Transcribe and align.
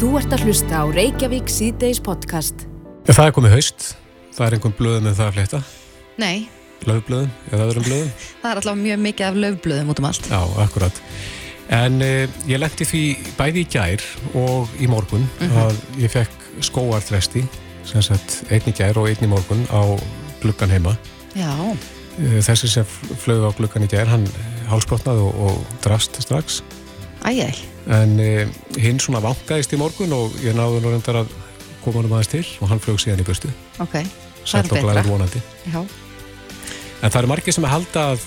Þú 0.00 0.14
ert 0.16 0.32
að 0.32 0.44
hlusta 0.46 0.80
á 0.80 0.84
Reykjavík 0.88 1.50
síðdeis 1.52 1.98
podcast. 2.02 2.62
Það 3.10 3.26
er 3.26 3.34
komið 3.36 3.54
haust, 3.56 3.84
það 4.36 4.46
er 4.46 4.56
einhvern 4.56 4.76
blöðum 4.78 5.08
en 5.10 5.16
það 5.18 5.26
að 5.28 5.36
fletta, 5.36 5.60
Nei, 6.20 6.48
löfblöðum 6.88 7.30
eða 7.52 7.66
öðrum 7.68 7.86
blöðum. 7.86 8.10
það 8.42 8.50
er 8.50 8.60
alltaf 8.62 8.78
mjög 8.80 9.02
mikið 9.06 9.26
af 9.28 9.38
löfblöðum 9.44 9.92
út 9.92 10.02
um 10.02 10.08
allt. 10.10 10.28
Já, 10.32 10.40
akkurat. 10.64 11.00
En 11.80 12.00
eh, 12.02 12.38
ég 12.50 12.60
lendi 12.60 12.86
því 12.88 13.02
bæði 13.38 13.62
í 13.64 13.68
gær 13.76 14.04
og 14.40 14.72
í 14.82 14.88
morgun 14.90 15.26
að 15.60 15.76
ég 16.02 16.12
fekk 16.12 16.48
skóartresti, 16.66 17.44
sem 17.88 18.04
sagt 18.04 18.40
einn 18.50 18.66
í 18.72 18.74
gær 18.76 18.98
og 19.00 19.08
einn 19.10 19.24
í 19.26 19.30
morgun 19.30 19.62
á 19.72 19.84
gluggan 20.42 20.72
heima. 20.76 20.96
Já, 21.36 21.52
Eh, 22.20 22.40
Þessi 22.42 22.68
sem 22.68 22.84
flög 23.22 23.44
á 23.46 23.50
gluggan 23.56 23.84
í 23.86 23.88
gær, 23.88 24.08
hann 24.10 24.24
hálsbrotnaði 24.68 25.22
og, 25.24 25.36
og 25.46 25.76
drast 25.80 26.18
strax. 26.20 26.58
æjæl. 27.24 27.54
En 27.90 28.12
eh, 28.22 28.46
hinn 28.78 29.00
svona 29.02 29.22
vankaðist 29.24 29.72
í 29.74 29.78
morgun 29.80 30.12
og 30.14 30.36
ég 30.44 30.54
náði 30.54 30.82
nú 30.84 30.92
reyndar 30.92 31.22
að 31.24 31.32
koma 31.84 32.02
hann 32.02 32.12
aðeins 32.12 32.30
til 32.30 32.44
og 32.62 32.70
hann 32.70 32.82
flög 32.82 33.00
síðan 33.02 33.22
í 33.22 33.26
burstu. 33.26 33.50
Ok, 33.82 33.96
það 34.44 34.60
er 34.60 34.68
og 34.70 34.76
betra. 34.76 35.42
Já, 35.72 35.80
En 37.00 37.08
það 37.10 37.22
eru 37.22 37.30
margir 37.32 37.56
sem 37.56 37.64
að 37.64 37.72
halda 37.72 38.02
að, 38.12 38.26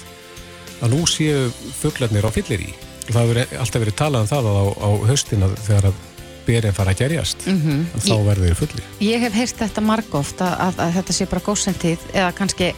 að 0.81 0.95
nú 0.95 1.03
séu 1.07 1.43
fuglarnir 1.77 2.25
á 2.25 2.31
fyllir 2.33 2.63
í. 2.65 2.71
Það 3.05 3.19
hefur 3.21 3.59
alltaf 3.61 3.83
verið 3.83 3.95
talað 3.99 4.25
um 4.25 4.31
það 4.31 4.49
á, 4.49 4.55
á 4.73 4.89
haustina 5.11 5.49
þegar 5.67 5.87
að 5.91 6.01
berinn 6.47 6.75
fara 6.75 6.91
að 6.91 6.99
gerjast. 7.03 7.45
Mm 7.47 7.59
Mhm. 7.61 7.85
Þá 8.03 8.15
verður 8.25 8.47
þeir 8.49 8.55
fullir. 8.55 8.83
ég 8.99 9.19
hef 9.21 9.33
heyrt 9.33 9.57
þetta 9.61 9.81
margóft 9.81 10.41
að, 10.41 10.53
að, 10.59 10.79
að 10.79 10.93
þetta 10.97 11.13
sé 11.13 11.25
bara 11.25 11.41
góðsendið 11.45 11.99
eða 12.13 12.31
kannski 12.35 12.73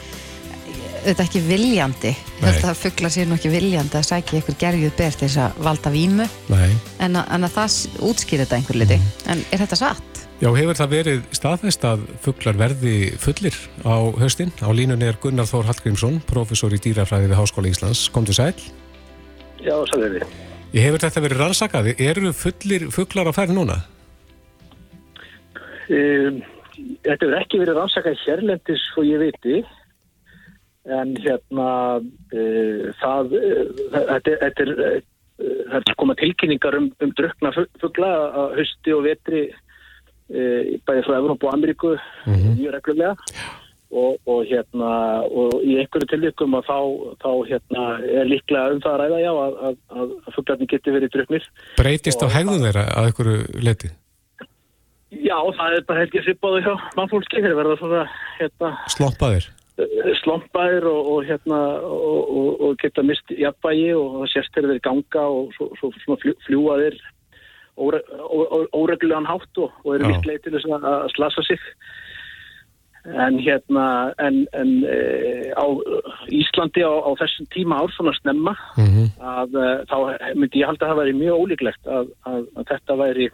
þetta 1.06 1.26
ekki 1.26 1.42
viljandi. 1.46 2.12
Þetta 2.42 2.74
fuggla 2.78 3.10
sé 3.14 3.26
nú 3.28 3.38
ekki 3.38 3.52
viljandi 3.54 4.00
að 4.00 4.08
sækja 4.10 4.42
ykkur 4.42 4.58
gerjuð 4.62 4.94
ber 4.98 5.16
til 5.16 5.28
þess 5.28 5.42
að 5.46 5.60
valda 5.68 5.92
vímu 5.94 6.28
Nei. 6.52 6.72
en 7.04 7.20
að, 7.20 7.32
en 7.36 7.48
að 7.48 7.56
það 7.56 7.78
útskýrir 8.10 8.46
þetta 8.46 8.60
einhver 8.60 8.80
liti. 8.82 8.98
Mhm. 9.00 9.26
En 9.34 9.44
er 9.52 9.64
þetta 9.64 9.80
satt? 9.82 10.22
Já, 10.42 10.50
hefur 10.52 10.76
það 10.76 10.92
verið 10.92 11.22
staðfest 11.38 11.86
að 11.88 12.02
fuglar 12.26 12.58
verði 12.60 12.96
fullir 13.24 13.56
á 13.88 13.96
haustin? 14.20 14.52
Á 14.60 14.70
línunni 14.76 15.08
er 15.08 15.20
Gunnar 15.24 15.48
Þór 15.48 15.70
Hallgrímsson, 15.70 16.20
professor 16.28 16.74
í 16.76 16.80
dýrafræði 16.84 17.30
við 17.32 17.40
Háskóla 17.40 17.72
Íslands. 17.72 18.10
Komdu 18.12 18.36
sæl. 18.36 18.52
Já, 19.64 19.78
sælir 19.94 20.18
við. 20.18 20.28
Ég 20.76 20.84
hefur 20.90 21.06
þetta 21.06 21.24
verið 21.24 21.40
rannsakað. 21.40 21.94
Eru 21.96 22.34
fullir 22.36 22.90
fuglar 22.92 23.32
á 23.32 23.34
færð 23.38 23.56
núna? 23.56 23.80
Um, 25.88 26.44
þetta 27.06 27.22
hefur 27.22 27.40
ekki 27.40 27.62
verið 27.62 27.80
rannsakað 27.80 28.22
hérlendis 28.26 28.84
svo 28.92 29.06
ég 29.08 29.24
viti 29.24 29.64
en 30.86 31.18
hérna 31.18 31.68
uh, 32.00 32.88
það 33.02 33.36
uh, 33.40 33.60
þetta, 33.96 34.38
þetta 34.44 34.66
er 34.66 34.74
uh, 34.76 34.98
það 35.36 35.78
er 35.82 36.00
koma 36.00 36.16
tilkynningar 36.20 36.80
um, 36.80 36.90
um 37.04 37.14
drukna 37.18 37.52
fugla 37.82 38.12
að 38.30 38.58
hausti 38.62 38.96
og 38.96 39.06
vetri 39.08 39.44
uh, 39.50 40.76
bæði 40.86 41.06
frá 41.08 41.18
Evróp 41.20 41.46
og 41.46 41.54
Ameríku 41.56 41.96
mjög 42.26 42.76
reglulega 42.78 43.16
og, 43.96 44.16
og 44.28 44.46
hérna 44.50 44.92
og 45.26 45.60
í 45.64 45.78
einhverju 45.82 46.10
tilvikum 46.12 46.56
að 46.58 46.70
þá, 46.70 46.80
þá 47.24 47.30
hérna 47.50 47.84
er 48.22 48.30
líklega 48.30 48.74
um 48.74 48.82
það 48.84 48.96
að 48.96 49.04
ræða 49.04 49.20
já 49.22 49.32
að, 49.34 49.60
að, 49.68 49.76
að, 50.00 50.16
fuglarnir 50.38 50.72
geti 50.72 50.96
verið 50.96 51.14
druknir 51.16 51.52
Breytist 51.80 52.26
á 52.26 52.28
hegðun 52.34 52.66
þeirra 52.66 52.88
að 52.94 53.12
einhverju 53.12 53.66
leti? 53.66 53.92
Já, 55.16 55.38
það 55.56 55.78
er 55.78 55.86
bara 55.88 56.02
held 56.04 56.18
ég 56.18 56.26
svipaðu 56.26 56.64
hjá 56.66 56.74
mannfólki 56.98 57.44
þeir 57.44 57.56
verða 57.56 57.78
svona 57.80 58.02
hérna, 58.40 58.74
Slompaðir? 58.92 59.48
Slompaðir 60.22 60.88
og, 60.88 61.10
og, 61.12 61.26
hérna, 61.28 61.60
og, 61.84 62.30
og, 62.38 62.62
og 62.64 62.78
geta 62.80 63.04
mist 63.04 63.32
jafnvægi 63.36 63.92
og 63.98 64.24
þeir 64.32 64.80
ganga 64.84 65.26
og 65.28 65.52
svo, 65.58 65.70
svo, 65.80 65.92
svo 66.04 66.18
fljú, 66.22 66.36
fljúa 66.48 66.80
þeir 66.80 66.98
óre, 67.76 68.00
ó, 68.08 68.40
ó, 68.56 68.58
óreglulegan 68.72 69.28
hátt 69.28 69.60
og, 69.60 69.72
og 69.84 69.96
eru 69.98 70.14
líklega 70.14 70.46
til 70.46 70.56
þess 70.56 70.72
að, 70.80 71.08
slasa 71.16 71.44
sig. 71.44 71.66
En 73.06 73.36
hérna 73.38 74.14
en, 74.18 74.48
en 74.58 74.70
e, 74.90 74.96
á 75.54 75.66
Íslandi 76.34 76.82
á, 76.82 76.90
á 77.06 77.12
þessum 77.20 77.46
tíma 77.54 77.84
ár 77.84 77.92
svona 77.94 78.16
snemma 78.18 78.56
Mm 78.80 79.12
að 79.26 79.54
uh, 79.58 79.84
þá 79.90 79.98
myndi 80.36 80.60
ég 80.62 80.68
halda 80.68 80.86
að 80.86 80.90
það 80.90 81.00
væri 81.00 81.14
mjög 81.20 81.44
ólíklegt 81.44 81.88
að, 81.88 82.10
að, 82.30 82.42
að 82.58 82.66
þetta 82.72 82.98
væri 83.00 83.28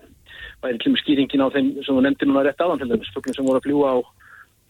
væri 0.62 0.92
með 0.92 1.02
skýringin 1.02 1.44
á 1.44 1.54
þeim 1.54 1.72
sem 1.82 1.96
þú 1.96 2.04
nefndi 2.06 2.28
núna 2.28 2.44
rétt 2.46 2.62
áðan 2.62 2.82
til 2.82 2.90
dæmis, 2.92 3.14
fuglum 3.16 3.36
sem 3.36 3.48
voru 3.48 3.62
að 3.62 3.66
fljúa 3.66 3.94
á 3.96 3.98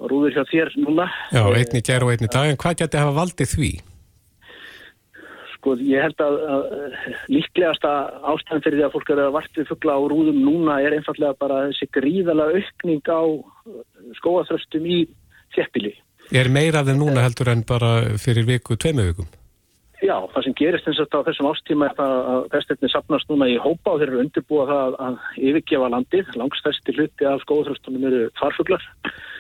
rúður 0.10 0.36
hjá 0.36 0.44
þér 0.50 0.74
núna 0.82 1.08
Já, 1.32 1.44
Eh, 1.46 1.62
einn 1.62 1.78
í 1.78 1.86
gær 1.86 2.06
og 2.06 2.12
einn 2.14 2.26
í 2.26 2.32
dag. 2.32 2.50
En 2.50 2.60
hvað 2.60 2.78
geti 2.82 3.02
hafa 3.02 3.18
valdið 3.18 3.56
því? 3.56 3.72
Sko, 5.56 5.76
ég 5.86 6.02
held 6.02 6.22
að, 6.26 6.38
að 6.54 6.62
líklegasta 7.30 7.90
ástæðan 8.32 8.64
fyrir 8.66 8.80
því 8.80 8.86
að 8.88 8.94
fólk 8.96 9.12
eru 9.14 9.26
að 9.28 9.36
vart 9.36 9.60
við 9.60 9.68
fugla 9.70 9.98
á 9.98 10.02
rúðum 10.10 10.40
núna 10.42 10.80
er 10.82 10.96
einfallega 10.98 11.38
bara 11.38 11.68
þessi 11.70 11.90
gríðalega 11.94 12.62
aukning 12.64 13.04
á 13.06 13.22
skóaþröstum 14.18 14.88
í 14.90 15.04
þjeppili. 15.54 15.94
Er 16.34 16.50
meira 16.50 16.82
af 16.82 16.90
þeim 16.90 17.04
núna 17.04 17.22
heldur 17.26 17.52
en 17.54 17.62
bara 17.68 18.18
fyrir 18.18 18.48
viku, 18.48 18.78
tveimu 18.80 19.06
vikum? 19.12 19.30
Já, 20.02 20.16
það 20.34 20.46
sem 20.48 20.54
gerist 20.58 20.88
eins 20.90 20.98
og 20.98 21.06
þetta 21.06 21.20
á 21.22 21.28
þessum 21.28 21.48
ástíma 21.52 21.88
er 21.92 21.98
það 22.00 22.14
að 22.32 22.46
pestetni 22.56 22.90
sapnast 22.90 23.30
núna 23.30 23.50
í 23.52 23.60
hópa 23.62 23.94
og 23.94 24.00
þeir 24.02 24.10
eru 24.10 24.22
undirbúa 24.24 24.64
það 24.66 24.96
að 25.06 25.20
yfirgefa 25.52 25.90
landið. 25.94 26.32
Langstæsti 26.42 26.96
hluti 26.98 27.28
af 27.30 27.44
skóaþröstunum 27.46 28.08
eru 28.10 28.24
farfuglar 28.40 28.88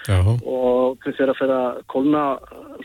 Já. 0.09 0.17
og 0.25 0.97
þau 1.03 1.11
fyrir 1.13 1.29
að 1.33 1.37
fyrir 1.37 1.51
að 1.53 1.81
kólna 1.93 2.21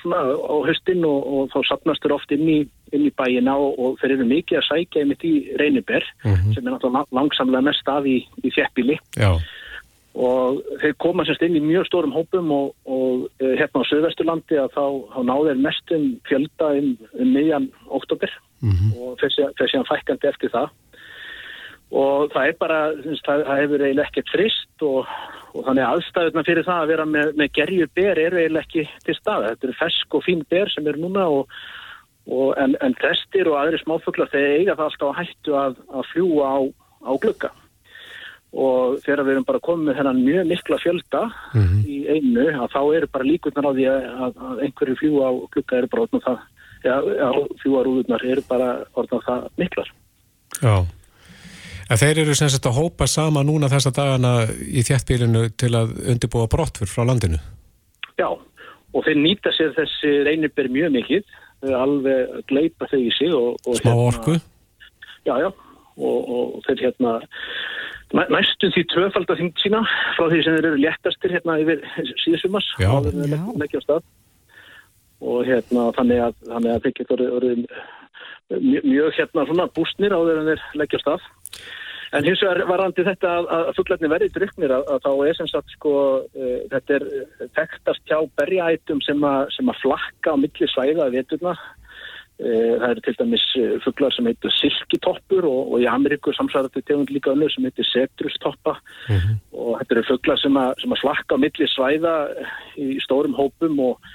svona 0.02 0.18
á 0.36 0.54
höstin 0.68 1.04
og, 1.08 1.20
og 1.32 1.52
þá 1.54 1.58
sapnast 1.70 2.02
þeir 2.04 2.14
oft 2.18 2.32
inn 2.36 2.48
í, 2.52 2.56
inn 2.92 3.06
í 3.08 3.12
bæina 3.16 3.54
og, 3.56 3.78
og 3.80 3.94
þeir 4.02 4.16
eru 4.18 4.26
mikið 4.28 4.58
að 4.60 4.66
sækja 4.68 5.00
einmitt 5.04 5.24
í 5.24 5.34
reyniber 5.56 6.04
sem 6.52 6.60
er 6.66 6.72
náttúrulega 6.74 6.98
lang- 6.98 7.14
langsamlega 7.20 7.64
mest 7.70 7.88
af 7.88 8.04
í, 8.04 8.18
í 8.44 8.52
þjeppili 8.52 8.98
Já. 9.16 9.30
og 10.16 10.60
þeir 10.80 10.94
koma 11.02 11.24
semst 11.28 11.42
inn 11.44 11.56
í 11.56 11.64
mjög 11.64 11.88
stórum 11.88 12.12
hópum 12.16 12.52
og, 12.52 12.68
og 12.88 13.26
eh, 13.40 13.54
hérna 13.60 13.80
á 13.84 13.88
Suðvesturlandi 13.88 14.60
að 14.60 14.70
þá, 14.76 14.84
þá 15.14 15.20
náðu 15.28 15.48
þeir 15.50 15.62
mestum 15.66 16.06
fjölda 16.28 16.70
um, 16.80 16.92
um 17.20 17.32
miðjan 17.36 17.70
oktober 17.88 18.32
og 18.96 19.18
fer 19.20 19.28
sé- 19.34 19.50
fer 19.58 19.68
síðan 19.72 19.88
fækkandi 19.88 20.28
eftir 20.30 20.52
það 20.52 20.70
og 21.94 22.30
það 22.34 22.50
er 22.50 22.56
bara, 22.60 22.78
það, 23.26 23.42
það 23.46 23.60
hefur 23.62 23.84
eiginlega 23.86 24.10
ekkert 24.10 24.32
frist 24.34 24.86
og, 24.86 25.10
og 25.54 25.66
þannig 25.68 25.86
aðstæðuna 25.86 26.46
fyrir 26.48 26.66
það 26.66 26.80
að 26.82 26.92
vera 26.92 27.08
með, 27.10 27.34
með 27.38 27.52
gerju 27.58 27.90
ber 27.94 28.22
eru 28.22 28.40
eiginlega 28.40 28.66
ekki 28.66 28.86
til 29.06 29.18
staða. 29.18 29.52
Þetta 29.52 29.68
eru 29.68 29.76
fesk 29.82 30.16
og 30.18 30.24
fín 30.26 30.42
ber 30.50 30.72
sem 30.72 30.88
eru 30.90 31.04
núna 31.04 31.28
og, 31.30 31.52
og 32.26 32.56
en, 32.62 32.74
en 32.82 32.96
testir 32.98 33.50
og 33.50 33.60
aðri 33.60 33.82
smáfuglar 33.84 34.32
þeir 34.32 34.48
eiga 34.56 34.74
það 34.74 34.88
alltaf 34.88 35.12
að 35.12 35.20
hættu 35.22 35.56
að, 35.60 35.78
að 35.94 36.10
fljúa 36.10 36.50
á, 36.50 36.58
á 37.06 37.12
glugga 37.22 37.52
og 38.56 39.00
þegar 39.04 39.24
við 39.26 39.34
erum 39.34 39.46
bara 39.46 39.62
komið 39.64 39.88
með 39.88 39.98
þennan 40.00 40.20
mjög 40.24 40.50
mikla 40.50 40.76
fjölda 40.80 41.22
í 41.84 41.96
einu 42.08 42.46
að 42.54 42.68
þá 42.72 42.80
eru 42.96 43.08
bara 43.12 43.26
líkurnar 43.26 43.68
á 43.68 43.72
því 43.76 43.88
að, 43.90 44.06
að, 44.26 44.60
einhverju 44.66 44.98
fljúa 45.00 45.28
á 45.28 45.32
glugga 45.52 45.80
eru 45.80 45.90
bara 45.92 46.04
orðnum 46.06 46.22
það, 46.24 46.44
já, 46.86 46.94
já 47.18 47.28
fljúa 47.62 47.82
rúðurnar 47.86 48.26
eru 48.32 48.44
bara 48.48 48.70
orðnum 48.94 49.24
það 49.26 49.48
miklar. 49.60 49.90
Já. 50.62 50.76
En 51.90 52.00
þeir 52.00 52.18
eru 52.24 52.34
sem 52.34 52.50
sagt 52.50 52.66
að 52.66 52.78
hópa 52.80 53.06
sama 53.10 53.44
núna 53.46 53.68
þessa 53.70 53.92
dagana 53.94 54.32
í 54.50 54.82
þjættbílinu 54.86 55.44
til 55.60 55.70
að 55.78 55.92
undirbúa 56.12 56.48
brottfur 56.50 56.90
frá 56.90 57.04
landinu. 57.06 57.38
Já, 58.18 58.26
og 58.32 59.04
þeir 59.06 59.20
nýta 59.22 59.52
sér 59.54 59.70
þessi 59.76 60.16
reynibir 60.26 60.70
mjög 60.72 60.94
mikið, 60.96 61.30
þeir 61.62 61.76
alveg 61.78 62.34
gleipa 62.50 62.88
þau 62.90 62.98
í 62.98 63.12
sig 63.14 63.30
og, 63.36 63.54
og 63.68 63.78
Smá 63.78 63.94
orku. 63.94 64.34
Já, 65.28 65.34
já, 65.44 65.50
og, 65.96 66.18
og 66.26 66.60
þeir 66.66 66.82
hérna 66.88 67.16
næ- 68.18 68.28
næstum 68.34 68.74
því 68.74 68.84
tvöfalda 68.92 69.36
þingt 69.38 69.62
sína 69.62 69.82
frá 70.18 70.26
því 70.30 70.42
sem 70.42 70.58
þeir 70.58 70.68
eru 70.72 70.82
léttastir 70.82 71.34
hérna 71.38 71.58
yfir 71.62 71.82
Já. 72.82 72.90
Já. 73.30 73.42
leggja 73.62 73.82
á 73.82 73.86
stað 73.86 74.02
og 75.26 75.46
hérna 75.48 75.86
þannig 75.96 76.18
að, 76.26 76.34
þannig 76.50 76.74
að 76.74 76.82
þeir 76.84 76.96
getur 76.98 77.22
orðið 77.38 77.62
mjög, 78.62 78.84
mjög 78.86 79.14
hérna 79.16 79.46
svona 79.48 79.66
bústnir 79.74 80.12
á 80.14 80.20
þeir 80.22 80.40
en 80.42 80.50
þeir 80.52 80.64
leggja 80.82 81.00
stað 81.02 81.24
En 82.14 82.24
hins 82.24 82.42
vegar 82.42 82.62
varandi 82.68 83.04
þetta 83.06 83.32
að, 83.40 83.48
að 83.56 83.70
fuglarnir 83.76 84.12
verði 84.12 84.28
druknir 84.34 84.74
að, 84.76 84.84
að 84.94 85.00
þá 85.06 85.10
er 85.26 85.38
sem 85.38 85.48
sagt 85.50 85.72
sko 85.74 85.94
uh, 86.22 86.60
þetta 86.72 86.98
er 86.98 87.06
þekktast 87.58 88.04
hjá 88.06 88.20
berjaætum 88.38 89.02
sem, 89.04 89.26
sem 89.56 89.72
að 89.72 89.82
flakka 89.82 90.36
á 90.36 90.40
milli 90.40 90.70
svæða 90.70 91.08
að 91.08 91.18
veturna. 91.18 91.56
Uh, 92.36 92.76
það 92.76 92.90
eru 92.90 93.02
til 93.04 93.16
dæmis 93.18 93.46
uh, 93.58 93.74
fuglar 93.84 94.14
sem 94.14 94.28
heitir 94.30 94.54
silkitoppur 94.58 95.48
og, 95.48 95.72
og 95.72 95.82
í 95.82 95.88
Ameríku 95.90 96.34
samsvarandi 96.36 96.84
tegund 96.84 97.10
líka 97.12 97.32
önnur 97.32 97.52
sem 97.52 97.64
heitir 97.66 97.88
setrustoppa 97.88 98.76
og 99.56 99.72
þetta 99.80 99.96
eru 99.96 100.04
fuglar 100.10 100.42
sem 100.42 100.60
sem 100.82 100.92
að 100.92 101.02
flakka 101.02 101.40
á 101.40 101.42
milli 101.42 101.68
svæða 101.72 102.14
í 102.76 103.00
stórum 103.04 103.34
hópum 103.38 103.80
og 103.88 104.12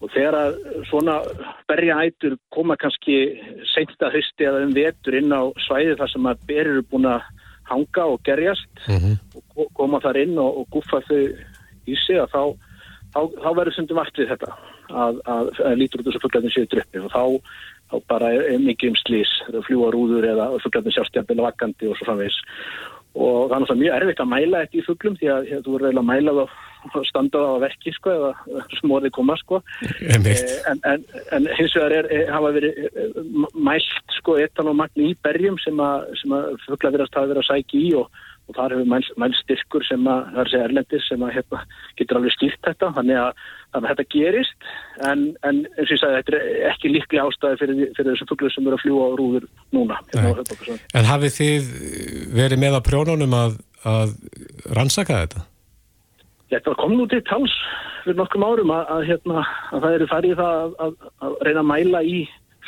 Og 0.00 0.08
þegar 0.14 0.36
að 0.38 0.54
svona 0.88 1.18
berjaætur 1.68 2.38
koma 2.54 2.76
kannski 2.80 3.18
seint 3.74 3.92
að 4.00 4.14
hausti 4.16 4.46
eða 4.48 4.62
um 4.64 4.72
vetur 4.72 5.18
inn 5.18 5.32
á 5.32 5.42
svæði 5.66 5.98
þar 6.00 6.12
sem 6.14 6.28
að 6.30 6.46
berur 6.48 6.78
eru 6.78 6.84
búin 6.88 7.08
að 7.10 7.26
hanga 7.70 8.06
og 8.14 8.22
gerjast 8.26 8.80
og 9.36 9.42
ko- 9.54 9.68
koma 9.76 10.00
þar 10.00 10.16
inn 10.24 10.38
og, 10.38 10.62
og 10.62 10.66
guffa 10.72 11.02
þau 11.06 11.20
í 11.86 11.96
sig 12.06 12.18
að 12.18 12.32
þá, 12.32 12.42
þá, 13.14 13.20
þá 13.44 13.50
verður 13.58 13.76
sundum 13.76 14.00
vart 14.00 14.18
við 14.18 14.32
þetta 14.32 14.50
að, 14.90 15.20
að, 15.26 15.50
að 15.68 15.76
lítur 15.78 16.00
út 16.02 16.08
þessu 16.08 16.22
fuglarnir 16.24 16.54
séu 16.54 16.66
druppi 16.72 17.02
og 17.04 17.12
þá, 17.12 17.24
þá 17.92 17.96
bara 18.10 18.32
er, 18.34 18.58
mikið 18.58 18.90
um 18.94 18.98
slís 19.04 19.32
þegar 19.46 19.66
fljúa 19.68 19.92
rúður 19.94 20.28
eða 20.32 20.48
fuglarnir 20.64 20.96
sjálfstjafnvel 20.96 21.44
vakandi 21.46 21.90
og 21.90 21.98
svo 22.00 22.08
framvegis 22.08 22.40
og 23.14 23.50
það 23.50 23.54
er 23.54 23.62
náttúrulega 23.62 23.82
mjög 23.82 23.96
erfitt 23.98 24.24
að 24.24 24.32
mæla 24.32 24.64
þetta 24.64 24.78
í 24.78 24.84
fuglum 24.86 25.16
því 25.20 25.30
að 25.34 25.48
þú 25.50 25.72
verður 25.74 25.88
eiginlega 25.88 26.04
að 26.04 26.10
mæla 26.10 26.34
það 26.40 26.58
og 26.88 27.06
standa 27.08 27.42
það 27.42 27.54
á 27.60 27.62
verki 27.64 27.92
sko 27.92 28.12
eða 28.14 28.62
smóðið 28.78 29.12
koma 29.16 29.36
sko. 29.40 29.60
En, 30.14 30.26
en, 30.26 30.80
en, 30.88 31.04
en 31.36 31.48
hins 31.58 31.74
vegar 31.76 31.94
er, 31.98 32.08
er, 32.14 32.30
hafa 32.32 32.52
verið 32.56 32.78
eh, 32.88 33.18
mælt 33.54 34.16
sko 34.16 34.38
etanómagn 34.40 35.04
í 35.04 35.12
berjum 35.24 35.58
sem 35.60 35.80
að, 35.84 36.08
að 36.30 36.56
fuggla 36.66 36.94
verðast 36.96 37.18
hafa 37.18 37.32
verið 37.32 37.42
að 37.44 37.50
sækja 37.50 37.80
í 37.80 37.90
og, 38.00 38.22
og 38.50 38.56
þar 38.58 38.74
hefur 38.74 38.88
mælt, 38.90 39.10
mælt 39.20 39.38
styrkur 39.38 39.84
sem 39.86 40.06
að, 40.10 40.24
það 40.26 40.40
er 40.40 40.48
að 40.48 40.52
segja 40.52 40.68
erlendis 40.68 41.08
sem 41.08 41.24
að 41.24 41.34
hérna, 41.36 41.60
getur 42.00 42.18
alveg 42.18 42.34
stýrt 42.34 42.66
þetta. 42.66 42.88
Þannig 42.96 43.20
að, 43.20 43.44
að 43.78 43.86
þetta 43.90 44.06
gerist. 44.14 44.68
En, 45.10 45.22
en 45.46 45.60
eins 45.70 45.84
og 45.86 45.94
ég 45.94 46.00
sagði 46.02 46.18
þetta 46.18 46.40
er 46.40 46.72
ekki 46.72 46.92
líklega 46.94 47.26
ástæði 47.28 47.60
fyrir, 47.62 47.82
fyrir 47.98 48.10
þessum 48.10 48.30
fugglu 48.32 48.50
sem 48.54 48.66
eru 48.66 48.78
að 48.78 48.84
fljúa 48.84 49.06
á 49.06 49.10
rúður 49.20 49.46
núna. 49.76 50.00
Hérna, 50.16 50.80
En 50.98 51.08
hafið 51.10 51.36
þið 51.38 51.70
verið 52.40 52.64
með 52.64 52.78
á 52.78 52.80
prjónunum 52.90 53.38
að, 53.38 53.56
að 53.86 54.18
rannsaka 54.74 55.22
þetta? 55.22 55.46
Þetta 56.50 56.76
kom 56.82 56.96
nú 56.98 57.06
til 57.10 57.22
tals 57.30 57.54
fyrir 58.02 58.18
nokkrum 58.18 58.46
árum 58.48 58.74
að, 58.74 58.86
að, 58.90 59.08
hérna, 59.12 59.46
að 59.70 59.84
það 59.84 59.96
eru 59.98 60.10
farið 60.10 60.38
það 60.40 60.78
að, 60.86 60.94
að 61.22 61.40
reyna 61.46 61.62
að 61.62 61.70
mæla 61.70 62.00
í 62.02 62.20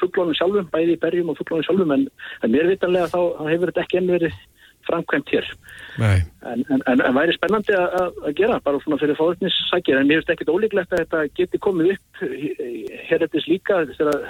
fugglónum 0.02 0.37
sjálfum, 0.37 0.69
bæði 0.73 0.96
í 0.96 1.00
berjum 1.02 1.31
og 1.32 1.38
fugglónum 1.38 1.67
sjálfum. 1.67 1.94
En, 1.94 2.06
en 2.43 2.52
mér 2.52 2.70
vitanlega 2.70 3.11
þá 3.12 3.20
hefur 3.49 3.70
þetta 3.70 3.85
ekki 3.85 4.00
enn 4.00 4.11
verið 4.12 4.38
framkvæmt 4.88 5.32
hér. 5.34 5.49
En, 6.00 6.64
en, 6.73 6.84
en 6.93 7.17
væri 7.17 7.34
spennandi 7.37 7.76
að 7.76 8.32
gera 8.38 8.61
bara 8.64 8.81
svona 8.82 9.00
fyrir 9.00 9.19
fóröldnissækir 9.19 10.00
en 10.00 10.08
mér 10.08 10.23
finnst 10.23 10.34
ekkit 10.34 10.52
ólíklegt 10.52 10.94
að 10.94 11.05
þetta 11.05 11.23
geti 11.38 11.61
komið 11.62 11.94
upp 11.96 12.25
hér 13.11 13.26
eftir 13.26 13.49
líka 13.50 13.82
þegar 13.93 14.20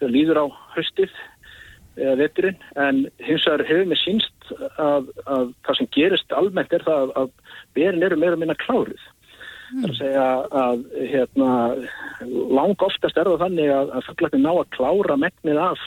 það 0.00 0.14
líður 0.14 0.42
á 0.42 0.46
höstið 0.76 1.14
eða 2.00 2.16
veturinn 2.20 2.60
en 2.80 3.00
hins 3.20 3.46
vegar 3.46 3.66
hefur 3.68 3.88
mér 3.90 4.00
sínst 4.00 4.52
að, 4.80 5.08
að 5.26 5.54
það 5.66 5.78
sem 5.78 5.90
gerist 5.96 6.36
almennt 6.36 6.76
er 6.76 6.84
það 6.86 7.14
að 7.18 7.32
berin 7.76 8.06
eru 8.06 8.18
meira 8.20 8.38
minna 8.40 8.56
kláruð. 8.60 9.02
Mm. 9.70 9.82
Það 9.82 9.84
er 9.84 9.90
að 9.90 9.98
segja 10.00 10.26
að 10.60 10.84
hérna, 11.12 11.50
lang 12.58 12.86
oftast 12.86 13.20
er 13.20 13.30
það 13.30 13.44
þannig 13.44 13.72
að, 13.74 13.92
að 13.94 14.08
fugglarnir 14.08 14.42
ná 14.42 14.50
að 14.54 14.70
klára 14.76 15.18
megnið 15.20 15.62
af 15.62 15.84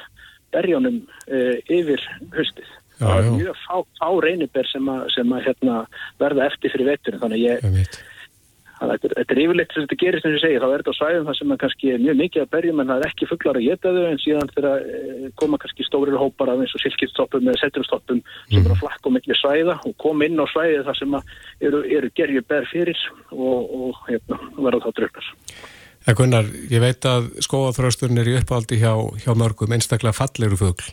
berjónum 0.54 1.02
e, 1.28 1.42
yfir 1.74 2.04
höstið. 2.36 2.70
Já, 3.04 3.10
það 3.12 3.28
er 3.28 3.38
mjög 3.38 3.62
fá, 3.66 3.76
fá 4.00 4.10
reynibér 4.26 4.72
sem, 4.72 4.90
a, 4.90 4.98
sem 5.14 5.36
að 5.36 5.46
hérna, 5.50 5.78
verða 6.24 6.50
eftir 6.50 6.74
fyrir 6.74 6.92
veturinn 6.94 7.24
þannig 7.24 7.44
að 7.44 7.48
ég 7.52 8.02
Þetta 8.84 9.10
er, 9.10 9.14
er 9.32 9.40
yfirleitt 9.44 9.74
sem 9.74 9.86
þetta 9.86 10.08
eins 10.10 10.26
og 10.26 10.34
ég 10.34 10.42
segi, 10.44 10.60
þá 10.60 10.66
er 10.68 10.82
þetta 10.82 10.94
á 10.94 11.00
svæðum 11.00 11.28
það 11.28 11.38
sem 11.38 11.54
er 11.54 11.60
kannski 11.62 11.92
mjög 12.02 12.18
mikið 12.20 12.44
að 12.44 12.50
berjum 12.56 12.82
en 12.82 12.90
það 12.90 13.04
er 13.04 13.12
ekki 13.12 13.28
fugglar 13.30 13.60
að 13.60 13.68
geta 13.68 13.94
þau 13.96 14.08
en 14.08 14.20
síðan 14.24 14.52
þegar 14.54 14.88
eh, 14.98 15.28
koma 15.40 15.60
kannski 15.62 15.86
stórir 15.88 16.18
hópar 16.20 16.52
af 16.52 16.64
eins 16.64 16.74
og 16.76 16.84
silkistoppum 16.84 17.48
eða 17.48 17.62
setrustoppum 17.62 18.20
mm. 18.20 18.34
sem 18.50 18.60
eru 18.60 18.76
að 18.76 18.82
flakka 18.82 19.10
um 19.10 19.16
miklu 19.18 19.38
svæða 19.40 19.78
og 19.80 19.96
koma 20.04 20.28
inn 20.28 20.42
á 20.42 20.46
svæði 20.52 20.82
þar 20.90 21.00
sem 21.00 21.16
eru, 21.70 21.84
eru 22.00 22.12
gerju 22.20 22.44
ber 22.50 22.68
fyrir 22.72 23.06
og, 23.30 23.72
og 23.78 24.04
hérna, 24.10 24.42
verða 24.58 24.84
þá 24.84 25.00
dröfnars. 25.00 25.32
Það 26.04 26.20
Gunnar, 26.20 26.52
ég 26.74 26.84
veit 26.84 27.06
að 27.08 27.30
skóaþrösturinn 27.46 28.20
er 28.20 28.34
í 28.34 28.36
uppáldi 28.42 28.82
hjá, 28.82 28.92
hjá 29.24 29.32
mörgum 29.40 29.72
einstaklega 29.72 30.18
falleru 30.18 30.60
fuggl. 30.60 30.92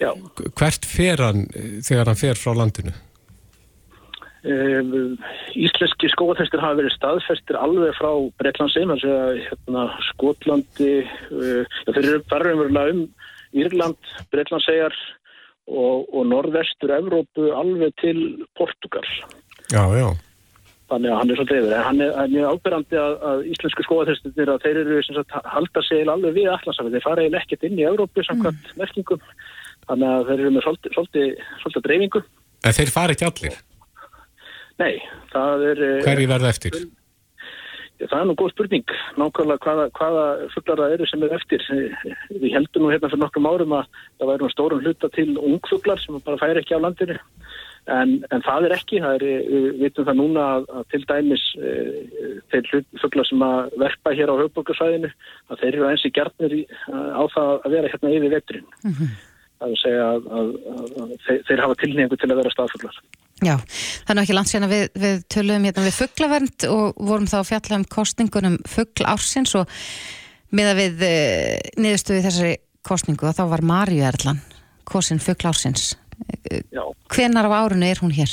Já. 0.00 0.10
Hvert 0.56 0.88
fer 0.88 1.20
hann 1.20 1.46
eh, 1.52 1.78
þegar 1.84 2.12
hann 2.12 2.20
fer 2.20 2.40
frá 2.40 2.54
landinu? 2.56 2.94
Íslenski 4.40 6.08
skóaþestir 6.14 6.62
hafa 6.62 6.78
verið 6.78 6.94
staðfestir 6.94 7.58
alveg 7.60 7.92
frá 7.98 8.08
Breitlandsi, 8.40 8.86
hérna, 8.88 9.82
Skotlandi 10.06 10.94
já, 11.04 11.90
þeir 11.92 12.06
eru 12.06 12.22
bara 12.30 12.54
um 12.56 13.02
Írland, 13.52 14.00
Breitlandsegar 14.32 14.96
og, 15.68 16.08
og 16.08 16.24
norðvestur 16.30 16.94
Evrópu 16.96 17.50
alveg 17.52 17.92
til 18.00 18.46
Portugal 18.56 19.04
Já, 19.70 19.84
já 19.92 20.08
Þannig 20.90 21.12
að 21.12 21.18
hann 21.20 21.30
er 21.30 21.38
svo 21.38 21.44
dreifur, 21.46 21.72
en 21.76 21.84
hann 21.86 22.00
er, 22.02 22.16
er 22.24 22.46
ábyrgandi 22.50 22.96
að, 22.98 23.12
að 23.28 23.42
íslensku 23.52 23.84
skóaþestir 23.86 24.50
að 24.50 24.64
þeir 24.64 24.80
eru 24.80 25.02
sagt, 25.06 25.36
halda 25.52 25.82
sig 25.86 26.08
alveg 26.10 26.34
við 26.34 26.48
allansafið, 26.50 26.96
þeir 26.96 27.04
fara 27.04 27.22
eiginlega 27.22 27.44
ekkert 27.44 27.66
inn 27.68 27.78
í 27.78 27.84
Evrópu 27.86 28.24
samkvæmt 28.26 28.72
mm. 28.72 28.80
merkingum, 28.80 29.22
þannig 29.90 30.14
að 30.14 30.28
þeir 30.30 30.38
eru 30.40 30.54
með 30.54 30.68
svolítið, 30.68 31.82
dreifingu 31.84 32.22
En 32.66 32.76
þeir 32.76 32.92
fara 32.92 33.16
ekki 33.16 33.28
allir? 33.28 33.60
Nei, 34.80 34.96
það 35.32 35.68
er... 35.70 35.84
Eh, 35.86 36.00
Hverji 36.04 36.26
verða 36.28 36.50
eftir? 36.52 36.80
Það 38.00 38.16
er 38.16 38.28
nú 38.30 38.34
góð 38.40 38.52
spurning, 38.54 38.92
nákvæmlega 39.20 39.60
hvaða, 39.66 39.82
hvaða 39.98 40.26
fugglar 40.54 40.80
það 40.80 40.92
eru 40.94 41.08
sem 41.08 41.24
er 41.26 41.34
eftir. 41.36 41.64
Við 42.32 42.54
heldum 42.54 42.86
nú 42.86 42.92
hérna 42.92 43.10
fyrir 43.10 43.20
nokkrum 43.20 43.48
árum 43.50 43.74
að 43.76 43.90
það 43.92 44.30
væri 44.30 44.46
um 44.46 44.52
stórum 44.54 44.80
hluta 44.80 45.10
til 45.12 45.26
ungfugglar 45.36 46.00
sem 46.00 46.16
bara 46.24 46.40
færi 46.40 46.62
ekki 46.62 46.78
á 46.80 46.84
landinu. 46.84 47.18
En, 47.90 48.14
en 48.32 48.44
það 48.44 48.68
er 48.68 48.74
ekki, 48.76 49.02
það 49.04 49.18
er, 49.18 49.26
við 49.50 49.68
vitum 49.82 50.08
það 50.08 50.18
núna 50.20 50.46
að, 50.54 50.66
að 50.78 50.88
til 50.94 51.00
dæmis 51.10 51.44
e, 51.58 51.70
þeir 52.52 52.72
fugglar 53.02 53.28
sem 53.28 53.44
að 53.44 53.76
verpa 53.82 54.12
hér 54.16 54.32
á 54.32 54.40
höfbókarsvæðinu, 54.40 55.12
að 55.50 55.64
þeir 55.64 55.72
eru 55.72 55.88
eins 55.88 56.04
í 56.04 56.12
gertnir 56.16 56.56
á 56.88 57.22
það 57.34 57.52
að 57.56 57.76
vera 57.76 57.92
hérna 57.92 58.14
yfir 58.16 58.34
veturinn. 58.36 58.68
Mm 58.84 58.96
-hmm. 58.96 59.18
Að 59.60 59.74
segja 59.76 60.04
að, 60.08 60.28
að, 60.32 60.52
að 60.72 61.10
þeir, 61.26 61.40
þeir 61.48 61.62
hafa 61.64 61.76
tilningu 61.82 62.16
til 62.20 62.30
að 62.30 62.38
vera 62.40 62.52
staðfugglar. 62.54 63.00
Já, 63.40 63.54
er 63.56 64.16
náttúrulega 64.16 64.36
langt 64.36 64.54
að 64.56 64.72
við, 64.74 64.86
við 65.00 65.20
töluðum 65.32 65.66
hérna 65.68 65.84
við 65.86 65.96
fugglavernd 65.96 66.66
og 66.68 67.02
vorum 67.10 67.28
þá 67.28 67.36
að 67.40 67.50
fjalla 67.50 67.78
um 67.80 67.86
kostningunum 67.94 68.56
fuggl 68.68 69.06
ársins 69.08 69.54
og 69.56 69.80
miða 70.56 70.74
við 70.76 71.04
e, 71.06 71.14
niðurstöðu 71.80 72.24
þessari 72.26 72.54
kostningu 72.84 73.28
og 73.28 73.36
þá 73.36 73.44
var 73.52 73.64
Marju 73.64 74.04
Erlan 74.08 74.40
kosin 74.88 75.22
fuggl 75.22 75.48
ársins. 75.50 75.94
Já. 76.50 76.82
Hvenar 77.12 77.48
á 77.48 77.52
árunu 77.64 77.88
er 77.88 78.00
hún 78.02 78.12
hér? 78.12 78.32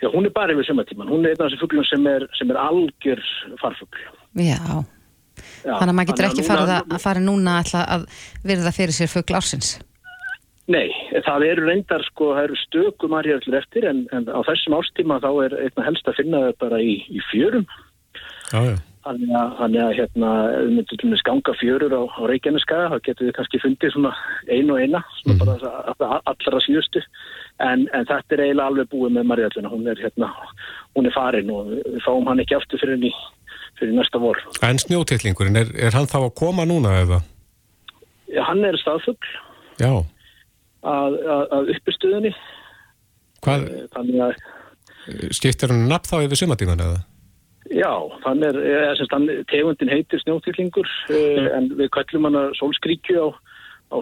Já, 0.00 0.08
hún 0.12 0.26
er 0.26 0.32
bara 0.32 0.52
yfir 0.52 0.68
sumatíman. 0.68 1.08
Hún 1.08 1.24
er 1.24 1.34
einn 1.34 1.42
af 1.44 1.48
þessi 1.48 1.60
fugglum 1.60 1.84
sem 1.88 2.06
er, 2.08 2.24
sem 2.38 2.50
er 2.52 2.58
algjör 2.60 3.20
farfuggl. 3.60 4.02
Já, 4.40 4.60
Já 5.64 5.74
þannig 5.76 5.92
að 5.92 5.96
maður 5.98 6.10
getur 6.12 6.28
ekki 6.30 6.44
farið 6.44 6.74
að, 6.76 6.90
að 6.96 7.04
fara 7.04 7.22
núna 7.24 7.60
að 7.84 8.06
verða 8.44 8.72
fyrir 8.76 8.96
sér 8.96 9.12
fuggl 9.12 9.36
ársins. 9.40 9.78
Nei, 10.70 10.90
það 11.26 11.46
eru 11.48 11.66
reyndar 11.66 12.04
sko, 12.06 12.34
það 12.36 12.44
eru 12.46 12.58
stökum 12.60 13.10
margirallir 13.14 13.58
eftir 13.58 13.86
en, 13.90 14.04
en 14.14 14.28
á 14.30 14.38
þessum 14.46 14.76
ástíma 14.78 15.18
þá 15.22 15.30
er 15.46 15.56
einna 15.64 15.86
helst 15.88 16.10
að 16.10 16.20
finna 16.20 16.44
það 16.44 16.52
bara 16.62 16.78
í, 16.84 16.94
í 17.10 17.22
fjörum. 17.30 17.66
Já, 18.52 18.60
já. 18.68 18.76
Þannig 19.00 19.30
að, 19.32 19.52
þannig 19.56 19.80
að 19.80 19.94
hérna, 19.96 20.30
við 20.52 20.72
myndum 20.76 20.98
til 21.00 21.08
að 21.08 21.20
skanga 21.22 21.54
fjörur 21.56 21.94
á, 21.96 22.02
á 22.04 22.20
Reykjaneskaða, 22.28 22.90
þá 22.92 23.06
getum 23.06 23.26
við 23.26 23.34
kannski 23.38 23.60
fundið 23.62 23.94
svona 23.94 24.10
einu 24.44 24.74
og 24.74 24.82
eina, 24.84 25.00
svona 25.22 25.36
mm. 25.38 25.40
bara 25.96 26.20
allra 26.28 26.60
síðustu, 26.66 27.02
en, 27.64 27.86
en 27.96 28.06
þetta 28.10 28.36
er 28.36 28.44
eiginlega 28.44 28.68
alveg 28.68 28.92
búið 28.92 29.16
með 29.16 29.26
margirallina, 29.32 29.72
hún 29.72 29.88
er 29.90 30.04
hérna, 30.04 30.28
hún 30.98 31.08
er 31.08 31.16
farin 31.16 31.52
og 31.56 31.72
við 31.72 31.98
fáum 32.04 32.28
hann 32.28 32.44
ekki 32.44 32.58
aftur 32.60 32.84
fyrir, 32.84 33.00
ný, 33.00 33.10
fyrir 33.80 33.96
næsta 33.96 34.20
vor. 34.20 34.44
En 34.68 34.84
snjótillingurinn, 34.84 35.58
er, 35.64 35.72
er 35.88 35.96
hann 35.96 36.10
þá 36.12 36.20
að 36.20 36.34
koma 36.44 36.68
núna 36.68 36.98
eða? 37.00 37.22
Já, 38.28 38.44
hann 38.52 38.62
er 38.68 38.78
staðfugl. 38.84 39.36
Já 39.80 39.94
að, 40.86 41.20
að, 41.20 41.44
að 41.58 41.70
uppistöðunni 41.76 42.32
Hvað? 43.44 43.68
Eh, 43.68 43.86
þannig 43.94 44.24
að 44.26 44.34
Skiptir 45.34 45.72
hann 45.72 45.88
nafn 45.90 46.10
þá 46.10 46.26
yfir 46.26 46.42
sumatíman 46.42 46.82
eða? 46.84 46.98
Já, 47.70 47.92
þann 48.24 48.44
er, 48.46 48.58
er 48.58 49.00
þann, 49.12 49.28
tegundin 49.50 49.92
heitir 49.92 50.20
snjótýrlingur 50.24 50.88
mm. 51.10 51.48
en 51.56 51.70
við 51.78 51.90
kallum 51.94 52.28
hann 52.28 52.38
að 52.40 52.52
sólskríkju 52.60 53.24
á, 53.24 53.28
á 53.94 53.98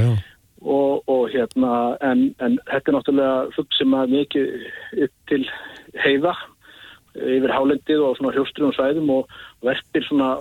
já 0.00 0.10
Og, 0.66 1.04
og 1.12 1.28
hérna, 1.30 1.94
en, 2.02 2.30
en 2.42 2.56
þetta 2.66 2.90
er 2.90 2.94
náttúrulega 2.96 3.34
fugg 3.54 3.74
sem 3.76 3.92
að 3.94 4.14
mikið 4.14 4.54
upp 5.04 5.12
til 5.30 5.42
heiða 6.00 6.32
yfir 7.16 7.52
hálendið 7.54 8.02
og 8.04 8.18
svona 8.18 8.34
hljóstruðum 8.34 8.74
svæðum 8.76 9.10
og 9.14 9.34
verpir 9.64 10.04
svona 10.04 10.34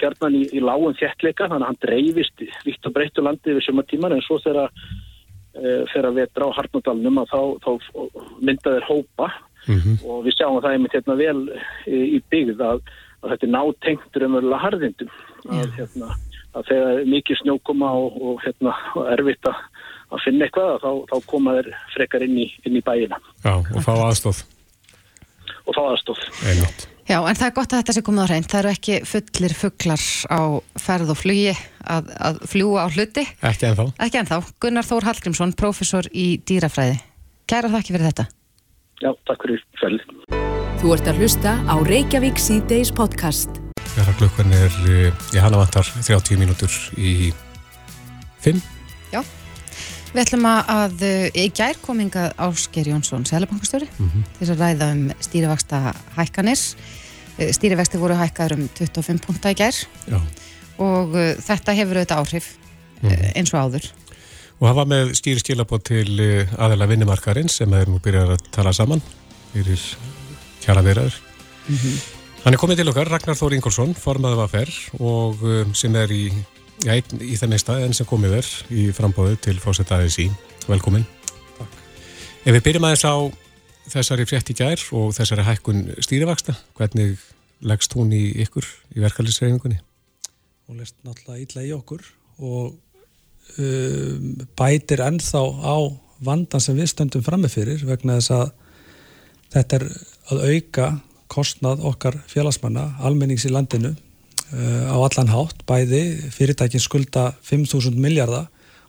gerðan 0.00 0.38
í, 0.38 0.44
í 0.54 0.62
lágum 0.62 0.94
þjettleika 0.98 1.48
þannig 1.50 1.66
að 1.66 1.70
hann 1.72 1.82
dreifist 1.82 2.46
vitt 2.66 2.86
og 2.86 2.94
breyttu 2.94 3.24
landið 3.24 3.58
við 3.58 3.66
suma 3.66 3.84
tíman 3.90 4.14
en 4.16 4.24
svo 4.26 4.38
þegar 4.44 4.70
þegar 5.92 6.14
við 6.16 6.32
drá 6.36 6.46
harnadalunum 6.52 7.22
að 7.22 7.32
þá, 7.32 7.40
þá 7.64 7.70
myndaður 8.44 8.88
hópa. 8.90 9.32
Mm 9.66 9.80
-hmm. 9.82 9.94
og 10.06 10.18
við 10.22 10.36
sjáum 10.38 10.60
það 10.62 10.72
einmitt 10.76 10.92
hérna 10.94 11.14
vel 11.18 11.38
í, 11.90 11.98
í 12.14 12.18
byggð 12.30 12.60
að, 12.62 12.82
að 13.22 13.30
þetta 13.32 13.46
er 13.46 13.50
nátengtur 13.50 14.24
um 14.26 14.36
öll 14.38 14.52
að 14.52 14.62
harðindum 14.62 15.08
að, 15.50 15.72
hérna, 15.74 16.10
að 16.54 16.68
þegar 16.68 17.00
mikið 17.10 17.40
snjókoma 17.40 17.88
og, 17.98 18.20
og, 18.22 18.36
hérna, 18.44 18.76
og 18.94 19.08
erfitt 19.10 19.48
að, 19.50 19.64
að 20.14 20.22
finna 20.22 20.46
eitthvað 20.46 20.78
þá, 20.84 20.90
þá 21.10 21.16
koma 21.32 21.56
þeir 21.58 21.72
frekar 21.96 22.26
inn 22.28 22.38
í, 22.44 22.46
inn 22.62 22.78
í 22.78 22.84
bæina. 22.86 23.18
Já, 23.42 23.56
og 23.58 23.82
fá 23.82 23.92
aðstóð 23.96 24.44
og 25.66 25.76
fá 25.76 25.82
aðstóð. 25.92 26.22
Já, 27.06 27.20
en 27.22 27.38
það 27.38 27.46
er 27.46 27.54
gott 27.54 27.72
að 27.72 27.82
þetta 27.82 27.94
sé 27.94 28.02
komið 28.06 28.24
á 28.26 28.30
hreint. 28.30 28.48
Það 28.50 28.60
eru 28.60 28.70
ekki 28.74 28.96
fullir 29.06 29.52
fugglar 29.54 30.06
á 30.26 30.40
ferð 30.82 31.12
og 31.14 31.20
flugi 31.20 31.52
að, 31.86 32.08
að 32.18 32.40
fljúa 32.50 32.86
á 32.86 32.88
hluti. 32.90 33.22
Ekki 33.46 33.68
ennþá. 33.68 33.86
Ekki 34.06 34.20
ennþá. 34.22 34.40
Gunnar 34.64 34.88
Þór 34.88 35.06
Hallgrímsson, 35.06 35.54
professor 35.58 36.08
í 36.10 36.26
dýrafræði. 36.42 36.98
Kæra 37.46 37.70
þakki 37.70 37.94
fyrir 37.94 38.10
þetta. 38.10 38.26
Já, 39.04 39.12
takk 39.28 39.46
fyrir 39.46 39.62
fæli. 39.78 40.02
Þú 40.82 40.92
ert 40.96 41.08
að 41.12 41.22
hlusta 41.22 41.54
á 41.62 41.74
Reykjavík 41.86 42.42
C-Days 42.42 42.90
podcast. 42.96 43.62
Þegar 43.94 44.18
klukkan 44.18 44.52
er, 44.52 44.72
eh, 44.90 45.12
ég 45.36 45.40
hana 45.40 45.62
vantar 45.62 45.86
30 45.86 46.42
mínútur 46.42 46.74
í 46.98 47.30
5. 48.42 48.58
Já. 49.14 49.22
Við 50.16 50.22
ætlum 50.22 50.46
að, 50.48 50.70
að 50.72 51.02
í 51.36 51.42
gær 51.52 51.76
kominga 51.84 52.30
Ásker 52.40 52.86
Jónsson, 52.88 53.26
Sælabankastjóri, 53.28 53.84
mm 53.98 54.06
-hmm. 54.08 54.22
til 54.38 54.46
að 54.48 54.62
ræða 54.62 54.86
um 54.94 55.02
stýrivaksta 55.20 55.80
hækkanir. 56.16 56.62
Stýrivexti 57.36 58.00
voru 58.00 58.16
hækkar 58.16 58.54
um 58.56 58.62
25 58.78 59.20
punta 59.26 59.52
í 59.52 59.58
gær 59.58 59.76
Já. 60.08 60.20
og 60.78 61.12
uh, 61.12 61.36
þetta 61.36 61.74
hefur 61.76 62.00
auðvitað 62.00 62.22
áhrif 62.22 62.46
mm 63.02 63.10
-hmm. 63.10 63.36
eins 63.36 63.52
og 63.52 63.60
áður. 63.60 63.90
Og 64.60 64.74
var 64.74 64.86
með 64.86 65.12
stýri 65.12 65.38
skilabót 65.38 65.84
til 65.84 66.48
aðeila 66.56 66.88
vinnumarkarinn 66.88 67.48
sem 67.48 67.72
er 67.74 67.86
nú 67.86 68.00
byrjað 68.00 68.30
að 68.30 68.40
tala 68.50 68.72
saman 68.72 69.02
fyrir 69.52 69.96
kjara 70.64 70.82
veraður. 70.82 71.14
Mm 71.68 71.76
-hmm. 71.76 72.00
Hann 72.44 72.54
er 72.54 72.58
komið 72.58 72.76
til 72.76 72.88
okkar, 72.88 73.08
Ragnar 73.08 73.36
Þór 73.36 73.54
Ingolson, 73.54 73.94
formaðið 73.94 74.36
var 74.36 74.48
færr 74.48 74.72
og 74.98 75.36
sem 75.74 75.94
er 75.94 76.08
í 76.08 76.32
Já, 76.84 76.92
einn 76.92 77.22
í 77.24 77.36
þenni 77.40 77.56
stað 77.60 77.86
enn 77.86 77.94
sem 77.96 78.08
komið 78.08 78.36
er 78.36 78.48
í 78.74 78.82
frambóðu 78.94 79.38
til 79.46 79.56
fósettaðis 79.62 80.18
í. 80.20 80.26
Velkomin. 80.68 81.06
Takk. 81.56 81.78
Ef 82.44 82.52
við 82.52 82.64
byrjum 82.66 82.86
aðeins 82.88 83.06
á 83.08 83.16
þessari 83.88 84.26
frétt 84.28 84.50
í 84.52 84.56
gær 84.58 84.82
og 84.98 85.14
þessari 85.16 85.46
hækkun 85.46 85.84
stýrivaksta, 86.04 86.56
hvernig 86.76 87.16
leggst 87.64 87.96
hún 87.96 88.12
í 88.12 88.24
ykkur 88.44 88.66
í 88.92 89.04
verkefliðsreyfingunni? 89.04 89.78
Hún 90.66 90.82
leggst 90.82 90.98
náttúrulega 91.06 91.46
illa 91.46 91.64
í 91.64 91.72
okkur 91.76 92.04
og 92.44 92.74
um, 93.56 94.30
bætir 94.58 95.04
ennþá 95.06 95.42
á 95.64 95.76
vandan 96.26 96.62
sem 96.62 96.76
við 96.76 96.90
stöndum 96.92 97.24
frammefyrir 97.24 97.84
vegna 97.88 98.18
þess 98.18 98.34
að 98.36 98.48
þetta 99.54 99.78
er 99.78 99.86
að 100.32 100.44
auka 100.50 100.90
kostnað 101.32 101.82
okkar 101.88 102.18
félagsmanna, 102.28 102.90
almennings 103.00 103.46
í 103.48 103.52
landinu 103.52 103.94
á 104.54 104.96
allan 104.96 105.32
hátt, 105.32 105.64
bæði 105.66 106.30
fyrirtækin 106.30 106.82
skulda 106.82 107.32
5.000 107.42 107.98
miljardar 107.98 108.46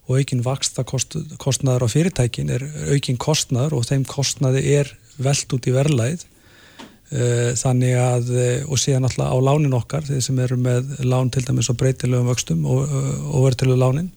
og 0.07 0.21
aukin 0.21 0.43
vaksta 0.45 0.85
kost, 0.87 1.17
kostnaður 1.41 1.87
á 1.87 1.87
fyrirtækin 1.91 2.51
er 2.53 2.63
aukin 2.93 3.19
kostnaður 3.19 3.79
og 3.79 3.87
þeim 3.89 4.05
kostnaði 4.07 4.63
er 4.77 4.91
veld 5.19 5.55
út 5.57 5.67
í 5.67 5.73
verðlæð 5.75 6.23
uh, 6.23 7.51
þannig 7.59 7.97
að 7.99 8.31
uh, 8.31 8.71
og 8.71 8.79
síðan 8.79 9.09
alltaf 9.09 9.33
á 9.33 9.37
lánin 9.49 9.75
okkar 9.75 10.07
þeir 10.07 10.23
sem 10.23 10.39
eru 10.45 10.59
með 10.61 10.93
lán 11.03 11.31
til 11.33 11.43
dæmis 11.47 11.71
og 11.73 11.79
breytilegum 11.81 12.31
vöxtum 12.31 12.63
og, 12.69 12.95
og 13.33 13.47
verðtilegu 13.49 13.81
lánin. 13.81 14.11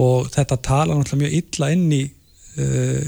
Og 0.00 0.28
þetta 0.30 0.60
tala 0.62 0.94
alltaf 0.94 1.18
mjög 1.18 1.36
illa 1.40 1.74
inn 1.74 1.90
í 1.92 2.04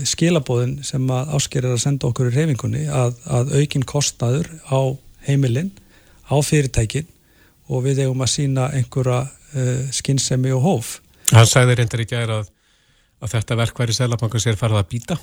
skilabóðin 0.07 0.77
sem 0.87 1.03
að 1.13 1.33
áskerir 1.37 1.75
að 1.75 1.81
senda 1.83 2.07
okkur 2.09 2.29
í 2.31 2.33
reyfingunni 2.33 2.85
að, 2.89 3.17
að 3.27 3.51
aukin 3.59 3.83
kostnaður 3.91 4.47
á 4.71 4.95
heimilinn 5.27 5.73
á 6.31 6.39
fyrirtækin 6.47 7.09
og 7.73 7.85
við 7.87 8.05
eigum 8.05 8.25
að 8.25 8.33
sína 8.35 8.69
einhverja 8.77 9.21
uh, 9.27 9.93
skinnsemi 9.95 10.53
og 10.55 10.65
hóf. 10.67 10.97
Hann 11.33 11.49
sagði 11.49 11.79
reyndar 11.79 12.05
í 12.05 12.09
gæra 12.09 12.41
að, 12.43 12.51
að 13.23 13.37
þetta 13.37 13.59
verkværi 13.63 13.97
selabankas 13.97 14.47
er 14.51 14.61
farið 14.61 14.83
að 14.83 14.91
býta. 14.93 15.19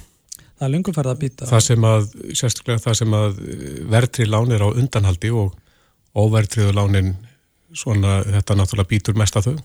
Það 0.59 0.67
er 0.67 0.73
lungum 0.73 0.95
farið 0.95 1.13
að 1.13 1.19
býta. 1.23 1.47
Það 1.47 1.65
sem 1.65 1.85
að, 1.87 2.07
sérstaklega 2.35 2.83
það 2.83 2.95
sem 2.99 3.13
að 3.15 3.41
verðtrið 3.93 4.31
lán 4.33 4.55
er 4.55 4.63
á 4.65 4.69
undanhaldi 4.69 5.31
og 5.31 5.53
óverðtriðu 6.19 6.73
lánin 6.75 7.13
svona 7.75 8.19
þetta 8.25 8.57
náttúrulega 8.57 8.89
býtur 8.89 9.19
mest 9.19 9.37
að 9.39 9.51
þau. 9.51 9.59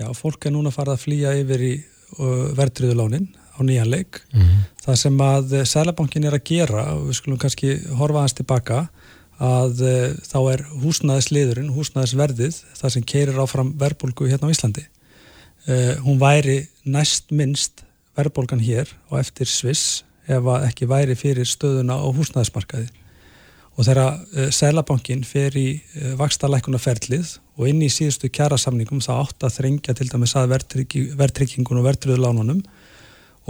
Já, 0.00 0.08
fólk 0.16 0.46
er 0.46 0.54
núna 0.54 0.72
farið 0.74 0.96
að 0.96 1.04
flýja 1.04 1.36
yfir 1.40 1.64
í 1.64 1.72
uh, 1.78 2.50
verðtriðu 2.58 2.98
lánin 2.98 3.30
á 3.56 3.60
nýjanleik. 3.64 4.20
Mm 4.32 4.40
-hmm. 4.42 4.68
Það 4.84 5.00
sem 5.04 5.20
að 5.20 5.56
selabankin 5.68 6.24
er 6.24 6.36
að 6.36 6.44
gera, 6.44 6.84
og 6.96 7.08
við 7.08 7.18
skulum 7.20 7.38
kannski 7.38 7.74
horfa 7.96 8.24
hans 8.24 8.36
tilbaka, 8.36 8.88
að 9.40 9.82
uh, 9.82 9.98
þá 10.28 10.38
er 10.52 10.62
húsnæðisliðurinn, 10.82 11.72
húsnæðisverðið, 11.74 12.60
það 12.76 12.94
sem 12.94 13.06
keirir 13.08 13.40
áfram 13.40 13.72
verðbólgu 13.80 14.28
hérna 14.28 14.50
á 14.50 14.52
Íslandi. 14.52 14.84
Uh, 15.64 15.96
hún 16.04 16.20
væri 16.20 16.62
næst 16.84 17.32
minnst 17.32 17.84
verðbólgan 18.18 18.62
hér 18.64 18.92
og 19.08 19.20
eftir 19.22 19.48
Sviss 19.48 20.02
ef 20.30 20.46
ekki 20.60 20.88
væri 20.90 21.16
fyrir 21.18 21.48
stöðuna 21.48 21.96
á 21.96 22.06
húsnæðismarkaði. 22.12 22.90
Og 23.78 23.86
þegar 23.88 24.20
uh, 24.20 24.50
Sælabankin 24.52 25.24
fer 25.24 25.56
í 25.56 25.80
vakstalækunarferlið 26.20 27.38
og 27.56 27.68
inn 27.70 27.80
í 27.84 27.88
síðustu 27.92 28.28
kjærasamningum 28.32 29.00
þá 29.04 29.12
átt 29.22 29.48
að 29.48 29.56
þrengja 29.56 29.96
til 29.96 30.08
dæmis 30.12 30.36
að 30.36 30.52
verðtrykkingun 31.16 31.80
og 31.80 31.88
verðtröðulánunum 31.88 32.60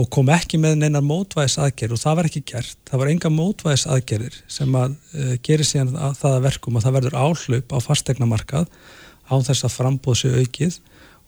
og 0.00 0.07
kom 0.12 0.30
ekki 0.33 0.59
með 0.61 0.78
neinar 0.80 1.04
mótvæðis 1.04 1.59
aðgerð 1.61 1.97
og 1.97 2.00
það 2.00 2.16
var 2.19 2.28
ekki 2.30 2.42
gert, 2.49 2.78
það 2.88 3.02
var 3.02 3.11
enga 3.12 3.30
mótvæðis 3.35 3.87
aðgerðir 3.90 4.38
sem 4.50 4.78
að 4.80 4.95
uh, 4.97 5.35
gerir 5.47 5.69
síðan 5.69 5.92
að 5.97 6.14
það 6.23 6.37
að 6.37 6.47
verkum 6.47 6.78
að 6.78 6.87
það 6.87 6.97
verður 6.97 7.19
áhlaup 7.21 7.75
á 7.75 7.78
fastegnamarkað 7.85 8.71
á 9.30 9.35
þess 9.47 9.66
að 9.66 9.76
frambóðs 9.76 10.25
aukið 10.30 10.78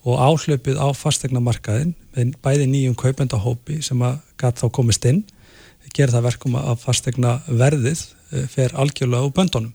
og 0.03 0.19
áhlaupið 0.19 0.81
á 0.81 0.89
fastegnamarkaðin 0.99 1.93
með 2.17 2.33
bæði 2.43 2.69
nýjum 2.71 2.97
kaupendahópi 2.99 3.79
sem 3.85 4.01
að 4.03 4.19
gæt 4.41 4.63
þá 4.63 4.67
komist 4.75 5.07
inn 5.07 5.23
gerir 5.93 6.15
það 6.15 6.27
verkum 6.31 6.57
að 6.57 6.81
fastegna 6.81 7.37
verðið 7.47 8.01
uh, 8.01 8.47
fer 8.51 8.75
algjörlega 8.79 9.29
á 9.29 9.37
böndunum. 9.37 9.75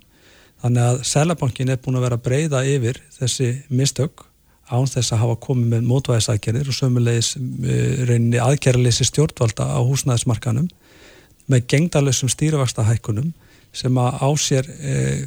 Þannig 0.58 0.88
að 0.90 1.04
Sælabankin 1.06 1.70
er 1.70 1.82
búin 1.84 2.00
að 2.00 2.08
vera 2.08 2.18
breyða 2.18 2.64
yfir 2.66 2.98
þessi 3.20 3.52
mistök 3.70 4.26
án 4.68 4.90
þess 4.90 5.14
að 5.14 5.24
hafa 5.24 5.40
komið 5.48 5.74
með 5.74 5.88
mótvæðisækjarir 5.88 6.68
og 6.68 6.76
sömulegis 6.76 7.36
uh, 7.38 7.72
reyninni 8.10 8.42
aðgerraleysi 8.44 9.08
stjórnvalda 9.08 9.70
á 9.72 9.80
húsnæðismarkanum 9.80 10.68
með 11.52 11.68
gengdarlösum 11.72 12.32
stýrivakstahækkunum 12.32 13.32
sem 13.76 14.00
að 14.02 14.20
á 14.20 14.30
sér 14.40 14.68
eh, 14.80 15.24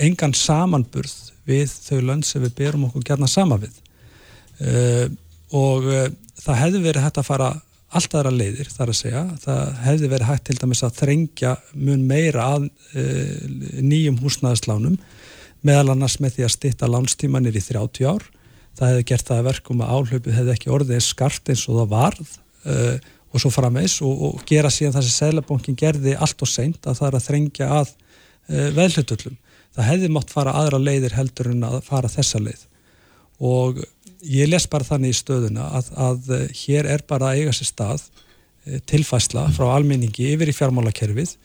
engan 0.00 0.34
samanburð 0.36 1.14
við 1.46 1.70
þau 1.70 2.00
lönd 2.10 2.26
sem 2.26 2.42
við 2.44 2.56
berum 2.58 2.88
okkur 2.88 3.04
gerna 3.06 3.28
sama 3.30 3.58
við. 3.60 3.74
Eh, 4.60 5.06
og 5.56 5.88
eh, 5.92 6.10
það 6.42 6.60
hefði 6.62 6.82
verið 6.88 7.06
hægt 7.06 7.20
að 7.22 7.28
fara 7.30 7.50
allt 7.96 8.16
aðra 8.18 8.32
leiðir 8.34 8.70
þar 8.72 8.92
að 8.92 8.98
segja. 8.98 9.24
Það 9.44 9.82
hefði 9.84 10.12
verið 10.12 10.30
hægt 10.30 10.46
til 10.48 10.58
dæmis 10.60 10.82
að 10.84 10.96
þrengja 11.00 11.52
mun 11.78 12.02
meira 12.08 12.48
að 12.56 12.66
nýjum 13.80 14.18
húsnæðislánum 14.20 14.96
meðal 15.66 15.94
annars 15.94 16.18
með 16.20 16.36
því 16.36 16.46
að 16.46 16.54
stitta 16.56 16.90
lánstímanir 16.90 17.56
í 17.56 17.62
30 17.62 18.10
ár 18.10 18.26
það 18.76 18.92
hefði 18.92 19.06
gert 19.10 19.28
það 19.28 19.40
að 19.40 19.48
verkum 19.50 19.82
að 19.82 19.92
áhlaupið 19.96 20.36
hefði 20.36 20.54
ekki 20.54 20.72
orðið 20.76 20.98
eins 20.98 21.08
skart 21.12 21.52
eins 21.52 21.64
og 21.70 21.78
það 21.80 21.92
varð 21.92 22.32
uh, 22.68 22.96
og 23.32 23.42
svo 23.42 23.52
framvegs 23.52 23.96
og, 24.04 24.22
og 24.28 24.44
gera 24.48 24.72
síðan 24.72 24.94
það 24.96 25.06
sem 25.06 25.16
Sælabankin 25.16 25.78
gerði 25.78 26.16
allt 26.16 26.44
og 26.44 26.50
seint 26.50 26.88
að 26.88 27.00
það 27.00 27.08
er 27.08 27.18
að 27.18 27.26
þrengja 27.26 27.68
að 27.80 27.90
uh, 27.92 28.68
veðlutullum. 28.76 29.38
Það 29.76 29.90
hefði 29.90 30.12
mátt 30.12 30.32
fara 30.32 30.54
aðra 30.56 30.80
leiðir 30.80 31.16
heldur 31.16 31.50
en 31.52 31.66
að 31.68 31.80
fara 31.84 32.12
þessa 32.12 32.40
leið. 32.40 32.62
Og 33.44 33.82
ég 34.24 34.48
les 34.48 34.64
bara 34.72 34.88
þannig 34.88 35.12
í 35.12 35.18
stöðuna 35.18 35.66
að, 35.80 35.90
að 36.08 36.30
uh, 36.32 36.46
hér 36.64 36.88
er 36.96 37.04
bara 37.08 37.32
að 37.32 37.42
eiga 37.42 37.56
sér 37.56 37.72
stað 37.72 38.06
tilfæsla 38.90 39.44
frá 39.54 39.68
almenningi 39.76 40.32
yfir 40.32 40.50
í 40.50 40.54
fjármálakerfið. 40.56 41.36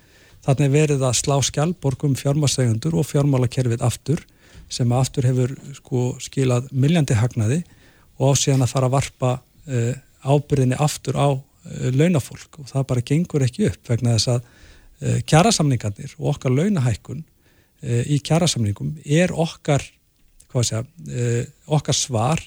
Þannig 0.41 0.71
verið 0.73 1.03
að 1.05 1.19
slá 1.19 1.35
skjálborgum 1.45 2.15
fjármálasegundur 2.17 2.95
og 2.97 3.05
fjármálakerfið 3.05 3.83
aftur 3.85 4.23
sem 4.71 4.91
aftur 4.95 5.27
hefur 5.27 5.53
sko, 5.75 6.03
skilað 6.23 6.69
miljandi 6.71 7.17
hagnaði 7.19 7.61
og 8.21 8.33
á 8.35 8.39
síðan 8.39 8.65
að 8.65 8.73
fara 8.73 8.89
að 8.89 8.95
varpa 8.95 9.31
uh, 9.37 9.93
ábyrðinni 10.23 10.79
aftur 10.79 11.17
á 11.19 11.29
uh, 11.35 11.41
launafólk 11.95 12.61
og 12.61 12.69
það 12.71 12.87
bara 12.93 13.05
gengur 13.11 13.45
ekki 13.45 13.67
upp 13.71 13.91
vegna 13.91 14.15
þess 14.15 14.31
að 14.35 14.41
uh, 14.45 15.19
kjærasamningarnir 15.27 16.15
og 16.19 16.33
okkar 16.35 16.55
launahækkun 16.55 17.25
í 17.81 18.19
kjærasamningum 18.21 18.91
er 19.09 19.31
okkar, 19.33 19.81
segja, 20.53 20.83
okkar 21.65 21.95
svar 21.97 22.43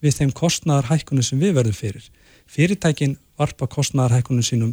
við 0.00 0.14
þeim 0.16 0.30
kostnæðarhækkunum 0.38 1.26
sem 1.26 1.36
við 1.36 1.52
verðum 1.58 1.76
fyrir. 1.76 2.06
Fyrirtækin 2.48 3.18
varpa 3.36 3.68
kostnæðarhækkunum 3.74 4.46
sínum 4.48 4.70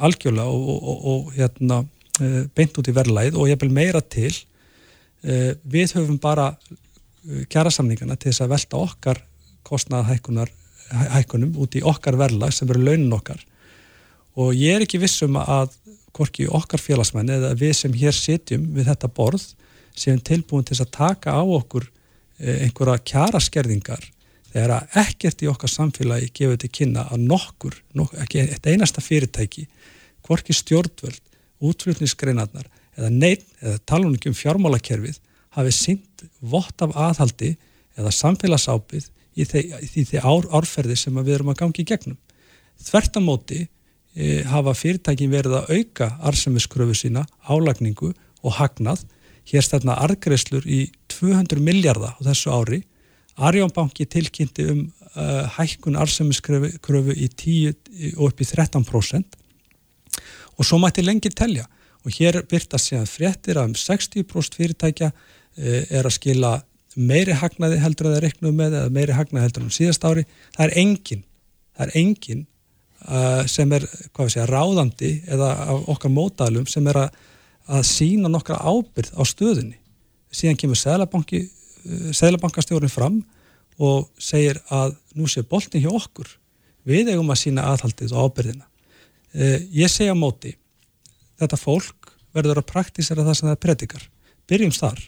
algjörlega 0.00 0.48
og, 0.48 0.70
og, 0.72 0.80
og, 0.88 1.04
og 1.04 1.36
hérna, 1.36 1.82
beint 2.56 2.80
út 2.80 2.88
í 2.88 2.96
verðlæð 2.96 3.36
og 3.36 3.52
ég 3.52 3.60
vil 3.60 3.68
meira 3.76 4.00
til 4.00 4.32
Eh, 4.32 4.51
við 5.22 5.94
höfum 5.96 6.18
bara 6.22 6.52
eh, 6.52 7.44
kjærasamningana 7.50 8.16
til 8.18 8.32
þess 8.32 8.44
að 8.44 8.52
velta 8.56 8.82
okkar 8.82 9.22
kostnaðahækunum 9.66 11.56
út 11.62 11.76
í 11.78 11.84
okkar 11.86 12.18
verðlag 12.20 12.54
sem 12.54 12.70
eru 12.70 12.82
launin 12.82 13.14
okkar. 13.14 13.40
Og 14.36 14.54
ég 14.56 14.76
er 14.76 14.86
ekki 14.86 15.00
vissum 15.02 15.36
að 15.38 15.76
hvorki 16.12 16.48
okkar 16.48 16.80
félagsmenn 16.82 17.30
eða 17.32 17.54
við 17.58 17.74
sem 17.78 17.94
hér 17.96 18.16
sitjum 18.16 18.64
við 18.76 18.90
þetta 18.90 19.08
borð 19.12 19.44
sem 19.96 20.20
tilbúin 20.20 20.66
til 20.66 20.78
að 20.80 20.92
taka 20.96 21.36
á 21.36 21.42
okkur 21.42 21.86
eh, 22.40 22.64
einhverja 22.66 23.04
kjæraskerðingar 23.12 24.04
þegar 24.52 24.76
að 24.76 25.00
ekkert 25.06 25.42
í 25.42 25.48
okkar 25.48 25.72
samfélagi 25.72 26.30
gefur 26.36 26.60
til 26.60 26.72
kynna 26.72 27.06
að 27.12 27.24
nokkur, 27.30 27.76
nokkur 27.96 28.20
ekki 28.24 28.44
eitt 28.44 28.68
einasta 28.68 29.00
fyrirtæki 29.04 29.66
hvorki 30.26 30.54
stjórnvöld, 30.56 31.20
útflutningsgreinarnar 31.62 32.68
eða 32.98 33.10
neitt, 33.12 33.46
eða 33.62 33.80
talunum 33.88 34.16
ekki 34.16 34.32
um 34.32 34.38
fjármálakerfið 34.38 35.20
hafi 35.56 35.74
synd 35.76 36.26
vott 36.40 36.84
af 36.84 36.94
aðhaldi 36.96 37.54
eða 37.98 38.12
samfélagsápið 38.16 39.08
í 39.36 39.46
því 39.48 40.20
ár, 40.20 40.48
árferði 40.52 40.96
sem 40.98 41.16
við 41.20 41.38
erum 41.38 41.52
að 41.52 41.60
gangi 41.62 41.84
í 41.84 41.88
gegnum. 41.88 42.18
Þvertamóti 42.82 43.62
e, 43.64 44.42
hafa 44.48 44.74
fyrirtækin 44.76 45.32
verið 45.32 45.58
að 45.60 45.72
auka 45.76 46.08
arsemiskröfu 46.28 46.96
sína, 46.98 47.24
álagningu 47.48 48.12
og 48.42 48.56
hagnað. 48.58 49.04
Hér 49.48 49.64
stærna 49.64 49.96
argreslur 50.04 50.66
í 50.68 50.86
200 51.12 51.62
miljardar 51.64 52.16
á 52.16 52.20
þessu 52.28 52.52
ári. 52.52 52.82
Arjónbanki 53.40 54.04
tilkynnti 54.06 54.66
um 54.68 54.82
uh, 55.16 55.48
hækkun 55.56 55.96
arsemiskröfu 55.96 57.14
í 57.16 57.28
10 57.28 58.16
og 58.16 58.28
upp 58.28 58.42
í 58.42 58.48
13% 58.48 59.38
og 60.52 60.66
svo 60.68 60.78
mætti 60.80 61.04
lengi 61.04 61.30
telja 61.32 61.64
og 62.02 62.14
hér 62.16 62.40
byrtast 62.50 62.90
síðan 62.90 63.08
fréttir 63.10 63.58
að 63.60 63.70
um 63.70 63.74
60% 63.78 64.58
fyrirtækja 64.58 65.10
uh, 65.12 65.82
er 65.90 66.06
að 66.06 66.16
skila 66.16 66.52
meiri 66.96 67.36
hagnaði 67.40 67.80
heldur 67.80 68.10
að 68.10 68.16
það 68.16 68.24
reiknum 68.26 68.56
með 68.58 68.78
eða 68.78 68.94
meiri 68.96 69.16
hagnaði 69.16 69.46
heldur 69.46 69.66
en 69.66 69.74
síðast 69.74 70.04
ári. 70.04 70.24
Það 70.56 70.64
er 70.66 70.74
engin, 70.82 71.22
það 71.76 71.86
er 71.86 72.00
engin 72.02 72.42
uh, 73.06 73.44
sem 73.48 73.76
er, 73.76 73.86
segja, 74.18 74.48
ráðandi 74.50 75.12
eða 75.30 75.52
okkar 75.92 76.12
mótalum 76.12 76.68
sem 76.68 76.86
er 76.92 77.04
að, 77.06 77.22
að 77.78 77.86
sína 77.88 78.32
nokkra 78.32 78.60
ábyrð 78.60 79.14
á 79.16 79.22
stöðunni. 79.28 79.78
Síðan 80.32 80.60
kemur 80.60 80.80
Sælabanki 80.80 81.46
Sælabankastjórun 82.14 82.92
fram 82.92 83.22
og 83.82 84.06
segir 84.20 84.60
að 84.70 84.94
nú 85.18 85.26
sé 85.30 85.42
boltin 85.42 85.82
hjá 85.82 85.90
okkur. 85.90 86.28
Við 86.86 87.12
eigum 87.12 87.30
að 87.32 87.40
sína 87.44 87.64
aðhaldið 87.72 88.12
og 88.14 88.28
ábyrðina 88.28 88.66
eh, 89.32 89.62
ég 89.70 89.90
segja 89.90 90.14
móti 90.18 90.54
þetta 91.42 91.60
fólk 91.60 92.12
verður 92.32 92.62
að 92.62 92.70
praktísera 92.70 93.26
það 93.26 93.38
sem 93.38 93.50
það 93.50 93.62
predikar. 93.66 94.06
Byrjum 94.48 94.76
þar 94.76 95.02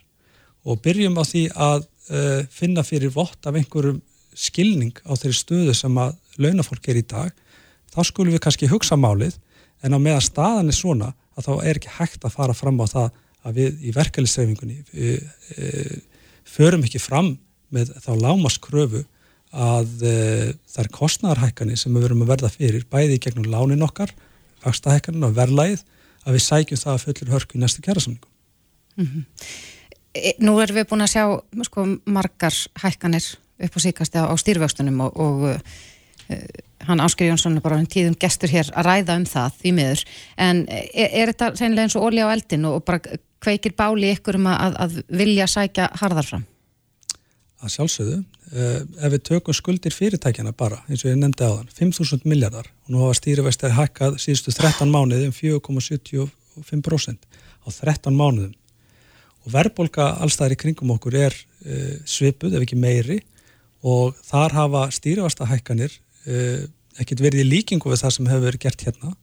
og 0.64 0.82
byrjum 0.84 1.20
á 1.20 1.24
því 1.28 1.44
að 1.52 1.86
eh, 2.10 2.42
finna 2.52 2.84
fyrir 2.86 3.12
vott 3.14 3.48
af 3.48 3.56
einhverjum 3.56 4.02
skilning 4.34 4.94
á 5.06 5.12
þeirri 5.14 5.38
stöðu 5.38 5.74
sem 5.76 5.98
að 6.00 6.16
launafólk 6.42 6.88
er 6.90 7.00
í 7.00 7.06
dag 7.06 7.32
þá 7.94 8.00
skulum 8.08 8.34
við 8.34 8.42
kannski 8.44 8.70
hugsa 8.70 8.98
málið 8.98 9.36
en 9.84 9.94
á 9.94 9.98
meðan 10.00 10.24
staðan 10.24 10.72
er 10.72 10.76
svona 10.76 11.12
að 11.38 11.48
þá 11.48 11.52
er 11.54 11.78
ekki 11.78 11.94
hægt 11.98 12.26
að 12.26 12.34
fara 12.34 12.56
fram 12.56 12.80
á 12.82 12.86
það 12.90 13.08
að 13.44 13.58
við 13.60 13.82
í 13.84 13.94
verkefliðsreifingunni 13.94 14.78
e, 14.92 15.16
e, 15.54 15.98
förum 16.48 16.84
ekki 16.86 17.02
fram 17.02 17.34
með 17.74 17.92
þá 18.02 18.12
lámaskröfu 18.22 19.04
að 19.54 20.04
e, 20.08 20.14
er 20.80 20.90
kostnæðarhækkanir 20.94 21.78
sem 21.78 21.94
við 21.94 22.08
verum 22.08 22.24
að 22.24 22.32
verða 22.34 22.52
fyrir 22.54 22.86
bæði 22.90 23.20
gegnum 23.22 23.50
lánin 23.52 23.84
okkar, 23.86 24.10
vakstahækkanir 24.64 25.28
og 25.28 25.36
verðlæð 25.36 25.84
að 26.24 26.36
við 26.36 26.44
sækjum 26.48 26.82
það 26.82 26.92
að 26.94 27.04
fullur 27.04 27.32
hörku 27.34 27.58
í 27.58 27.62
næstu 27.62 27.84
kjærasamningum. 27.84 28.30
Mm 28.96 29.06
-hmm. 29.06 29.24
Nú 30.46 30.58
erum 30.62 30.76
við 30.76 30.88
búin 30.90 31.02
að 31.02 31.14
sjá 31.14 31.24
sko, 31.66 31.86
margar 32.06 32.54
hækkanir 32.82 33.24
upp 33.58 33.76
á 33.76 33.80
síkast 33.80 34.14
á, 34.14 34.30
stýrvöxtunum 34.36 35.00
og, 35.00 35.16
og 35.16 35.42
uh, 35.42 35.58
hann 36.86 37.00
Ásker 37.00 37.28
Jónsson 37.28 37.56
er 37.56 37.60
bara 37.60 37.78
um 37.78 37.86
tíðum 37.86 38.16
gestur 38.18 38.50
hér 38.50 38.70
að 38.74 38.86
ræða 38.86 39.16
um 39.16 39.26
það 39.26 39.58
því 39.60 39.72
miður 39.72 40.04
en 40.36 40.64
er, 40.68 41.08
er 41.10 41.32
þetta 41.32 41.56
sennilega 41.56 41.82
eins 41.82 41.96
og 41.96 42.06
olja 42.08 42.26
á 42.26 42.34
eldin 42.34 42.64
og 42.64 42.84
bara 42.84 43.00
kveikir 43.44 43.74
báli 43.76 44.12
ykkur 44.14 44.38
um 44.40 44.46
að, 44.46 44.76
að 44.78 44.98
vilja 45.08 45.46
sækja 45.50 45.90
harðar 46.00 46.28
fram? 46.28 46.44
Að 47.64 47.72
sjálfsögðu, 47.74 48.18
uh, 48.52 48.80
ef 49.06 49.14
við 49.14 49.22
tökum 49.28 49.56
skuldir 49.56 49.94
fyrirtækjana 49.94 50.52
bara, 50.56 50.82
eins 50.88 51.04
og 51.04 51.10
ég 51.10 51.18
nefndi 51.20 51.46
þann 51.46 51.70
5.000 51.72 52.28
miljardar 52.28 52.68
og 52.68 52.92
nú 52.92 53.02
hafa 53.04 53.16
stýrivægstæði 53.20 53.78
hakkað 53.78 54.18
síðustu 54.22 54.54
13 54.54 54.92
mánuði 54.92 55.30
um 55.30 55.34
4,75% 55.36 57.28
á 57.64 57.68
13 57.72 58.18
mánuðum. 58.18 58.54
Og 59.44 59.52
verðbólka 59.52 60.10
allstæðir 60.24 60.56
í 60.56 60.60
kringum 60.60 60.94
okkur 60.96 61.18
er 61.24 61.36
uh, 61.36 61.96
svipuð 62.08 62.58
ef 62.58 62.66
ekki 62.66 62.80
meiri 62.80 63.20
og 63.84 64.16
þar 64.24 64.58
hafa 64.60 64.86
stýrivægstæðahækkanir 64.96 65.96
uh, 65.96 66.64
ekkert 67.00 67.24
verið 67.24 67.46
í 67.46 67.50
líkingu 67.56 67.90
við 67.90 68.04
það 68.04 68.16
sem 68.18 68.28
hefur 68.30 68.48
verið 68.48 68.62
gert 68.62 68.84
hérna. 68.86 69.16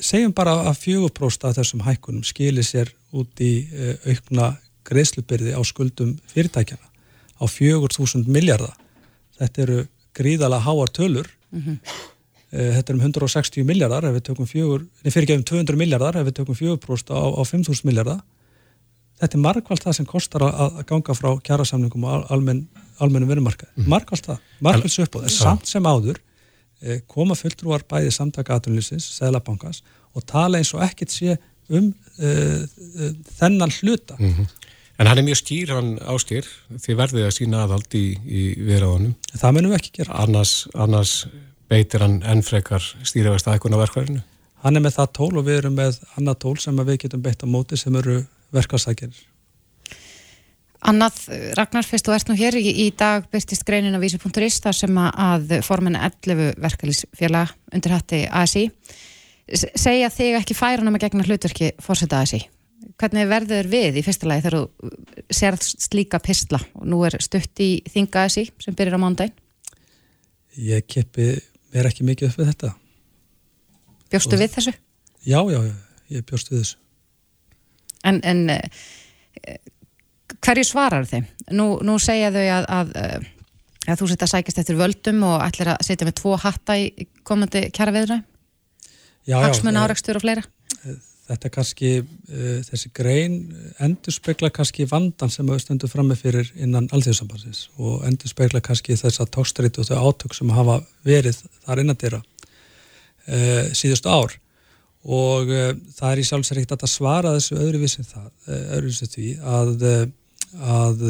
Segjum 0.00 0.32
bara 0.34 0.52
að 0.66 0.80
4% 0.82 1.46
af 1.46 1.54
þessum 1.58 1.82
hækkunum 1.84 2.24
skilir 2.26 2.66
sér 2.66 2.90
út 3.14 3.38
í 3.42 3.68
aukna 4.08 4.48
greiðslubyrði 4.88 5.54
á 5.56 5.60
skuldum 5.66 6.14
fyrirtækjana 6.30 6.86
á 7.40 7.44
4.000 7.48 8.28
miljardar. 8.28 8.76
Þetta 9.40 9.62
eru 9.64 9.78
gríðala 10.16 10.60
háar 10.60 10.90
tölur. 10.92 11.28
Mm 11.50 11.62
-hmm. 11.62 11.78
Þetta 12.50 12.92
er 12.92 12.96
um 12.96 13.00
160 13.00 13.64
miljardar 13.64 14.04
ef 14.04 14.14
við 14.14 14.24
tökum 14.26 14.46
fjögur, 14.46 14.86
nefnir 15.04 15.12
fyrir 15.12 15.26
gefum 15.26 15.44
200 15.44 15.76
miljardar 15.76 16.16
ef 16.16 16.26
við 16.26 16.34
tökum 16.40 16.54
4% 16.54 17.14
á, 17.14 17.22
á 17.30 17.42
5.000 17.46 17.86
miljardar. 17.86 18.20
Þetta 19.20 19.36
er 19.36 19.44
margvalt 19.44 19.84
það 19.84 19.96
sem 19.96 20.06
kostar 20.06 20.42
að 20.42 20.80
ganga 20.88 21.14
frá 21.14 21.30
kjærasamningum 21.46 22.04
og 22.04 22.26
almenn, 22.32 22.68
almennum 22.98 23.28
vinnumarkaði. 23.28 23.70
Mm 23.76 23.84
-hmm. 23.84 23.88
Margvalt 23.88 24.26
það, 24.26 24.38
margvalt 24.60 24.92
svo 24.92 25.04
upp 25.04 25.16
á 25.16 25.18
þess. 25.20 25.38
Samt 25.38 25.66
sem 25.68 25.84
áður 25.84 26.18
eh, 26.82 27.00
koma 27.06 27.34
fulltrúar 27.34 27.84
bæði 27.86 28.10
samtaka 28.10 28.56
aðtunlýsins, 28.56 29.06
Sælabankans 29.18 29.82
og 30.14 30.26
tala 30.26 30.58
eins 30.58 30.74
og 30.74 30.82
ekkert 30.82 31.12
sé 31.12 31.38
um 31.70 31.92
uh, 32.18 32.62
uh, 32.66 33.12
þennan 33.38 33.70
hluta. 33.70 34.16
Mm 34.18 34.32
-hmm. 34.34 34.46
En 35.00 35.08
hann 35.08 35.16
er 35.16 35.24
mjög 35.24 35.38
skýr, 35.40 35.70
hann 35.72 35.94
áskýr, 36.12 36.44
því 36.76 36.94
verðið 36.98 37.24
að 37.24 37.36
sína 37.38 37.62
aðald 37.64 37.94
í, 37.96 38.04
í 38.20 38.42
viðráðanum. 38.60 39.14
Það 39.32 39.54
munum 39.56 39.72
við 39.72 39.78
ekki 39.78 39.94
gera. 39.96 40.18
Annars, 40.26 40.52
annars 40.76 41.14
beitir 41.72 42.04
hann 42.04 42.18
ennfrekar 42.28 42.84
stýriðast 43.08 43.48
aðeins 43.48 43.72
að 43.72 43.82
verkvæðinu? 43.86 44.20
Hann 44.60 44.76
er 44.76 44.84
með 44.84 44.98
það 44.98 45.14
tól 45.16 45.30
og 45.40 45.46
við 45.46 45.62
erum 45.62 45.78
með 45.80 46.02
annað 46.20 46.38
tól 46.44 46.54
sem 46.60 46.84
við 46.84 47.00
getum 47.06 47.24
beitt 47.24 47.40
á 47.40 47.48
móti 47.48 47.80
sem 47.80 47.96
eru 47.96 48.18
verkvæðsækjarir. 48.52 49.24
Annað, 50.90 51.24
Ragnar, 51.56 51.88
fyrst 51.88 52.08
og 52.08 52.16
ert 52.16 52.28
nú 52.28 52.36
hér 52.36 52.60
í, 52.60 52.68
í 52.84 52.86
dag 52.92 53.24
byrtist 53.32 53.64
greinin 53.68 53.96
á 53.96 54.00
vísi.is 54.04 54.60
þar 54.64 54.76
sem 54.76 55.00
að 55.00 55.58
formin 55.64 55.96
11 55.96 56.60
verkefælisfélag 56.60 57.56
undir 57.72 57.96
hætti 57.96 58.24
ASI 58.28 58.68
segja 59.48 60.12
þig 60.12 60.40
ekki 60.40 60.56
færa 60.56 60.84
um 60.84 60.92
að 60.92 61.06
gegna 61.08 61.24
hlutverki 61.24 61.72
fórseta 61.80 62.20
ASI? 62.20 62.44
Hvernig 63.00 63.28
verður 63.30 63.68
við 63.70 64.00
í 64.00 64.04
fyrsta 64.04 64.28
lagi 64.28 64.44
þegar 64.44 64.56
þú 64.58 64.90
sérð 65.40 65.64
slíka 65.86 66.20
pistla 66.22 66.60
og 66.76 66.84
nú 66.90 67.00
er 67.08 67.16
stutt 67.22 67.62
í 67.62 67.70
þingaðsi 67.88 68.46
sem 68.60 68.76
byrjir 68.76 68.98
á 69.00 69.02
mándaginn? 69.02 69.34
Ég 70.60 70.86
keppi 70.90 71.32
mér 71.72 71.88
ekki 71.90 72.06
mikið 72.06 72.30
upp 72.30 72.40
við 72.40 72.52
þetta. 72.52 72.72
Bjóstu 74.10 74.36
og... 74.36 74.42
við 74.42 74.54
þessu? 74.56 74.76
Já, 75.24 75.40
já, 75.52 75.58
já, 75.66 75.74
ég 76.16 76.26
bjóstu 76.28 76.54
við 76.54 76.64
þessu. 76.64 76.78
En, 78.08 78.20
en 78.24 78.46
eh, 78.54 79.60
hverju 80.40 80.66
svarar 80.66 81.06
þeim? 81.08 81.28
Nú, 81.56 81.74
nú 81.84 81.98
segja 82.02 82.32
þau 82.34 82.46
að, 82.56 82.66
að, 82.76 83.28
að 83.86 84.00
þú 84.00 84.10
setja 84.10 84.26
að 84.26 84.32
sækist 84.34 84.62
eftir 84.62 84.80
völdum 84.80 85.22
og 85.28 85.44
ætlir 85.44 85.72
að 85.74 85.84
setja 85.86 86.08
með 86.08 86.18
tvo 86.22 86.34
hatta 86.40 86.78
í 86.80 87.08
komandi 87.26 87.68
kjara 87.76 87.94
viðræðum? 87.96 88.26
Hagsmun 89.30 89.78
árakstur 89.78 90.18
og 90.18 90.24
fleira? 90.24 90.44
Þetta 91.30 91.50
kannski, 91.54 91.90
uh, 92.02 92.58
þessi 92.66 92.90
grein 92.96 93.38
endur 93.82 94.14
spekla 94.14 94.50
kannski 94.54 94.86
vandan 94.90 95.30
sem 95.32 95.46
við 95.46 95.62
stöndum 95.64 95.92
fram 95.92 96.10
með 96.10 96.24
fyrir 96.24 96.52
innan 96.58 96.88
alþjóðsambansins 96.94 97.68
og 97.78 98.04
endur 98.08 98.30
spekla 98.32 98.62
kannski 98.64 98.98
þess 98.98 99.22
að 99.22 99.32
tókstrætt 99.36 99.80
og 99.80 99.88
þau 99.88 99.98
átök 100.10 100.36
sem 100.36 100.54
hafa 100.54 100.80
verið 101.06 101.42
þar 101.64 101.82
innan 101.84 101.98
dýra 102.00 102.22
uh, 102.22 103.66
síðustu 103.76 104.10
ár. 104.10 104.38
Og 105.00 105.52
uh, 105.54 105.74
það 105.96 106.10
er 106.14 106.22
í 106.22 106.26
sjálfsveit 106.28 106.74
að 106.76 106.88
svara 106.90 107.36
þessu 107.36 107.60
öðruvísin 107.60 108.08
það, 108.08 108.30
öðruvísin 108.50 109.12
því 109.14 109.28
að, 109.40 109.86
að 110.60 111.06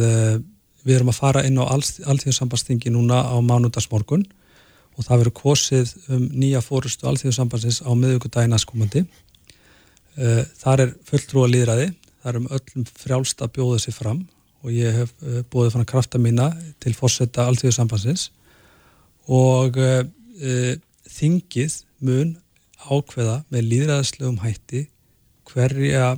við 0.84 0.98
erum 0.98 1.10
að 1.12 1.22
fara 1.22 1.46
inn 1.48 1.58
á 1.58 1.64
alþjóðsambanstingi 1.70 2.92
núna 2.92 3.24
á 3.24 3.36
mánudagsmorgun 3.40 4.22
og 4.98 5.06
það 5.06 5.22
verður 5.22 5.36
kosið 5.38 5.90
um 6.12 6.28
nýja 6.36 6.60
fórustu 6.64 7.08
alþjóðsambansins 7.08 7.80
á 7.82 7.90
miðugudaginn 7.96 8.56
aðskomandi 8.56 9.04
Eh, 9.04 9.29
þar 10.60 10.84
er 10.84 10.92
fulltrú 11.08 11.46
að 11.46 11.54
líðræði, 11.54 11.86
þar 12.20 12.34
er 12.34 12.40
um 12.40 12.50
öllum 12.56 12.86
frjálst 13.00 13.40
að 13.44 13.54
bjóða 13.56 13.78
sér 13.84 13.96
fram. 13.96 14.20
Og 14.60 14.74
ég 14.76 14.92
hef 14.92 15.14
eh, 15.24 15.40
bóðið 15.48 15.78
að 15.80 15.86
krafta 15.88 16.20
mína 16.20 16.50
til 16.82 16.92
fórsetta 16.92 17.46
alltíðusambansins 17.48 18.28
og 19.30 19.76
e, 19.78 20.76
þingið 21.10 21.76
mun 22.06 22.34
ákveða 22.90 23.40
með 23.52 23.66
líðræðislegum 23.70 24.40
hætti 24.42 24.86
hverja, 25.50 26.14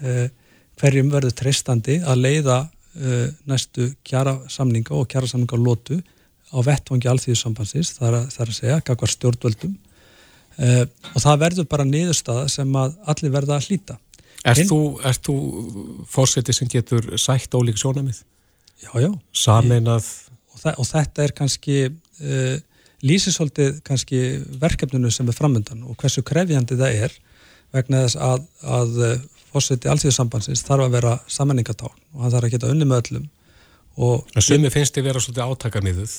e, 0.00 0.28
hverjum 0.80 1.12
verður 1.12 1.36
treystandi 1.42 2.00
að 2.00 2.24
leiða 2.24 2.58
e, 2.96 3.28
næstu 3.46 3.90
kjara 4.06 4.38
samninga 4.50 4.96
og 4.96 5.08
kjara 5.10 5.30
samninga 5.30 5.60
á 5.60 5.62
lótu 5.62 6.00
á 6.50 6.58
vettvangi 6.66 7.06
alltíðusambansins, 7.10 7.92
þar, 8.00 8.24
þar 8.32 8.48
að 8.48 8.56
segja, 8.56 8.80
kakvar 8.82 9.12
stjórnvöldum 9.12 9.76
uh, 10.60 10.84
og 11.14 11.24
það 11.24 11.42
verður 11.44 11.68
bara 11.72 11.88
niðurstaða 11.88 12.48
sem 12.52 12.80
að 12.80 12.96
allir 13.12 13.34
verða 13.34 13.58
að 13.58 13.68
hlýta. 13.70 13.98
Er 14.40 14.56
þú, 14.56 14.80
þú 15.20 15.36
fórsetið 16.08 16.56
sem 16.56 16.68
getur 16.72 17.10
sætt 17.20 17.52
ólík 17.56 17.80
sjónamið? 17.80 18.22
Já, 18.80 18.92
já. 19.02 19.10
Sameinað? 19.36 20.06
Og, 20.54 20.62
og 20.70 20.86
þetta 20.88 21.26
er 21.26 21.34
kannski 21.36 21.82
uh, 21.90 22.56
lýsisholdið 23.06 23.80
kannski 23.86 24.20
verkefninu 24.60 25.10
sem 25.12 25.28
er 25.28 25.36
framöndan 25.36 25.84
og 25.88 25.96
hversu 26.00 26.22
krefjandi 26.26 26.76
það 26.80 27.04
er 27.06 27.14
vegna 27.74 28.02
þess 28.04 28.18
að, 28.20 28.42
að 28.78 28.98
eh, 29.06 29.22
fórsetið 29.52 29.92
alltíðarsambansins 29.94 30.64
þarf 30.66 30.86
að 30.86 30.96
vera 30.98 31.14
sammenningatán 31.30 31.94
og 31.94 32.24
hann 32.24 32.34
þarf 32.34 32.48
að 32.48 32.56
geta 32.56 32.72
unni 32.74 32.88
með 32.88 33.04
öllum 33.04 33.28
Sumi 34.40 34.70
finnst 34.72 34.96
þið 34.96 35.08
vera 35.08 35.22
svolítið 35.22 35.54
átakamiðuð 35.54 36.18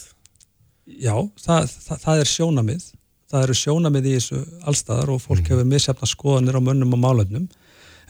Já, 1.01 1.15
það, 1.39 1.69
það, 1.85 2.01
það 2.03 2.23
er 2.23 2.31
sjónamið 2.31 2.87
það 3.31 3.45
eru 3.45 3.57
sjónamið 3.57 4.07
í 4.09 4.13
þessu 4.17 4.39
allstaðar 4.67 5.13
og 5.15 5.21
fólk 5.23 5.41
mm. 5.43 5.49
hefur 5.53 5.69
missefna 5.71 6.09
skoðanir 6.09 6.57
á 6.59 6.61
mönnum 6.61 6.95
og 6.97 7.01
málefnum. 7.01 7.47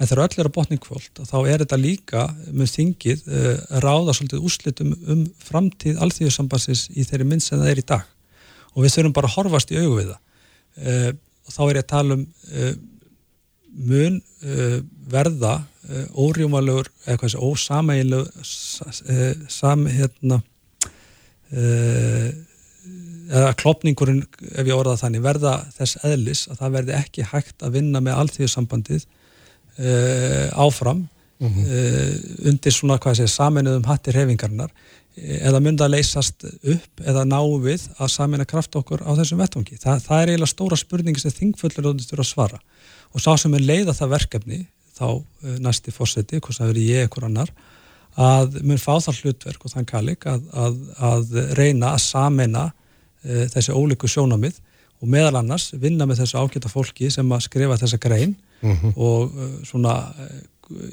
En 0.02 0.10
þegar 0.10 0.24
öll 0.24 0.40
er 0.42 0.48
að 0.50 0.56
botningkvöld 0.56 1.20
þá 1.30 1.36
er 1.42 1.62
þetta 1.62 1.78
líka 1.78 2.22
með 2.50 2.72
þingið 2.76 3.20
uh, 3.30 3.50
ráða 3.84 4.16
svolítið 4.18 4.48
úslitum 4.48 4.96
um 5.14 5.26
framtíð 5.46 6.00
alþjóðsambansins 6.02 6.88
í 6.96 7.06
þeirri 7.06 7.28
minn 7.30 7.44
sem 7.44 7.62
það 7.62 7.74
er 7.74 7.82
í 7.84 7.90
dag. 7.92 8.08
Og 8.74 8.86
við 8.86 8.96
þurfum 8.96 9.18
bara 9.20 9.30
að 9.30 9.36
horfast 9.36 9.74
í 9.74 9.78
augu 9.82 10.00
við 10.00 10.14
það. 10.14 10.22
Uh, 10.82 11.12
og 11.46 11.54
þá 11.54 11.62
er 11.66 11.74
ég 11.76 11.84
að 11.84 11.92
tala 11.94 12.18
um 12.18 12.26
uh, 12.26 12.74
mun 13.92 14.18
verða 15.08 15.54
órjúmalögur 16.20 16.90
eða 17.06 17.22
hvað 17.22 17.30
sé 17.32 17.40
ósamægilegur 17.40 18.50
sam 19.48 19.86
hérna 19.88 20.42
eða 23.30 23.54
klopningurinn, 23.60 24.22
ef 24.52 24.68
ég 24.68 24.76
orða 24.76 24.98
þannig, 25.00 25.24
verða 25.26 25.56
þess 25.76 26.00
eðlis 26.08 26.46
að 26.50 26.62
það 26.62 26.78
verði 26.78 26.96
ekki 26.98 27.28
hægt 27.32 27.66
að 27.66 27.78
vinna 27.78 28.02
með 28.04 28.22
allþjóðsambandið 28.24 29.06
uh, 29.06 30.48
áfram 30.56 31.06
mm 31.42 31.48
-hmm. 31.48 31.68
uh, 31.68 32.50
undir 32.52 32.76
svona, 32.76 33.00
hvað 33.00 33.22
segja, 33.22 33.36
saminuðum 33.36 33.88
hattir 33.90 34.20
hefingarnar 34.20 34.74
eða 35.22 35.60
mynda 35.60 35.86
að 35.86 35.98
leysast 35.98 36.46
upp 36.48 37.02
eða 37.04 37.26
ná 37.28 37.40
við 37.60 37.90
að 38.00 38.14
samina 38.14 38.46
kraft 38.48 38.76
okkur 38.80 39.02
á 39.04 39.12
þessum 39.20 39.42
vettungi. 39.44 39.76
Þa, 39.76 39.98
það 40.00 40.22
er 40.22 40.30
eiginlega 40.30 40.54
stóra 40.54 40.78
spurningi 40.80 41.20
sem 41.20 41.34
þingfullur 41.36 41.90
áttur 41.92 42.24
að 42.24 42.30
svara 42.30 42.62
og 43.12 43.20
sá 43.20 43.36
sem 43.38 43.54
er 43.54 43.66
leiða 43.66 43.94
það 43.94 44.14
verkefni 44.16 44.62
þá 44.96 45.08
uh, 45.20 45.58
næsti 45.60 45.92
fórseti, 45.92 46.40
hvort 46.40 46.58
það 46.58 46.74
veri 46.74 46.88
ég 46.94 47.10
ekkur 47.10 47.28
annar 47.28 47.52
að 48.20 48.62
mun 48.68 48.80
fá 48.80 49.00
það 49.00 49.22
hlutverk 49.24 49.66
og 49.66 49.72
þann 49.72 49.88
kallik 49.88 50.26
að, 50.28 50.44
að, 50.52 50.80
að 51.00 51.36
reyna 51.56 51.94
að 51.96 52.04
samina 52.04 52.66
e, 53.24 53.48
þessi 53.54 53.76
ólíku 53.76 54.10
sjónamið 54.12 54.60
og 55.02 55.10
meðal 55.10 55.40
annars 55.42 55.72
vinna 55.74 56.06
með 56.10 56.24
þessu 56.24 56.42
ágæta 56.42 56.70
fólki 56.72 57.10
sem 57.14 57.32
að 57.34 57.46
skrifa 57.48 57.80
þessa 57.82 58.00
grein 58.02 58.36
mm 58.62 58.76
-hmm. 58.76 58.94
og 58.96 59.32
e, 59.34 59.50
svona, 59.66 59.96
e, 60.20 60.30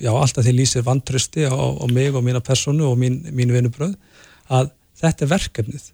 já, 0.04 0.12
alltaf 0.12 0.44
því 0.44 0.54
lýsir 0.56 0.86
vantrösti 0.86 1.44
á, 1.48 1.54
á 1.54 1.86
mig 1.92 2.14
og 2.14 2.24
mína 2.24 2.40
personu 2.40 2.90
og 2.90 2.98
mín, 2.98 3.22
mín 3.32 3.52
vinubröð 3.52 3.94
að 4.48 4.70
þetta 4.98 5.24
er 5.24 5.32
verkefnið 5.34 5.92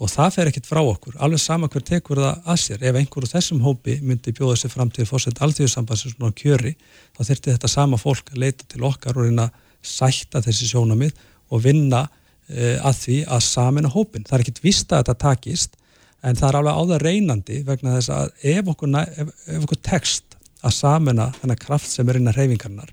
og 0.00 0.08
það 0.08 0.30
fer 0.34 0.48
ekkert 0.48 0.68
frá 0.68 0.80
okkur, 0.80 1.16
alveg 1.20 1.40
sama 1.42 1.68
hver 1.68 1.82
tekur 1.84 2.16
það 2.16 2.46
að 2.48 2.60
sér, 2.62 2.84
ef 2.88 2.96
einhverju 2.96 3.28
þessum 3.28 3.60
hópi 3.60 3.98
myndi 4.00 4.32
bjóða 4.32 4.56
sér 4.56 4.72
fram 4.72 4.90
til 4.90 5.04
fórsett 5.04 5.42
alltíðusambansin 5.44 6.14
svona 6.14 6.32
kjöri, 6.32 6.72
þá 7.16 7.20
þurfti 7.28 7.52
þetta 7.52 7.68
sama 7.68 7.98
fólk 8.00 8.32
að 8.32 8.40
leita 8.44 8.64
til 8.64 8.86
okkar 8.88 9.18
og 9.18 9.28
reyna 9.28 9.50
sætta 9.82 10.40
þessi 10.40 10.70
sjónamið 10.70 11.12
og 11.52 11.64
vinna 11.64 12.06
að 12.50 12.96
því 13.04 13.18
að 13.30 13.44
samina 13.46 13.92
hópin. 13.92 14.24
Það 14.26 14.36
er 14.36 14.44
ekkit 14.44 14.64
vista 14.64 14.98
að 14.98 15.04
þetta 15.04 15.22
takist 15.26 15.76
en 16.20 16.36
það 16.36 16.48
er 16.48 16.58
alveg 16.60 16.80
áða 16.80 17.00
reynandi 17.04 17.60
vegna 17.66 17.96
þess 17.96 18.12
að 18.12 18.48
ef 18.52 18.72
okkur, 18.74 18.96
ef, 19.00 19.30
ef 19.46 19.62
okkur 19.64 19.82
text 19.86 20.36
að 20.60 20.76
samina 20.76 21.30
þennan 21.40 21.60
kraft 21.60 21.88
sem 21.88 22.08
er 22.10 22.20
innan 22.20 22.36
reyfingarnar 22.36 22.90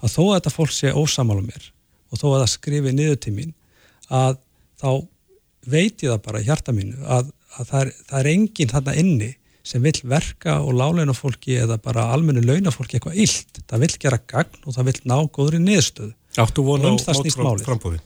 að 0.00 0.14
þó 0.16 0.22
að 0.24 0.34
þetta 0.38 0.54
fólk 0.56 0.74
sé 0.74 0.90
ósamála 0.90 1.44
mér 1.44 1.68
og 2.10 2.20
þó 2.20 2.26
að 2.32 2.40
það 2.40 2.50
skrifi 2.54 2.94
niður 2.94 3.20
til 3.22 3.34
mín 3.36 3.54
að 4.10 4.40
þá 4.82 4.90
veit 5.70 6.02
ég 6.04 6.10
það 6.10 6.20
bara 6.26 6.42
í 6.42 6.48
hjarta 6.48 6.74
mínu 6.76 7.06
að, 7.06 7.30
að 7.56 7.70
það, 7.70 7.80
er, 7.80 7.92
það 8.10 8.20
er 8.20 8.30
enginn 8.34 8.72
þarna 8.74 8.96
inni 9.00 9.30
sem 9.64 9.84
vil 9.84 9.94
verka 10.10 10.58
og 10.60 10.74
láleina 10.76 11.14
fólki 11.16 11.56
eða 11.62 11.78
bara 11.80 12.10
almennu 12.12 12.42
launa 12.44 12.72
fólki 12.74 12.98
eitthvað 12.98 13.20
illt. 13.24 13.62
Það 13.64 13.84
vil 13.86 13.94
gera 14.02 14.18
gagn 14.28 14.58
og 14.60 14.76
það 14.76 14.90
vil 14.90 14.96
ná 15.08 15.14
góður 15.32 15.56
í 15.56 15.60
niðurstöðu. 15.62 16.10
Áttu 16.42 16.64
vona 16.66 16.90
um 16.90 16.98
á 17.00 17.12
mótframbúði? 17.16 18.02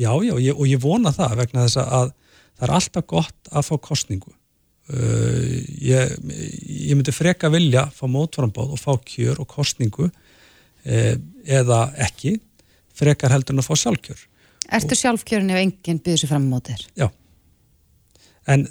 Já, 0.00 0.12
já, 0.24 0.34
ég, 0.40 0.54
og 0.56 0.68
ég 0.68 0.80
vona 0.80 1.12
það 1.12 1.36
vegna 1.42 1.66
þess 1.66 1.80
að 1.82 2.12
það 2.60 2.66
er 2.66 2.74
alltaf 2.76 3.06
gott 3.10 3.50
að 3.50 3.66
fá 3.66 3.74
kostningu. 3.84 4.32
Uh, 4.90 5.60
ég, 5.86 6.16
ég 6.90 6.96
myndi 6.96 7.12
freka 7.14 7.50
vilja 7.52 7.84
fá 7.94 8.06
mótframbóð 8.10 8.72
og 8.74 8.80
fá 8.80 8.90
kjör 9.06 9.38
og 9.42 9.46
kostningu 9.50 10.08
uh, 10.08 11.14
eða 11.44 11.80
ekki, 12.08 12.38
frekar 12.96 13.34
heldur 13.34 13.54
en 13.54 13.62
að 13.62 13.68
fá 13.68 13.78
sjálfkjör. 13.84 14.24
Ertu 14.80 14.98
sjálfkjörin 14.98 15.52
ef 15.52 15.60
enginn 15.60 16.00
byrður 16.02 16.22
sér 16.22 16.32
fram 16.32 16.48
á 16.48 16.52
mótir? 16.54 16.82
Já. 16.98 17.08
En, 18.50 18.64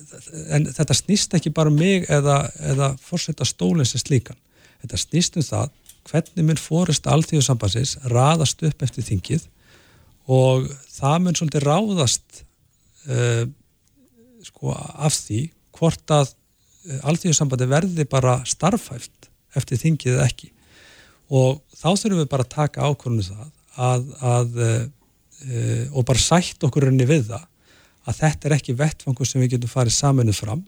en 0.50 0.68
þetta 0.74 0.98
snýst 0.98 1.36
ekki 1.38 1.54
bara 1.56 1.72
um 1.72 1.78
mig 1.80 2.10
eða, 2.12 2.42
eða 2.74 2.92
fórsetta 3.04 3.48
stólinn 3.48 3.88
sem 3.88 4.02
slíkan. 4.02 4.38
Þetta 4.82 5.00
snýst 5.00 5.38
um 5.39 5.46
það 5.46 5.72
hvernig 6.10 6.48
mun 6.48 6.60
fórist 6.60 7.08
alltíðusambansins 7.08 7.96
raðast 8.12 8.63
upp 8.65 8.86
eftir 8.86 9.06
þingið 9.06 9.48
og 10.30 10.68
það 10.94 11.15
mun 11.24 11.38
svolítið 11.38 11.65
ráðast 11.65 12.44
uh, 13.10 13.46
sko 14.46 14.76
af 14.76 15.15
því 15.15 15.42
hvort 15.78 16.13
að 16.13 16.32
uh, 16.32 17.00
alltíðusambandi 17.10 17.70
verði 17.72 18.06
bara 18.10 18.39
starfhæft 18.48 19.30
eftir 19.58 19.82
þingið 19.82 20.15
eða 20.15 20.28
ekki. 20.30 20.52
Og 21.34 21.62
þá 21.74 21.89
þurfum 21.94 22.22
við 22.22 22.32
bara 22.32 22.46
að 22.46 22.54
taka 22.56 22.89
ákvörðinu 22.89 23.26
um 23.26 23.30
það 23.30 23.50
að, 23.89 24.10
að 24.34 24.62
uh, 24.65 24.86
og 25.96 26.04
bara 26.06 26.20
sætt 26.20 26.65
okkur 26.68 26.89
henni 26.89 27.08
við 27.10 27.30
það 27.30 27.46
að 28.10 28.18
þetta 28.20 28.48
er 28.48 28.56
ekki 28.58 28.76
vettfangur 28.78 29.28
sem 29.28 29.42
við 29.44 29.56
getum 29.56 29.72
farið 29.72 29.96
saminuð 29.96 30.39
fram. 30.42 30.63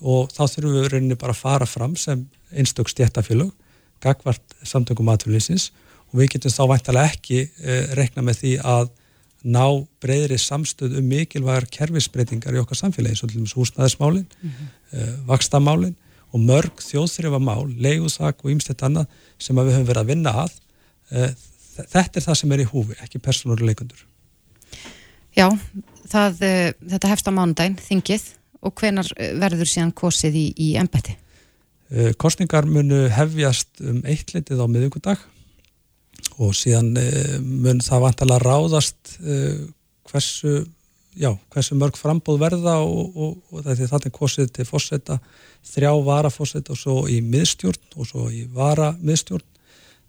Og 0.00 0.30
þá 0.32 0.44
þurfum 0.46 0.76
við 0.78 0.94
henni 0.96 1.18
bara 1.20 1.34
að 1.34 1.42
fara 1.42 1.66
fram 1.68 1.96
sem 1.98 2.22
einstök 2.50 2.88
stjættafélög 2.90 3.52
gagvart 4.00 4.56
samtöngum 4.64 5.10
atvinnlýsins 5.12 5.70
og 6.10 6.18
við 6.18 6.32
getum 6.34 6.54
þá 6.54 6.62
væntalega 6.74 7.14
ekki 7.14 7.40
eh, 7.46 7.92
rekna 7.98 8.24
með 8.26 8.42
því 8.42 8.54
að 8.66 8.90
ná 9.40 9.64
breyðri 10.02 10.36
samstöð 10.40 10.98
um 11.00 11.06
mikilvægar 11.08 11.66
kerfisbreytingar 11.72 12.56
í 12.56 12.60
okkar 12.60 12.80
samfélagi, 12.82 13.16
svo 13.16 13.28
til 13.30 13.40
dæmis 13.40 13.56
húsnæðismálin, 13.56 14.26
mm 14.26 14.50
-hmm. 14.50 14.72
eh, 14.92 15.14
vakstamálin 15.26 15.96
og 16.32 16.40
mörg 16.40 16.82
þjóðþrifamál, 16.84 17.70
leiguðsak 17.76 18.44
og 18.44 18.50
ýmstett 18.50 18.82
annað 18.82 19.06
sem 19.38 19.56
við 19.56 19.72
höfum 19.74 19.88
verið 19.88 20.02
að 20.02 20.10
vinna 20.12 20.30
að. 20.44 20.52
Eh, 21.10 21.32
þetta 21.88 22.20
er 22.20 22.26
það 22.26 22.34
sem 22.34 22.52
er 22.52 22.60
í 22.60 22.68
húfi, 22.72 22.94
ekki 23.02 23.18
persónuleikundur. 23.18 24.04
Já, 25.36 25.48
það, 26.10 26.42
eh, 26.42 26.72
þetta 26.92 27.08
hefst 27.08 27.28
á 27.28 27.32
mánudaginn, 27.32 27.78
þingið 27.78 28.22
og 28.62 28.74
hvenar 28.74 29.08
eh, 29.16 29.34
verður 29.40 29.68
síðan 29.68 29.92
kosið 29.96 30.34
í, 30.36 30.46
í 30.58 30.68
ennbætti? 30.80 31.16
Eh, 31.90 32.12
kostningar 32.18 32.66
munu 32.66 33.08
hefjast 33.10 33.80
um 33.80 34.02
eitt 34.04 34.34
litið 34.34 34.62
á 34.62 34.66
miðugudag 34.70 35.22
og 36.38 36.54
síðan 36.56 36.92
eh, 37.00 37.38
mun 37.40 37.82
það 37.84 38.04
vantala 38.06 38.38
ráðast 38.42 39.14
eh, 39.20 39.62
hversu, 40.10 40.64
já, 41.18 41.30
hversu 41.52 41.78
mörg 41.78 41.98
frambóð 41.98 42.40
verða 42.42 42.78
og, 42.84 43.16
og, 43.16 43.38
og 43.50 43.64
þetta 43.66 44.02
er 44.04 44.14
kosið 44.14 44.52
til 44.56 44.66
fórseta, 44.68 45.20
þrjá 45.70 45.92
varafórseta 46.06 46.74
og 46.74 46.80
svo 46.80 46.96
í 47.10 47.20
miðstjórn 47.24 47.96
og 47.96 48.08
svo 48.08 48.28
í 48.32 48.44
varamiðstjórn. 48.54 49.46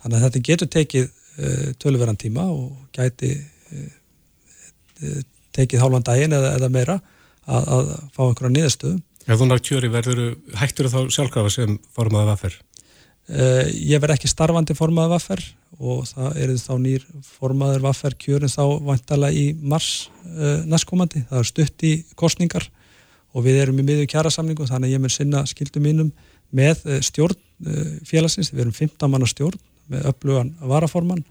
Þannig 0.01 0.17
að 0.17 0.27
þetta 0.27 0.45
getur 0.47 0.71
tekið 0.75 1.09
tölverðan 1.81 2.17
tíma 2.19 2.43
og 2.51 2.89
gæti 2.93 3.29
tekið 5.55 5.81
hálfan 5.83 6.05
daginn 6.05 6.35
eða, 6.35 6.55
eða 6.57 6.69
meira 6.73 6.97
að, 7.45 7.69
að 7.75 7.93
fá 8.15 8.21
einhverja 8.25 8.53
niðurstöðum. 8.55 8.99
Ef 9.27 9.37
þú 9.37 9.47
nátt 9.47 9.67
kjöri, 9.67 9.91
verður 9.93 10.21
hættur 10.57 10.89
þá 10.91 10.99
sjálfkrafa 11.13 11.53
sem 11.53 11.77
formaði 11.95 12.31
vaffer? 12.31 12.57
Uh, 12.57 12.70
ég 13.31 14.01
verð 14.01 14.17
ekki 14.17 14.27
starfandi 14.27 14.75
formaði 14.75 15.13
vaffer 15.13 15.43
og 15.81 16.03
það 16.09 16.37
eru 16.43 16.57
þá 16.59 16.73
nýr 16.83 17.05
formaður 17.25 17.85
vaffer 17.85 18.15
kjörin 18.19 18.51
þá 18.51 18.63
vantala 18.85 19.31
í 19.33 19.51
mars 19.57 20.09
uh, 20.27 20.61
næstkomandi. 20.69 21.23
Það 21.29 21.39
er 21.39 21.49
stutt 21.49 21.85
í 21.87 21.93
kostningar 22.19 22.67
og 23.31 23.45
við 23.45 23.61
erum 23.63 23.79
í 23.81 23.85
miðju 23.87 24.09
kjærasamningu 24.11 24.67
þannig 24.69 24.91
að 24.91 24.95
ég 24.97 25.03
mun 25.03 25.13
sinna 25.13 25.45
skildum 25.49 25.87
mínum 25.87 26.11
með 26.51 26.83
uh, 26.85 26.99
stjórn 27.03 27.39
félagsins. 28.09 28.49
Við 28.53 28.65
erum 28.65 28.73
15 28.73 29.11
manna 29.13 29.29
stjórn 29.29 29.59
með 29.91 30.07
öflugan 30.11 30.53
varaforman 30.65 31.23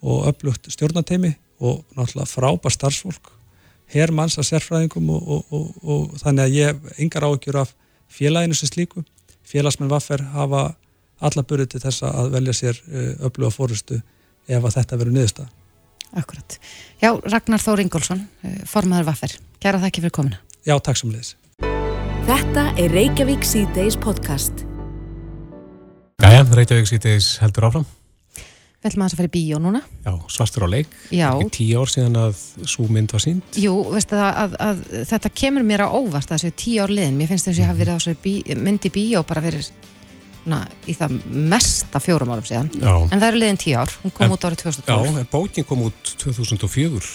og 0.00 0.26
öflugt 0.30 0.68
stjórnateimi 0.72 1.34
og 1.60 1.82
náttúrulega 1.96 2.28
frábær 2.28 2.74
starfsfólk 2.74 3.30
herrmanns 3.90 4.38
að 4.38 4.48
sérfræðingum 4.50 5.08
og, 5.12 5.30
og, 5.34 5.54
og, 5.56 5.70
og 5.82 6.18
þannig 6.22 6.44
að 6.44 6.56
ég 6.56 7.00
yngar 7.04 7.26
áökjur 7.26 7.58
af 7.64 7.72
félaginu 8.10 8.56
sem 8.56 8.70
slíku. 8.70 9.02
Félagsmenn 9.46 9.90
vaffer 9.90 10.22
hafa 10.34 10.70
alla 11.20 11.44
börið 11.46 11.74
til 11.74 11.82
þessa 11.84 12.12
að 12.22 12.30
velja 12.36 12.56
sér 12.56 12.80
eh, 12.90 13.12
öfluga 13.26 13.52
fórustu 13.54 14.00
ef 14.50 14.64
að 14.64 14.76
þetta 14.78 15.00
verður 15.00 15.16
niðurstað. 15.18 15.52
Akkurat. 16.20 16.56
Já, 16.98 17.12
Ragnar 17.22 17.62
Þór 17.62 17.84
Ingólfsson, 17.84 18.24
eh, 18.42 18.58
formadur 18.66 19.06
vaffer. 19.06 19.36
Gera 19.62 19.78
það 19.78 19.92
ekki 19.92 20.04
fyrir 20.06 20.16
komina. 20.16 20.40
Já, 20.66 20.74
takk 20.80 20.98
sem 20.98 21.12
leðis. 21.12 21.36
Þetta 22.26 22.66
er 22.78 22.92
Reykjavík 22.94 23.46
C-Days 23.46 23.96
podcast. 24.00 24.64
Jæja, 26.20 26.44
Reykjavík 26.56 26.90
C-Days 26.90 27.36
heldur 27.44 27.70
áfram. 27.70 27.88
Við 28.80 28.88
ætlum 28.88 29.02
að 29.04 29.12
það 29.12 29.20
fyrir 29.20 29.32
bíó 29.34 29.56
núna. 29.60 29.80
Já, 30.06 30.12
svartur 30.32 30.64
á 30.64 30.68
leik. 30.72 30.92
Já. 31.12 31.26
Ekki 31.36 31.50
tíu 31.52 31.80
ár 31.82 31.90
síðan 31.92 32.14
að 32.16 32.38
svo 32.64 32.86
mynd 32.88 33.12
var 33.12 33.20
sínd. 33.20 33.58
Jú, 33.60 33.74
veistu 33.92 34.16
það 34.16 34.28
að, 34.30 34.54
að, 34.56 34.78
að 34.96 35.08
þetta 35.10 35.30
kemur 35.42 35.66
mér 35.68 35.84
á 35.84 35.88
óvart 35.92 36.32
þessu 36.32 36.50
tíu 36.56 36.80
ár 36.80 36.94
liðin. 36.96 37.18
Mér 37.18 37.28
finnst 37.28 37.50
þess 37.50 37.58
að 37.58 37.60
ég 37.60 37.68
hafi 37.68 37.82
verið 37.82 37.92
á 37.92 37.98
þessu 38.00 38.14
bí, 38.24 38.32
mynd 38.56 38.88
í 38.88 38.92
bíó 38.94 39.20
bara 39.28 39.44
verið 39.44 39.68
na, 40.48 40.60
í 40.88 40.94
það 40.96 41.16
mesta 41.52 42.00
fjórum 42.02 42.32
árum 42.32 42.46
síðan. 42.46 42.70
Já. 42.74 42.92
En 43.10 43.18
það 43.18 43.26
eru 43.28 43.40
liðin 43.42 43.60
tíu 43.60 43.78
ár. 43.80 43.96
Hún 44.02 44.14
kom 44.16 44.26
en, 44.26 44.36
út 44.36 44.46
árið 44.48 44.62
2012. 44.64 44.90
Já, 44.90 45.18
en 45.20 45.30
bókin 45.32 45.66
kom 45.68 45.82
út 45.88 46.12
2004. 46.22 47.10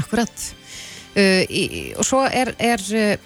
Akkurat. 0.00 0.50
Uh, 1.14 1.42
í, 1.46 1.62
og 1.98 2.06
svo 2.06 2.24
er 2.26 2.54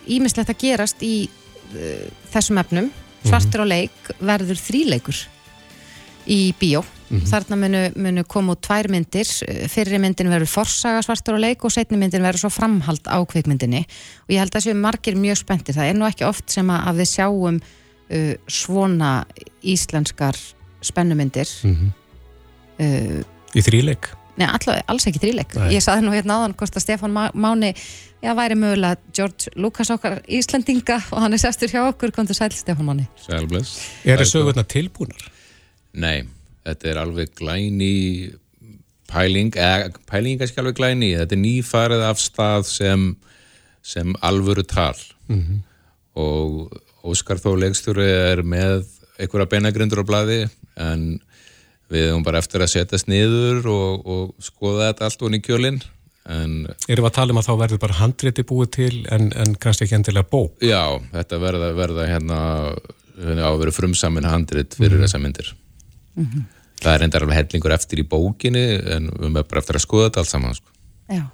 ímislegt 0.07 0.49
uh, 0.49 0.55
að 0.55 0.61
gerast 0.61 1.03
í 1.07 1.15
uh, 1.29 2.07
þessum 2.35 2.61
efnum. 2.61 2.93
Svartur 3.25 3.65
mm 3.65 3.67
-hmm. 3.67 3.73
á 3.73 3.75
leik 3.75 4.15
verður 4.21 4.63
þríleikur 4.63 5.25
í 6.29 6.55
bíó 6.61 6.85
mm 6.85 7.19
-hmm. 7.19 7.27
þarna 7.27 7.57
munu, 7.57 7.83
munu 7.97 8.25
koma 8.25 8.53
út 8.53 8.61
tvær 8.61 8.89
myndir 8.91 9.29
fyrri 9.69 9.99
myndin 9.99 10.31
verður 10.31 10.47
forsaga 10.53 11.03
svartur 11.03 11.35
og 11.35 11.41
leik 11.41 11.65
og 11.65 11.73
setni 11.73 11.99
myndin 11.99 12.23
verður 12.23 12.39
svo 12.45 12.51
framhald 12.51 13.05
á 13.09 13.19
kvikmyndinni 13.25 13.85
og 14.27 14.31
ég 14.31 14.39
held 14.39 14.55
að 14.55 14.61
þessu 14.61 14.75
margir 14.75 15.17
mjög 15.17 15.37
spenntir 15.37 15.75
það 15.75 15.89
er 15.89 15.95
nú 15.95 16.07
ekki 16.07 16.25
oft 16.25 16.51
sem 16.51 16.71
að 16.71 17.01
við 17.01 17.09
sjáum 17.09 17.61
uh, 18.11 18.35
svona 18.47 19.25
íslenskar 19.63 20.37
spennumyndir 20.83 21.49
mm 21.65 21.75
-hmm. 21.75 21.91
uh, 22.85 23.21
Í 23.57 23.65
þríleik? 23.65 24.13
Nei, 24.39 24.47
alltaf, 24.47 24.83
alls 24.87 25.07
ekki 25.09 25.19
þríleik. 25.19 25.55
Nei. 25.59 25.73
Ég 25.75 25.83
saði 25.83 26.05
nú 26.05 26.13
hérna 26.15 26.39
áðan 26.39 26.55
hvort 26.55 26.77
að 26.77 26.85
Stefan 26.85 27.15
Máni, 27.35 27.73
já, 28.23 28.35
væri 28.39 28.55
mögulega 28.55 28.97
George 29.17 29.51
Lucas 29.57 29.91
okkar 29.91 30.21
Íslandinga 30.29 31.01
og 31.11 31.25
hann 31.25 31.35
er 31.35 31.43
sestur 31.43 31.69
hjá 31.73 31.81
okkur, 31.89 32.13
kom 32.15 32.27
til 32.27 32.37
sæl 32.39 32.53
Stefan 32.55 32.87
Máni. 32.87 33.09
Sælbless. 33.25 33.81
Er 34.05 34.19
það 34.19 34.31
sögurna 34.31 34.63
tilbúnar? 34.63 35.25
Nei, 35.93 36.23
þetta 36.69 36.93
er 36.93 37.01
alveg 37.03 37.35
glæni 37.35 38.31
pæling, 39.09 39.57
eða 39.57 39.91
pæling 40.07 40.39
er 40.39 40.47
ekki 40.47 40.63
alveg 40.63 40.79
glæni, 40.79 41.15
þetta 41.19 41.35
er 41.35 41.43
nýfarið 41.43 42.05
af 42.07 42.21
stað 42.23 42.69
sem, 42.71 43.09
sem 43.83 44.15
alvöru 44.23 44.63
tal 44.69 44.99
mm 45.29 45.41
-hmm. 45.41 45.59
og 46.15 46.79
Óskar 47.09 47.41
Þó 47.43 47.53
Legstjóri 47.59 48.07
er 48.07 48.43
með 48.47 48.87
einhverja 49.19 49.51
beinagrindur 49.51 50.05
á 50.05 50.09
bladi 50.09 50.41
en 50.79 51.07
við 51.89 52.11
hefum 52.11 52.25
bara 52.27 52.43
eftir 52.43 52.63
að 52.63 52.75
setjast 52.75 53.09
niður 53.09 53.71
og, 53.73 54.05
og 54.07 54.45
skoða 54.45 54.91
þetta 54.91 55.09
allt 55.09 55.25
onni 55.27 55.41
í 55.41 55.47
kjölinn 55.47 55.81
Erum 56.29 56.67
við 56.85 57.07
að 57.09 57.15
tala 57.17 57.33
um 57.33 57.41
að 57.41 57.47
þá 57.47 57.55
verður 57.63 57.81
bara 57.81 57.99
handrétti 58.03 58.45
búið 58.45 58.71
til 58.77 58.95
en, 59.15 59.31
en 59.33 59.55
kannski 59.61 59.87
ekki 59.87 59.97
endilega 59.97 60.29
bók? 60.29 60.59
Já, 60.61 61.01
þetta 61.15 61.39
verða, 61.41 61.71
verða 61.77 62.05
hérna 62.11 62.41
á 63.17 63.49
að 63.49 63.61
vera 63.63 63.75
frumsamin 63.75 64.29
handrétt 64.29 64.77
fyrir 64.77 64.99
mm. 64.99 65.07
þessa 65.07 65.21
myndir. 65.23 65.49
Mm 66.19 66.27
-hmm. 66.27 66.45
Það 66.83 66.95
er 66.95 67.05
endar 67.07 67.25
alveg 67.25 67.39
hellingur 67.41 67.75
eftir 67.75 68.03
í 68.03 68.07
bókinni 68.07 68.67
en 68.77 69.09
við 69.09 69.25
erum 69.25 69.39
bara 69.41 69.63
eftir 69.63 69.81
að 69.81 69.87
skoða 69.87 70.11
þetta 70.11 70.21
allt 70.21 70.33
saman. 70.35 70.59
Sko. 70.59 70.77
Já, 71.09 71.25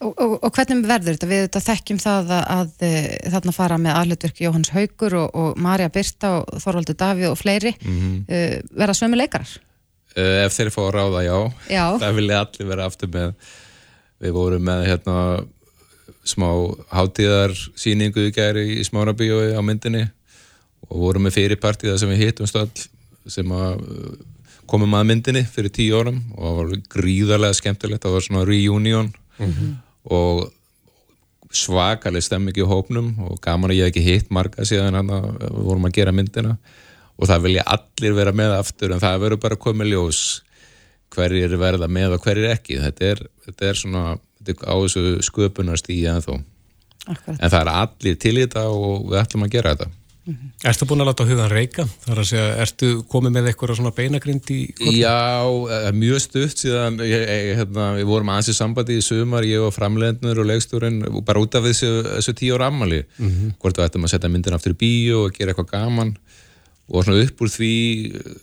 og, 0.00 0.12
og, 0.12 0.34
og 0.42 0.50
hvernig 0.54 0.86
verður 0.88 1.16
þetta? 1.16 1.28
Við 1.30 1.44
þetta 1.44 1.62
þekkjum 1.66 2.00
það 2.02 2.32
að, 2.36 2.42
að, 2.54 2.72
að 2.88 3.32
þarna 3.34 3.54
fara 3.56 3.78
með 3.82 3.96
aðlutverki 4.00 4.46
Jóhanns 4.46 4.72
Haugur 4.74 5.16
og, 5.22 5.38
og 5.42 5.62
Marja 5.62 5.92
Birta 5.94 6.32
og 6.40 6.60
Þorvaldur 6.64 6.98
Davíð 6.98 7.30
og 7.32 7.38
fleiri 7.40 7.74
mm 7.76 7.96
-hmm. 7.98 8.18
uh, 8.28 8.76
verða 8.80 8.98
svömi 8.98 9.20
leikarar? 9.20 9.54
Uh, 10.16 10.44
ef 10.44 10.56
þeir 10.56 10.70
fá 10.74 10.82
að 10.86 10.94
ráða, 10.98 11.22
já. 11.24 11.38
já. 11.70 11.84
Það 12.02 12.18
vilja 12.20 12.40
allir 12.40 12.68
vera 12.68 12.86
aftur 12.86 13.08
með. 13.08 13.34
Við 14.18 14.32
vorum 14.34 14.64
með 14.64 14.86
hérna 14.86 15.16
smá 16.26 16.48
hátíðarsýningu 16.92 18.28
í 18.28 18.32
gæri 18.34 18.64
í 18.78 18.84
Smárabíói 18.84 19.54
á 19.54 19.62
myndinni 19.62 20.08
og 20.88 20.96
vorum 21.00 21.22
með 21.26 21.38
fyrirpartíða 21.38 21.98
sem 21.98 22.10
við 22.12 22.24
hittum 22.26 22.48
stöld 22.48 22.88
sem 23.28 23.52
að 23.52 23.80
komum 24.68 24.94
að 24.98 25.08
myndinni 25.10 25.44
fyrir 25.48 25.72
tíu 25.72 25.96
órum 25.96 26.20
og 26.36 26.44
það 26.44 26.58
var 26.58 26.82
gríðarlega 26.94 27.56
skemmtilegt, 27.56 28.04
það 28.04 28.16
var 28.16 28.26
svona 28.26 28.44
reunion 28.48 29.12
mm 29.38 29.52
-hmm. 29.52 29.76
Og 30.14 30.48
svakaleg 31.54 32.24
stemming 32.24 32.58
í 32.60 32.66
hópnum 32.68 33.14
og 33.24 33.38
gaman 33.44 33.72
að 33.72 33.78
ég 33.78 33.88
hef 33.88 33.94
ekki 33.94 34.04
hitt 34.04 34.34
marga 34.34 34.66
síðan 34.68 34.98
hann 34.98 35.12
að 35.14 35.30
við 35.40 35.64
vorum 35.70 35.88
að 35.88 35.96
gera 35.96 36.12
myndina. 36.12 36.58
Og 37.18 37.26
það 37.26 37.46
vilja 37.48 37.64
allir 37.66 38.14
vera 38.14 38.32
með 38.36 38.52
aftur 38.58 38.92
en 38.94 39.02
það 39.02 39.22
verður 39.24 39.42
bara 39.42 39.58
komið 39.58 39.92
ljós 39.94 40.20
hverjir 41.14 41.56
verða 41.58 41.88
með 41.90 42.18
og 42.18 42.26
hverjir 42.26 42.52
ekki. 42.52 42.78
Þetta 42.84 43.08
er, 43.08 43.22
þetta 43.46 43.70
er 43.70 43.80
svona 43.80 44.04
þetta 44.48 44.66
er 44.66 44.70
á 44.70 44.74
þessu 44.84 45.04
sköpunast 45.26 45.90
í 45.92 45.98
en 46.08 46.22
þó 46.24 46.34
Akkurat. 47.08 47.38
en 47.40 47.50
það 47.50 47.60
er 47.60 47.70
allir 47.72 48.18
til 48.20 48.34
í 48.36 48.44
þetta 48.44 48.66
og 48.68 49.08
við 49.08 49.20
ætlum 49.22 49.46
að 49.46 49.54
gera 49.54 49.74
þetta 49.74 49.90
mm 50.28 50.34
-hmm. 50.34 50.68
Erstu 50.68 50.86
búin 50.86 51.00
að 51.00 51.08
láta 51.08 51.24
hugan 51.24 51.50
reyka? 51.50 51.84
Það 52.04 52.12
er 52.12 52.20
að 52.22 52.28
segja, 52.30 52.56
erstu 52.62 52.88
komið 53.08 53.32
með 53.32 53.48
eitthvað 53.48 53.76
svona 53.76 53.94
beinagrind 53.96 54.50
í 54.50 54.60
kortum? 54.74 54.98
Já, 55.00 55.92
mjög 55.92 56.20
stutt 56.20 56.58
síðan 56.58 57.00
ég, 57.00 57.22
ég, 57.24 57.56
hérna, 57.56 57.94
við 57.96 58.06
vorum 58.12 58.28
aðeins 58.28 58.52
í 58.52 58.58
sambandi 58.58 58.98
í 58.98 59.02
sumar, 59.02 59.44
ég 59.44 59.60
og 59.64 59.74
framlegnur 59.74 60.38
og 60.38 60.46
legstúrin 60.50 61.00
bara 61.24 61.40
út 61.40 61.54
af 61.54 61.64
þessu, 61.64 62.02
þessu 62.04 62.34
tíu 62.34 62.54
ára 62.54 62.68
ammali 62.68 63.02
mm 63.18 63.28
-hmm. 63.28 63.54
hvort 63.58 63.78
við 63.78 63.84
ættum 63.84 64.04
að 64.04 64.10
setja 64.10 64.28
myndin 64.28 64.54
aftur 64.54 64.76
í 64.76 64.80
bíu 64.84 65.24
og 65.24 65.32
gera 65.32 65.50
eitthvað 65.50 65.72
gaman 65.72 66.16
og 66.88 67.04
svona 67.04 67.22
upp 67.24 67.40
úr 67.40 67.50
því 67.52 67.74
eh, 68.14 68.36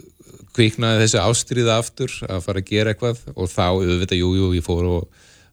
kviknaði 0.56 1.04
þessi 1.04 1.19
ástriða 1.21 1.78
aftur 1.78 2.12
að 2.30 2.41
fara 2.41 2.60
að 2.60 2.69
gera 2.69 2.93
eitthvað 2.93 3.17
og 3.36 3.50
þá 3.50 3.67
auðvitað, 3.76 4.21
jújú, 4.21 4.50
jú, 4.50 4.54
ég 4.56 4.63
fór 4.63 4.86
og 4.86 5.08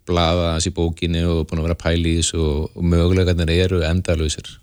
blaða 0.09 0.57
þessi 0.57 0.73
bókinni 0.75 1.23
og 1.25 1.47
búin 1.47 1.63
að 1.63 1.69
vera 1.69 1.79
þessu 1.83 2.39
og, 2.39 2.71
og 2.77 2.85
mögulegarnir 2.85 3.51
eru 3.51 3.83
endalöysir 3.87 4.62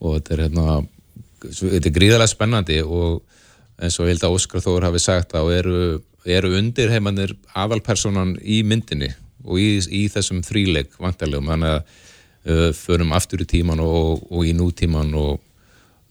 og 0.00 0.18
þetta 0.18 0.34
er 0.34 0.44
hérna 0.46 0.66
þetta 1.46 1.88
er 1.88 1.96
gríðarlega 1.96 2.32
spennandi 2.32 2.80
og 2.82 3.22
eins 3.76 3.98
og 4.00 4.08
ég 4.08 4.14
held 4.16 4.26
að 4.26 4.36
Óskar 4.38 4.64
Þór 4.64 4.88
hafi 4.88 5.02
sagt 5.02 5.34
að 5.36 5.52
eru, 5.58 5.78
eru 6.24 6.52
undir 6.58 6.92
heimannir 6.92 7.34
aðalpersonan 7.54 8.36
í 8.40 8.62
myndinni 8.66 9.12
og 9.46 9.60
í, 9.60 9.76
í 9.78 10.06
þessum 10.12 10.42
þríleik 10.46 10.96
vantarlegum 11.00 11.52
þannig 11.52 11.74
að 11.74 11.82
uh, 11.82 12.70
förum 12.76 13.14
aftur 13.16 13.44
í 13.44 13.48
tíman 13.50 13.82
og, 13.84 14.24
og 14.30 14.48
í 14.48 14.54
nútíman 14.56 15.12
og 15.18 15.42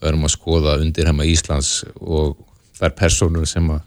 verðum 0.04 0.28
að 0.28 0.36
skoða 0.36 0.78
undir 0.84 1.10
heima 1.10 1.28
Íslands 1.28 1.84
og 1.96 2.38
þær 2.78 2.96
personur 3.00 3.48
sem, 3.50 3.68
a, 3.72 3.80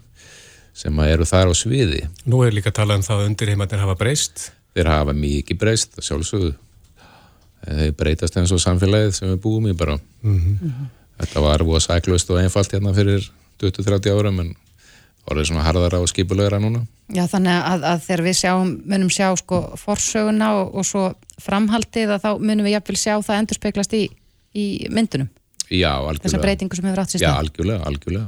sem 0.76 1.02
eru 1.04 1.26
þar 1.28 1.52
á 1.52 1.54
sviði. 1.56 2.06
Nú 2.26 2.42
er 2.46 2.56
líka 2.56 2.72
talað 2.74 3.02
um 3.02 3.08
það 3.08 3.20
að 3.20 3.28
undir 3.30 3.52
heimatir 3.52 3.84
hafa 3.84 3.98
breyst. 4.00 4.48
Þeir 4.74 4.90
hafa 4.90 5.14
mikið 5.16 5.60
breyst, 5.60 6.00
sjálfsögðu. 6.02 6.54
Þeir 7.66 7.96
breytast 7.98 8.36
eins 8.38 8.52
og 8.54 8.62
samfélagið 8.62 9.12
sem 9.16 9.32
við 9.32 9.40
búum 9.42 9.66
í 9.68 9.74
bara. 9.76 9.98
Mm 10.22 10.38
-hmm. 10.38 10.86
Þetta 11.18 11.40
var 11.42 11.64
búið 11.66 11.80
að 11.80 11.86
sæklust 11.86 12.30
og 12.30 12.40
einfalt 12.40 12.72
hérna 12.72 12.94
fyrir 12.94 13.30
20-30 13.58 14.14
árum 14.14 14.40
en 14.40 14.54
orðið 15.28 15.50
svona 15.50 15.64
harðara 15.66 16.00
og 16.00 16.08
skipulegra 16.08 16.60
núna. 16.62 16.84
Já 17.12 17.26
þannig 17.26 17.56
að, 17.56 17.84
að 17.84 18.04
þegar 18.06 18.22
við 18.22 18.36
sjáum, 18.38 18.70
munum 18.84 19.10
sjá 19.10 19.36
sko 19.36 19.60
forsöguna 19.76 20.52
og, 20.60 20.74
og 20.74 20.86
svo 20.86 21.14
framhaldið 21.42 22.14
að 22.14 22.24
þá 22.24 22.30
munum 22.38 22.64
við 22.64 22.76
jafnvel 22.76 22.96
sjá 22.96 23.14
það 23.26 23.40
endur 23.42 23.58
speklast 23.60 23.92
í, 23.96 24.08
í 24.54 24.66
myndunum. 24.92 25.28
Já, 25.68 25.92
algjörlega. 25.98 26.24
Þessar 26.24 26.44
breytingu 26.44 26.78
sem 26.78 26.88
hefur 26.88 27.02
átt 27.02 27.12
sér 27.12 27.20
stað. 27.20 27.28
Já, 27.28 27.42
algjörlega, 27.42 27.82
algjörlega. 27.90 28.26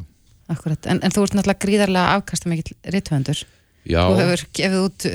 Akkurat, 0.51 0.87
en, 0.90 1.01
en 1.07 1.14
þú 1.14 1.25
ert 1.25 1.37
náttúrulega 1.38 1.64
gríðarlega 1.64 2.16
afkasta 2.19 2.51
mikill 2.51 2.77
rittvöndur. 2.97 3.43
Já. 3.88 4.03
Þú 4.03 4.16
hefur 4.21 4.45
gefið 4.59 4.81
út 4.85 5.07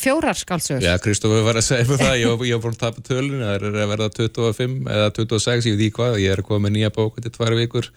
24 0.00 0.34
skálsögur. 0.40 0.84
Já, 0.84 0.94
Kristófur 1.02 1.44
var 1.46 1.58
að 1.60 1.66
segja 1.68 1.86
mig 1.88 2.00
það, 2.00 2.18
ég 2.20 2.32
hef 2.32 2.62
búin 2.64 2.74
að 2.74 2.82
tapa 2.82 3.04
tölun, 3.04 3.40
það 3.44 3.54
er 3.54 3.64
að 3.70 3.90
verða 3.92 4.10
25 4.18 4.76
eða 4.96 5.14
26, 5.18 5.68
ég 5.68 5.78
veit 5.78 5.86
ekki 5.86 5.96
hvað, 5.98 6.18
ég 6.22 6.34
er 6.34 6.44
komið 6.46 6.64
með 6.66 6.76
nýja 6.76 6.92
bóku 6.94 7.24
til 7.24 7.32
tvær 7.34 7.56
vikur 7.58 7.90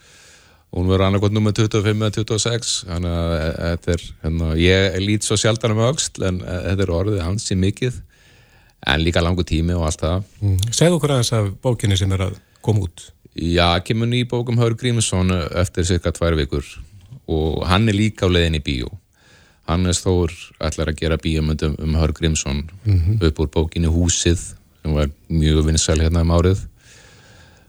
og 0.68 0.82
hún 0.82 0.90
verður 0.90 1.06
annarkot 1.06 1.32
nummer 1.32 1.54
25 1.56 2.02
eða 2.04 2.14
26, 2.18 2.72
þannig 2.90 3.14
að 3.16 3.34
e, 3.34 3.44
þetta 3.58 3.94
er, 3.94 4.02
hérna, 4.24 4.48
ég 4.60 4.98
lít 5.00 5.24
svo 5.24 5.38
sjaldan 5.40 5.74
um 5.74 5.84
auksl, 5.86 6.26
en 6.28 6.42
e, 6.42 6.56
þetta 6.66 6.84
er 6.84 6.92
orðið 6.98 7.22
ansið 7.24 7.62
mikið, 7.62 8.02
en 8.92 9.06
líka 9.06 9.22
langu 9.24 9.46
tími 9.48 9.76
og 9.76 9.86
allt 9.88 10.04
það. 10.04 10.26
Mm. 10.42 10.58
Segð 10.76 10.98
okkur 10.98 11.14
aðeins 11.16 11.32
af 11.38 11.48
bókinni 11.64 11.96
sem 11.98 12.12
er 12.14 12.26
að 12.28 12.36
koma 12.64 12.84
út. 12.84 13.08
Já, 13.38 13.80
kemur 13.86 14.10
ný 14.10 14.24
bókum 14.28 14.60
Hör 14.60 14.76
Grímsson 14.76 15.32
eftir 15.32 15.86
cirka 15.88 16.12
tvær 16.12 16.36
vikur 16.36 16.66
og 17.28 17.64
hann 17.68 17.88
er 17.88 17.96
líka 17.96 18.26
á 18.26 18.32
leiðin 18.32 18.58
í 18.58 18.64
bíó. 18.64 18.90
Hannes 19.68 20.00
Þór 20.00 20.32
ætlar 20.64 20.92
að 20.92 21.00
gera 21.02 21.20
bíomöndum 21.20 21.76
um 21.82 21.94
Hör 22.00 22.12
Grímsson 22.16 22.64
mm 22.84 22.98
-hmm. 22.98 23.22
upp 23.28 23.38
úr 23.38 23.50
bókinni 23.52 23.88
Húsið 23.88 24.38
sem 24.82 24.94
var 24.94 25.10
mjög 25.28 25.66
vinsæl 25.66 26.00
hérna 26.00 26.24
um 26.24 26.30
árið. 26.30 26.64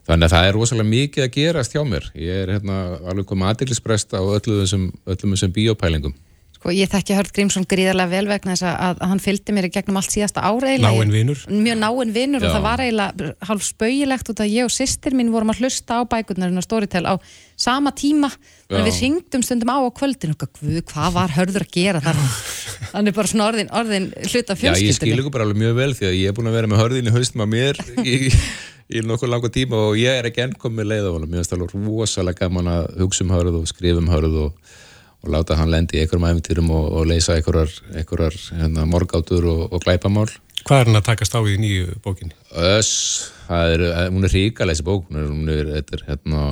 Þannig 0.07 0.25
að 0.25 0.33
það 0.33 0.47
er 0.47 0.53
rosalega 0.53 0.89
mikið 0.89 1.23
að 1.23 1.33
gerast 1.35 1.73
hjá 1.73 1.83
mér. 1.85 2.11
Ég 2.15 2.33
er 2.43 2.47
hérna 2.55 2.97
alveg 3.05 3.25
komið 3.25 3.47
aðdeglisprest 3.47 4.13
á 4.15 4.21
öllum 4.21 4.61
þessum, 4.63 4.91
þessum 5.05 5.51
bíopælingum. 5.53 6.13
Sko 6.59 6.73
ég 6.75 6.89
þekki 6.91 7.15
Hörð 7.15 7.29
Grímsson 7.37 7.63
gríðarlega 7.71 8.11
vel 8.11 8.25
vegna 8.27 8.51
þess 8.51 8.65
að, 8.67 8.79
að 8.83 9.03
hann 9.07 9.21
fylgdi 9.23 9.53
mér 9.55 9.67
í 9.69 9.71
gegnum 9.71 9.95
allt 10.01 10.11
síðasta 10.11 10.43
ára 10.43 10.73
Náinn 10.83 11.13
vinnur 11.13 11.43
Mjög 11.47 11.77
náinn 11.79 12.09
vinnur 12.11 12.43
og 12.43 12.51
það 12.51 12.65
var 12.65 12.83
eiginlega 12.83 13.29
hálf 13.47 13.63
spauilegt 13.63 14.31
út 14.33 14.41
að 14.43 14.51
ég 14.51 14.67
og 14.67 14.73
sýstir 14.75 15.15
mín 15.15 15.31
vorum 15.31 15.53
að 15.53 15.61
hlusta 15.63 16.01
á 16.03 16.09
bækurnarinn 16.11 16.59
og 16.59 16.65
Storytel 16.65 17.05
á 17.07 17.15
sama 17.59 17.93
tíma. 17.95 18.27
Þannig 18.67 18.89
við 18.89 18.99
ringdum 19.05 19.45
stundum 19.47 19.71
á 19.71 19.79
á 19.79 19.87
kvöldin 19.95 20.35
og 20.35 20.43
hvað 20.91 21.15
var 21.15 21.33
Hörður 21.37 21.63
að 21.63 21.71
gera 21.77 22.03
þar? 22.03 22.19
Þannig 22.91 23.15
bara 23.15 23.31
svona 23.31 23.47
orðin, 23.53 23.71
orðin 23.79 24.09
hluta 24.27 24.59
fjölskyldinu 24.59 24.83
Já 24.83 24.91
ég 24.91 24.99
skil 24.99 25.15
ykkur 25.15 25.35
bara 25.35 25.47
alveg 25.47 25.61
mjög 25.63 25.79
vel 25.79 25.89
því 25.95 26.09
að 26.09 26.19
ég 26.19 26.31
er 26.31 26.35
búin 26.35 26.51
að 26.51 26.59
vera 26.59 26.71
með 26.71 26.83
Hörðin 26.83 27.07
í 27.09 27.15
haustum 27.15 27.45
að 27.45 27.51
mér 27.55 27.81
í, 28.03 28.19
í 28.99 29.03
nokkuð 29.07 29.31
langa 29.31 29.51
tíma 29.55 29.81
og 29.87 29.97
ég 29.99 30.19
er 30.19 30.27
ekki 30.27 30.43
enn 30.43 30.59
komið 30.59 30.91
leið 30.91 31.07
á 31.07 31.11
hann 31.15 31.25
mér 31.25 31.41
finnst 31.41 31.55
það 31.55 31.65
alveg 31.65 31.89
rosalega 31.89 32.43
gaman 32.43 32.71
að 32.75 32.87
hugsa 32.99 33.25
um 33.25 33.33
Hörð 33.35 33.59
og 33.59 33.67
skrifa 33.71 34.03
um 34.03 34.11
Hörð 34.11 34.39
og 34.45 34.77
og 35.23 35.31
láta 35.33 35.57
hann 35.59 35.71
lendi 35.71 35.97
í 35.97 36.03
einhverjum 36.03 36.27
æfintýrum 36.29 36.69
og, 36.71 36.85
og 36.99 37.09
leysa 37.09 37.35
einhverjar 37.35 38.37
hérna, 38.55 38.85
morgátur 38.87 39.47
og, 39.51 39.65
og 39.73 39.83
glæpamál. 39.83 40.29
Hvað 40.63 40.81
er 40.81 40.89
hann 40.89 40.99
að 40.99 41.07
takast 41.07 41.35
á 41.35 41.41
í 41.43 41.57
nýju 41.59 41.99
bókinni? 42.03 42.35
Öss, 42.51 43.31
er, 43.49 43.83
eh, 43.89 44.07
hún 44.11 44.27
er 44.27 44.35
ríkala 44.35 44.75
þessi 44.75 44.87
bók, 44.87 45.07
hún 45.11 45.51
er, 45.51 45.71
er 45.79 46.05
hérna, 46.07 46.45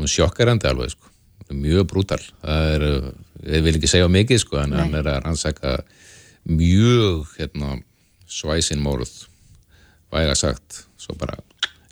sjokkerandi 0.00 0.68
alveg, 0.68 0.94
sko. 0.96 1.12
mjög 1.54 1.88
brútal. 1.88 2.20
Það 2.42 2.70
er, 2.74 2.86
ég 3.54 3.64
vil 3.66 3.76
ekki 3.78 3.90
segja 3.90 4.08
mikið, 4.10 4.40
sko, 4.42 4.60
en 4.62 4.72
Nei. 4.72 4.80
hann 4.80 4.96
er 4.98 5.10
að 5.12 5.20
rannsaka 5.26 5.76
mjög 6.48 7.36
hérna, 7.38 7.76
svæsin 8.28 8.80
mórð, 8.84 9.12
væga 10.12 10.34
sagt, 10.36 10.84
svo 11.00 11.16
bara 11.20 11.36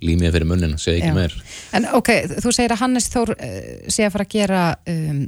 límið 0.02 0.34
fyrir 0.34 0.48
munnin, 0.48 0.78
segja 0.80 1.02
ekki 1.02 1.12
Já. 1.12 1.16
meir. 1.16 1.36
En 1.76 1.86
ok, 1.94 2.10
þú 2.42 2.52
segir 2.52 2.74
að 2.74 2.82
Hannes 2.82 3.08
Þór 3.12 3.36
uh, 3.36 3.60
sé 3.92 4.06
að 4.06 4.16
fara 4.16 4.26
að 4.26 4.34
gera 4.34 4.64
um, 4.90 5.22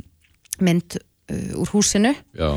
mynd 0.64 0.98
uh, 0.98 1.60
úr 1.62 1.72
húsinu 1.72 2.14
já, 2.36 2.50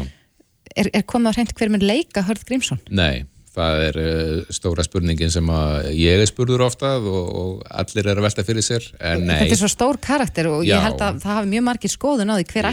er, 0.75 0.91
er 0.93 1.07
komið 1.07 1.33
á 1.33 1.35
hreint 1.37 1.55
hver 1.57 1.73
mun 1.73 1.85
leika 1.85 2.23
Hörð 2.27 2.45
Grímsson? 2.47 2.81
nei 2.89 3.25
það 3.57 3.83
er 3.87 3.99
uh, 4.01 4.51
stóra 4.53 4.85
spurningin 4.85 5.31
sem 5.33 5.47
að 5.49 5.89
ég 5.97 6.21
er 6.21 6.29
spurður 6.29 6.67
ofta 6.67 6.97
og, 6.99 7.29
og 7.41 7.63
allir 7.81 8.05
er 8.11 8.19
að 8.19 8.27
velta 8.27 8.45
fyrir 8.47 8.65
sér 8.65 8.85
en 8.99 9.25
nei, 9.25 9.39
Þetta 9.41 9.57
er 9.57 9.61
svo 9.63 9.71
stór 9.73 10.01
karakter 10.03 10.51
og 10.51 10.65
Já. 10.65 10.75
ég 10.75 10.85
held 10.85 11.01
að 11.01 11.21
það 11.23 11.39
hafi 11.39 11.51
mjög 11.55 11.65
margir 11.69 11.93
skoðun 11.93 12.33
á 12.33 12.35
því 12.37 12.45
hver 12.51 12.69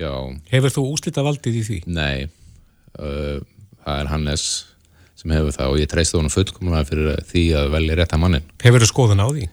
já, 0.00 0.12
Hefur 0.52 0.74
þú 0.76 0.84
úslita 0.94 1.24
valdið 1.24 1.60
í 1.60 1.64
því? 1.68 1.78
nei 1.88 2.28
uh, 2.98 3.38
það 3.84 4.02
er 4.02 4.12
Hannes 4.12 4.48
sem 5.20 5.32
hefur 5.36 5.52
það 5.56 5.74
og 5.74 5.80
ég 5.80 5.90
treysti 5.92 6.16
honum 6.16 6.32
fullkomlega 6.32 6.88
fyrir 6.88 7.24
því 7.28 7.46
að 7.60 7.72
velja 7.76 7.96
rétta 8.00 8.20
mannin 8.20 8.46
Hefur 8.62 8.84
þú 8.84 8.90
skoðun 8.92 9.24
á 9.24 9.28
því? 9.28 9.48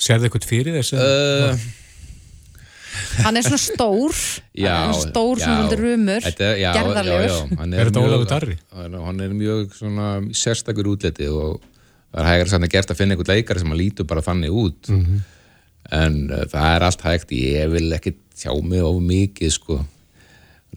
Sérðu 0.00 0.28
eitthvað 0.28 0.48
fyrir 0.48 0.76
þessu? 0.78 0.98
Hann 3.24 3.36
er 3.40 3.46
svona 3.46 3.60
stór. 3.62 4.14
Já, 4.56 4.72
hann 4.76 4.94
er 4.94 5.00
stór, 5.06 5.40
já. 5.40 5.44
svona 5.46 5.78
rumur 5.80 6.26
er- 6.26 6.36
gerðarlegur. 6.76 7.34
Er 7.60 7.90
þetta 7.90 8.00
mjög- 8.00 8.06
Ólafur 8.08 8.30
Darri? 8.30 8.56
Hann, 8.76 9.20
er 9.20 9.34
mjög 9.36 9.74
svona 9.78 10.08
sérstakur 10.36 10.88
útliti 10.94 11.28
og 11.30 11.60
það 12.14 12.20
er 12.24 12.30
hægara 12.30 12.48
sann 12.54 12.66
að 12.66 12.72
gert 12.74 12.90
að 12.94 12.98
finna 13.00 13.14
einhvern 13.16 13.32
leikari 13.34 13.62
sem 13.62 13.72
að 13.74 13.80
lítur 13.82 14.06
bara 14.10 14.24
þannig 14.26 14.50
út. 14.64 14.90
En 15.90 16.30
uh, 16.30 16.44
það 16.50 16.74
er 16.76 16.86
allt 16.86 17.02
hægt. 17.06 17.32
Ég 17.34 17.70
vil 17.72 17.88
ekki 17.96 18.14
tjá 18.36 18.52
mig 18.62 18.82
of 18.84 19.00
mikið 19.02 19.50
sko. 19.56 19.80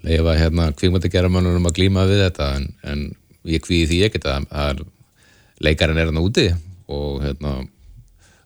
Leifa 0.04 0.34
hérna 0.40 0.72
kvikmyndagerðamönnunum 0.76 1.68
að 1.70 1.76
glíma 1.78 2.08
við 2.10 2.24
þetta 2.28 2.48
en, 2.58 2.66
en 2.84 3.04
ég 3.46 3.62
kvíði 3.64 3.88
því 3.92 4.00
ekki 4.08 4.22
að 4.24 4.48
það 4.50 4.70
er 4.72 4.84
leikarinn 5.64 6.00
er 6.02 6.10
hann 6.10 6.20
úti 6.24 6.48
og 6.92 7.22
hérna 7.24 7.54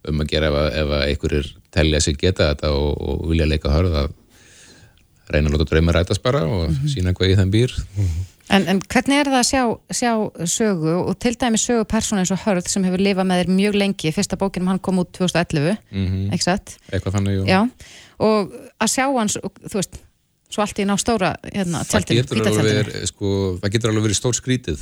um 0.08 0.22
að 0.24 0.30
gera 0.32 0.50
ef, 0.52 0.58
ef 0.82 0.92
að 0.98 1.06
einhverjir 1.08 1.48
telja 1.78 2.02
sig 2.04 2.18
geta 2.22 2.52
þetta 2.54 2.74
og, 2.76 2.96
og 2.98 3.28
vilja 3.32 3.48
leika 3.50 3.72
hörð 3.74 4.00
að 4.06 4.16
reyna 5.34 5.50
að 5.52 5.58
láta 5.58 5.70
drauma 5.74 5.94
rætast 5.96 6.24
bara 6.24 6.42
og 6.48 6.74
sína 6.88 7.12
hvað 7.16 7.34
í 7.34 7.38
þeim 7.40 7.50
býr. 7.54 7.74
En, 8.48 8.64
en 8.72 8.78
hvernig 8.80 9.18
er 9.20 9.28
það 9.28 9.42
að 9.42 9.48
sjá, 9.50 9.64
sjá 10.00 10.12
sögu 10.48 10.94
og 11.02 11.18
til 11.20 11.34
dæmi 11.36 11.60
sögu 11.60 11.84
persónu 11.92 12.22
eins 12.24 12.32
og 12.32 12.40
Hörð 12.46 12.70
sem 12.72 12.86
hefur 12.88 13.02
lifað 13.04 13.28
með 13.28 13.42
þér 13.42 13.50
mjög 13.58 13.76
lengi? 13.82 14.14
Fyrsta 14.16 14.38
bókinum 14.40 14.70
hann 14.72 14.80
kom 14.80 15.02
út 15.04 15.10
2011 15.18 15.74
Mhm. 15.92 16.30
ekki 16.32 16.46
satt? 16.46 16.78
eitthvað 16.88 17.18
þannig 17.18 17.42
Já, 17.52 17.60
og 18.24 18.54
að 18.80 18.94
sjá 18.94 19.04
hans 19.18 19.36
þú 19.44 19.76
veist, 19.82 20.00
svo 20.48 20.64
allt 20.64 20.80
í 20.80 20.86
ná 20.88 20.96
stóra 20.96 21.34
hérna, 21.44 21.84
það 21.84 22.08
tjaldinu, 22.08 22.24
getur, 22.24 22.64
verið, 22.64 23.06
sko, 23.12 23.34
það 23.60 23.76
getur 23.76 23.92
alveg 23.92 24.08
verið 24.08 24.20
stór 24.22 24.40
skrítið 24.40 24.80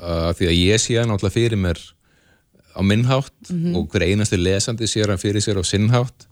uh, 0.00 0.32
því 0.32 0.48
að 0.48 0.56
ég 0.56 0.80
sé 0.80 0.96
alltaf 1.04 1.36
fyrir 1.36 1.60
mér 1.60 1.76
á 2.76 2.80
minnhátt 2.84 3.52
og 3.74 3.88
hver 3.90 4.04
einasti 4.06 4.38
lesandi 4.38 4.88
sér 4.90 5.12
hann 5.12 5.22
fyrir 5.22 5.44
sér 5.44 5.58
á 5.58 5.64
sinnhátt 5.64 6.26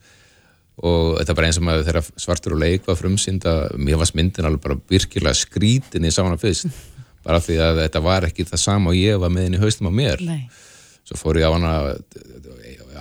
og 0.82 1.20
þetta 1.20 1.30
er 1.30 1.38
bara 1.38 1.48
eins 1.48 1.60
og 1.60 1.66
maður 1.68 1.86
þegar 1.86 2.08
svartur 2.18 2.56
og 2.56 2.62
leik 2.62 2.88
var 2.88 2.98
frumsýnd 2.98 3.46
að 3.46 3.76
mér 3.78 4.00
varst 4.00 4.16
myndin 4.18 4.48
alveg 4.48 4.62
bara 4.64 4.78
virkilega 4.90 5.38
skrítin 5.38 6.06
í 6.06 6.10
sá 6.10 6.24
hana 6.24 6.40
fyrst. 6.40 6.66
Bara 7.24 7.40
því 7.40 7.58
að 7.62 7.80
þetta 7.84 8.02
var 8.04 8.26
ekki 8.26 8.46
það 8.48 8.60
sama 8.60 8.90
og 8.90 8.98
ég 8.98 9.20
var 9.22 9.30
með 9.32 9.46
henni 9.48 9.62
haustum 9.62 9.88
á 9.88 9.92
mér. 9.94 10.20
Nei. 10.26 10.48
svo 11.04 11.18
fór 11.20 11.36
ég 11.36 11.46
á 11.46 11.52
hana 11.52 11.72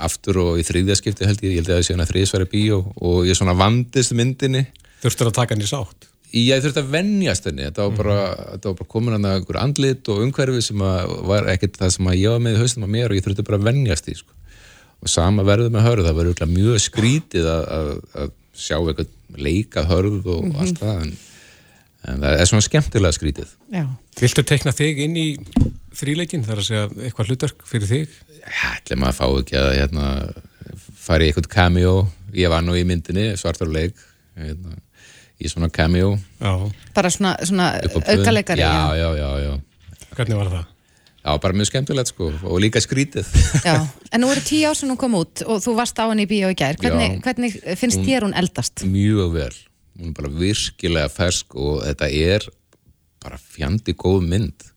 aftur 0.03 0.39
og 0.41 0.59
í 0.59 0.63
þriðja 0.67 0.97
skipti 0.99 1.25
held 1.25 1.43
ég, 1.43 1.53
ég 1.55 1.61
held 1.61 1.69
ég 1.71 1.75
að 1.75 1.79
það 1.79 1.85
sé 1.87 1.95
hana 1.95 2.07
þriðsværi 2.09 2.47
bíó 2.51 2.79
og 2.95 3.27
ég 3.27 3.37
svona 3.39 3.55
vandist 3.57 4.13
myndinni. 4.13 4.67
Þurftur 5.01 5.31
að 5.31 5.37
taka 5.39 5.55
hann 5.55 5.63
í 5.63 5.69
sátt? 5.69 6.12
Ég 6.33 6.63
þurfti 6.63 6.81
að 6.81 6.93
venjast 6.93 7.49
henni. 7.49 7.65
Þetta 7.67 7.87
var 7.87 7.97
bara, 7.97 8.19
þetta 8.53 8.71
var 8.71 8.77
bara 8.79 8.91
komin 8.93 9.17
að 9.17 9.27
einhver 9.31 9.59
andlit 9.61 10.09
og 10.09 10.23
umhverfi 10.25 10.63
sem 10.65 10.85
var 11.29 11.49
ekkert 11.53 11.77
það 11.81 11.91
sem 11.97 12.09
að 12.09 12.21
ég 12.21 12.33
var 12.33 12.45
með 12.45 12.55
í 12.55 12.63
haustum 12.63 12.87
á 12.87 12.93
mér 12.95 13.11
og 13.11 13.19
ég 13.19 13.27
þurfti 13.27 13.45
bara 13.49 13.59
að 13.61 13.67
venjast 13.69 14.07
því 14.07 14.15
sko. 14.21 14.39
og 15.03 15.11
sama 15.11 15.43
verður 15.43 15.73
með 15.73 15.85
hörð 15.89 16.07
það 16.07 16.17
verður 16.21 16.53
mjög 16.53 16.79
skrítið 16.79 17.47
að, 17.51 17.63
að, 17.77 17.93
að 18.21 18.33
sjá 18.55 18.77
eitthvað 18.79 19.39
leika 19.43 19.83
hörð 19.89 20.29
og 20.31 20.59
allt 20.61 20.79
það 20.79 21.01
en, 21.03 21.13
en 22.07 22.23
það 22.23 22.37
er 22.39 22.49
svona 22.49 22.67
skemmtilega 22.67 23.17
skrítið. 23.17 23.55
Já. 23.73 23.85
Viltu 24.21 24.45
tekna 24.47 24.73
þig 24.75 25.03
inn 25.03 25.17
í 25.19 25.27
þríleikin 25.93 26.45
þar 26.47 26.61
að 26.61 26.69
segja 26.69 26.85
eitthvað 27.03 27.33
hlutverk 27.33 27.67
fyrir 27.67 27.89
þig? 27.89 28.15
ætli 28.43 28.97
maður 28.99 29.13
að 29.13 29.19
fá 29.19 29.41
ekki 29.41 29.59
að 29.59 29.69
hérna, 29.77 30.07
fara 31.03 31.25
í 31.25 31.29
eitthvað 31.29 31.51
cameo. 31.53 31.93
Ég 32.33 32.51
var 32.51 32.63
nú 32.65 32.75
í 32.77 32.85
myndinni, 32.87 33.33
svartur 33.39 33.69
leik 33.71 33.99
hérna, 34.39 34.77
í 35.41 35.49
svona 35.49 35.69
cameo 35.73 36.17
Já. 36.39 36.53
bara 36.95 37.09
svona, 37.09 37.35
svona 37.43 37.73
aukalegari 38.05 38.61
já, 38.61 38.95
já, 38.97 39.09
já, 39.17 39.29
já 39.47 39.53
Hvernig 40.13 40.37
var 40.37 40.49
það? 40.51 40.65
Já, 41.23 41.37
bara 41.39 41.55
mjög 41.55 41.69
skemmtilegt 41.69 42.09
sko 42.11 42.25
og 42.43 42.57
líka 42.59 42.81
skrítið. 42.83 43.29
Já. 43.63 43.77
En 44.11 44.21
nú 44.21 44.27
eru 44.33 44.41
tíu 44.43 44.67
ár 44.67 44.75
sem 44.75 44.89
hún 44.91 44.99
kom 44.99 45.15
út 45.15 45.41
og 45.47 45.61
þú 45.63 45.77
varst 45.77 45.97
á 45.97 46.05
henni 46.11 46.25
í 46.27 46.29
bíó 46.29 46.49
í 46.51 46.57
gær 46.59 46.75
hvernig, 46.81 47.21
hvernig 47.23 47.55
finnst 47.79 48.03
þér 48.03 48.27
hún 48.27 48.35
eldast? 48.37 48.83
mjög 48.83 49.31
vel. 49.37 49.55
Hún 49.95 50.11
er 50.11 50.17
bara 50.17 50.33
virkilega 50.35 51.09
fersk 51.13 51.55
og 51.55 51.79
þetta 51.85 52.09
er 52.11 52.47
bara 53.23 53.39
fjandi 53.39 53.95
góð 53.95 54.27
mynd. 54.27 54.67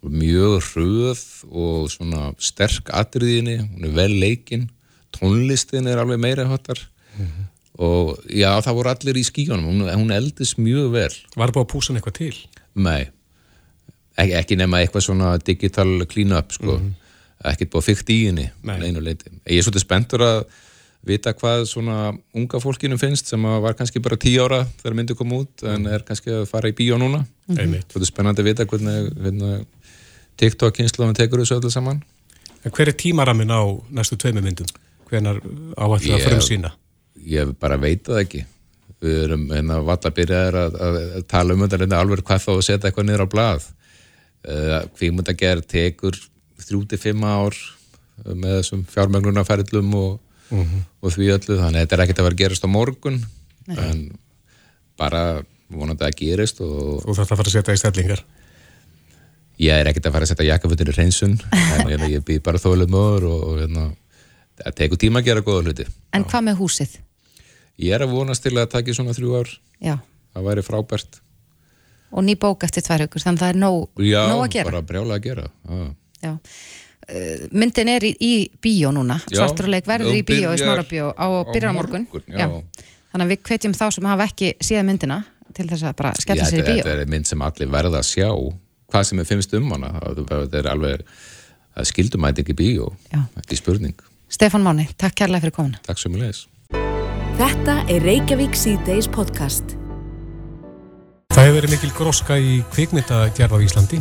Og 0.00 0.14
Mjög 0.16 0.62
hröð 0.70 1.22
og 1.50 1.90
svona 1.92 2.30
sterk 2.40 2.88
atriðinni, 2.96 3.58
hún 3.60 3.90
er 3.90 3.96
vel 3.98 4.14
leikinn, 4.22 4.70
tónlistin 5.12 5.90
er 5.90 6.00
alveg 6.00 6.22
meira 6.22 6.46
hotar 6.48 6.80
og 7.80 8.16
já, 8.28 8.50
það 8.60 8.76
voru 8.76 8.92
allir 8.92 9.20
í 9.20 9.24
skíunum, 9.24 9.66
hún, 9.70 9.88
hún 9.88 10.12
eldist 10.12 10.58
mjög 10.60 10.90
vel. 10.94 11.12
Var 11.36 11.52
búið 11.54 11.64
að 11.64 11.70
púsa 11.72 11.90
hann 11.90 12.00
eitthvað 12.00 12.18
til? 12.18 12.34
Nei, 12.80 13.02
ekki, 14.20 14.34
ekki 14.42 14.58
nema 14.60 14.82
eitthvað 14.82 15.06
svona 15.06 15.34
digital 15.44 16.04
clean-up 16.10 16.52
sko, 16.56 16.80
ekkert 17.50 17.72
búið 17.72 17.86
fyrkt 17.88 18.12
í 18.12 18.18
henni 18.28 18.50
Nei. 18.68 18.76
Ég 18.84 19.56
er 19.56 19.64
svolítið 19.64 19.86
spenntur 19.86 20.26
að 20.26 20.42
vita 21.06 21.32
hvað 21.32 21.64
svona 21.70 22.10
unga 22.36 22.60
fólkinu 22.60 22.98
finnst 23.00 23.30
sem 23.32 23.44
að 23.48 23.62
var 23.64 23.76
kannski 23.78 24.02
bara 24.04 24.18
tíu 24.20 24.44
ára 24.44 24.60
þegar 24.82 24.96
myndi 24.98 25.16
kom 25.16 25.32
út 25.32 25.64
en 25.64 25.88
er 25.88 26.04
kannski 26.04 26.34
að 26.42 26.48
fara 26.50 26.68
í 26.68 26.76
bíó 26.76 26.98
núna. 27.00 27.22
Einmitt. 27.54 27.88
Svolítið 27.88 28.10
spennandi 28.12 28.44
að 28.44 28.50
vita 28.50 28.66
hvernig, 28.68 29.08
hvernig 29.16 29.62
TikTok 30.40 30.76
kynsluðum 30.76 31.16
tekur 31.16 31.40
þessu 31.42 31.56
öllu 31.56 31.72
saman. 31.72 32.02
En 32.60 32.76
hver 32.76 32.92
er 32.92 32.96
tímaramin 33.00 33.52
á 33.52 33.64
næstu 33.96 34.20
tveimur 34.20 34.44
myndum? 34.44 34.68
Hvenar 35.08 35.40
áættu 35.80 36.12
að 36.12 36.26
frum 36.26 36.44
sína? 36.44 36.74
Ég 37.28 37.52
bara 37.60 37.76
veit 37.80 38.04
það 38.06 38.22
ekki. 38.24 38.44
Við 39.00 39.18
erum 39.24 39.44
hérna 39.52 39.78
valla 39.84 40.10
byrjaðir 40.16 40.56
að, 40.60 40.74
að, 40.86 40.96
að 41.18 41.26
tala 41.30 41.54
um 41.56 41.62
þetta 41.64 41.78
reynda 41.80 42.00
alveg 42.04 42.24
hvað 42.28 42.42
þá 42.44 42.50
að 42.54 42.64
setja 42.66 42.90
eitthvað 42.90 43.06
niður 43.08 43.24
á 43.24 43.32
blað. 43.32 43.68
Uh, 44.40 44.74
Kvíkmyndagerð 44.96 45.66
tekur 45.68 46.16
þrjú 46.60 46.80
til 46.88 46.98
fimm 47.00 47.24
ár 47.28 47.56
með 48.24 48.58
þessum 48.58 48.82
fjármögnunarferðlum 48.92 49.94
og, 49.96 50.10
og 50.52 51.14
því 51.14 51.30
öllu. 51.36 51.56
Þannig 51.60 51.78
að 51.78 51.84
þetta 51.86 51.96
er 51.96 52.02
ekkert 52.04 52.20
að 52.20 52.28
vera 52.28 52.40
gerast 52.42 52.66
á 52.68 52.70
morgun 52.72 53.20
en 53.70 54.02
bara 55.00 55.22
vonandi 55.70 56.04
að 56.04 56.16
gerist 56.18 56.60
og 56.64 57.00
Þú 57.04 57.14
þarft 57.16 57.32
að 57.32 57.40
fara 57.40 57.48
að 57.48 57.54
setja 57.56 57.76
í 57.76 57.80
stellingar. 57.80 58.22
ég 59.60 59.76
er 59.80 59.88
ekkert 59.90 60.08
að 60.08 60.16
fara 60.16 60.26
að 60.26 60.32
setja 60.32 60.48
jakkafutin 60.50 60.90
í 60.90 60.96
hreinsun 60.96 61.36
en 61.76 61.86
hérna, 61.88 62.08
ég 62.10 62.24
býð 62.26 62.42
bara 62.44 62.60
þólum 62.60 62.96
og, 62.98 63.24
og 63.28 63.60
hérna, 63.60 63.86
það 64.64 64.76
tekur 64.82 65.00
tíma 65.04 65.22
að 65.22 65.28
gera 65.30 65.44
góða 65.46 65.62
hluti. 65.68 65.86
En 66.16 66.24
hvað 66.28 66.46
með 66.48 66.60
húsið? 66.60 66.98
Ég 67.78 67.94
er 67.94 68.00
að 68.04 68.10
vonast 68.12 68.42
til 68.42 68.52
að 68.56 68.64
það 68.66 68.70
taki 68.74 68.94
svona 68.94 69.14
þrjú 69.16 69.36
ár. 69.40 69.48
Já. 69.80 69.96
Það 70.34 70.42
væri 70.50 70.62
frábært. 70.66 71.20
Og 72.12 72.24
ný 72.26 72.34
bók 72.36 72.64
eftir 72.66 72.82
tvær 72.82 73.04
hugur, 73.06 73.22
þannig 73.22 73.38
að 73.40 73.44
það 73.46 73.54
er 73.54 73.58
nóg, 73.62 73.88
Já, 74.02 74.22
nóg 74.28 74.44
að 74.44 74.50
gera. 74.56 74.70
bara 74.70 74.82
brjála 74.82 75.14
að 75.16 75.22
gera. 75.22 75.44
Já. 75.70 75.94
Já. 76.22 76.32
Uh, 77.10 77.48
myndin 77.52 77.88
er 77.88 78.04
í, 78.06 78.10
í 78.20 78.32
bíó 78.62 78.90
núna, 78.94 79.16
Já, 79.30 79.40
svarturleik 79.40 79.86
verður 79.88 80.14
í 80.14 80.22
bíó 80.26 80.52
í 80.54 80.58
smárabíó 80.60 81.08
á 81.16 81.26
byrjar 81.50 81.72
á 81.72 81.74
morgun. 81.74 82.04
já. 82.28 82.46
Þannig 83.10 83.24
að 83.24 83.30
við 83.32 83.40
hvetjum 83.48 83.72
þá 83.74 83.86
sem 83.96 84.04
hafa 84.06 84.26
ekki 84.28 84.50
síðan 84.62 84.86
myndina 84.86 85.16
til 85.56 85.66
þess 85.66 85.82
að 85.88 85.96
bara 85.98 86.12
skella 86.20 86.44
Já, 86.44 86.50
sér 86.50 86.60
í 86.60 86.62
þetta, 86.62 86.74
bíó. 86.76 86.84
þetta 86.84 87.02
er 87.06 87.10
mynd 87.10 87.26
sem 87.26 87.42
allir 87.42 87.68
verða 87.72 87.98
að 87.98 88.06
sjá 88.06 88.28
hvað 88.92 89.04
sem 89.08 89.18
er 89.18 89.24
finnst 89.26 89.54
um 89.58 89.70
hana 89.72 89.90
Það- 89.98 90.20
þetta 90.30 90.58
er 90.60 90.68
alveg 90.70 91.02
það 91.74 91.88
skildumæti 91.90 92.44
ekki 92.44 92.54
bíó 92.60 92.92
Já. 93.10 93.24
ekki 93.42 93.56
spurning, 93.58 93.96
Stefán 94.30 94.62
Máni, 94.62 94.86
takk 94.96 95.14
kærlega 95.18 95.40
fyrir 95.48 95.56
komuna. 95.56 95.80
takk 95.82 95.98
sem 95.98 96.12
ég 96.14 96.22
leis 96.22 96.46
Þetta 97.38 97.74
er 97.92 98.02
Reykjavík 98.02 98.56
C-Days 98.58 99.06
podcast. 99.12 99.76
Það 101.30 101.46
hefur 101.46 101.56
verið 101.58 101.72
mikil 101.74 101.90
gróska 101.94 102.38
í 102.40 102.56
kvikmyndagerð 102.72 103.54
á 103.54 103.58
Íslandi 103.62 104.00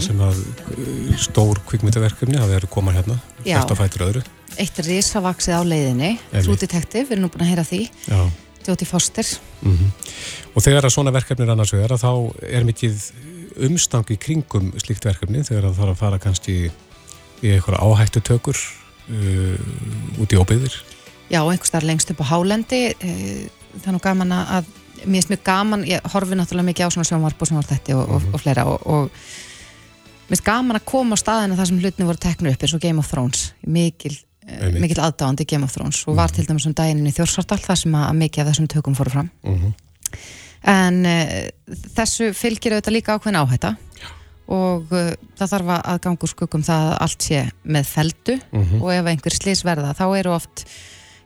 sem 0.00 0.20
að 0.24 0.38
uh, 0.40 1.16
stór 1.20 1.60
kvikmyndaverkefni 1.68 2.38
hafa 2.40 2.54
verið 2.54 2.72
koma 2.72 2.94
hérna 2.96 3.18
að 3.44 3.74
fætur 3.82 4.06
öðru. 4.06 4.22
Eitt 4.60 4.80
risavaksið 4.86 5.58
á 5.58 5.62
leiðinni. 5.66 6.12
True 6.32 6.56
Detective, 6.56 7.04
við 7.08 7.16
erum 7.18 7.26
nú 7.26 7.32
búin 7.34 7.44
að 7.44 7.52
heyra 7.52 7.66
því. 7.68 7.82
Jóti 8.66 8.88
Foster. 8.88 9.26
Og 10.54 10.64
þegar 10.64 10.86
að 10.88 10.94
svona 10.94 11.12
verkefni 11.14 11.46
er 11.46 11.52
annars 11.54 11.74
vegar 11.74 11.96
þá 12.00 12.12
er 12.48 12.66
mikið 12.68 13.10
umstang 13.66 14.08
í 14.12 14.18
kringum 14.20 14.70
slíkt 14.80 15.04
verkefni 15.08 15.42
þegar 15.46 15.68
það 15.68 15.82
þarf 15.82 15.92
að 15.94 16.00
fara 16.00 16.22
kannski 16.22 16.56
í 17.40 17.52
eitthvað 17.54 17.80
áhættu 17.82 18.22
tökur 18.24 18.56
uh, 18.56 20.22
út 20.22 20.32
í 20.32 20.40
óbyggðir. 20.40 20.80
Já, 21.30 21.40
einhvers 21.44 21.70
þar 21.70 21.86
lengst 21.86 22.10
upp 22.10 22.24
á 22.26 22.30
Hálendi, 22.32 22.82
uh, 22.94 23.44
það 23.76 23.90
er 23.92 23.96
nú 23.96 24.02
gaman 24.02 24.32
að, 24.36 24.72
mér 25.04 25.20
finnst 25.20 25.34
mjög 25.34 25.44
gaman, 25.46 25.84
ég 25.88 26.10
horfi 26.12 26.38
náttúrulega 26.38 26.70
mikið 26.70 26.90
á 26.90 26.94
svona 26.96 27.08
sjónvarp 27.08 27.40
og 27.40 27.50
sjónvartætti 27.50 27.94
og, 27.96 28.16
og, 28.16 28.26
og 28.34 28.42
fleira 28.42 28.66
og, 28.68 28.82
og 28.84 29.12
mér 30.26 30.34
finnst 30.34 30.48
gaman 30.48 30.80
að 30.80 30.88
koma 30.90 31.16
á 31.16 31.22
staðina 31.22 31.58
þar 31.58 31.70
sem 31.70 31.78
hlutni 31.84 32.08
voru 32.08 32.20
teknu 32.20 32.50
upp 32.50 32.66
eins 32.66 32.74
og 32.74 32.82
Game 32.82 33.00
of 33.00 33.08
Thrones, 33.10 33.52
mikil 33.66 34.16
uh, 34.50 34.68
mikill 34.80 35.02
aðdáðandi 35.04 35.46
Game 35.48 35.66
of 35.66 35.74
Thrones 35.74 36.02
og 36.06 36.18
var 36.18 36.30
mm. 36.30 36.36
til 36.36 36.48
dæmis 36.48 36.68
um 36.68 36.76
daginn 36.76 37.06
í 37.06 37.14
Þjórsvartal 37.14 37.60
þar 37.62 37.80
sem 37.82 37.96
að 38.00 38.18
mikið 38.24 38.42
af 38.42 38.50
þessum 38.50 38.70
tökum 38.74 38.96
fóru 38.98 39.14
fram 39.14 39.30
mm 39.44 39.58
-hmm. 39.58 39.72
en 40.74 41.00
uh, 41.06 41.78
þessu 41.96 42.32
fylgir 42.36 42.76
auðvitað 42.76 42.96
líka 42.96 43.16
ákveðin 43.16 43.40
áhætta 43.42 43.74
og 44.50 44.90
uh, 44.90 45.12
það 45.38 45.52
þarf 45.54 45.74
að 45.78 46.00
gangu 46.06 46.30
skuggum 46.30 46.64
það 46.66 46.86
að 46.90 46.96
allt 47.06 47.22
sé 47.22 47.42
með 47.62 47.84
feldu 47.86 48.38
mm 48.38 48.64
-hmm. 48.64 48.82
og 48.82 48.94
ef 48.94 49.06
einhver 49.06 49.34
slís 49.34 49.64
verða 49.64 49.94
þá 49.94 50.06
eru 50.18 50.34
oft 50.34 50.66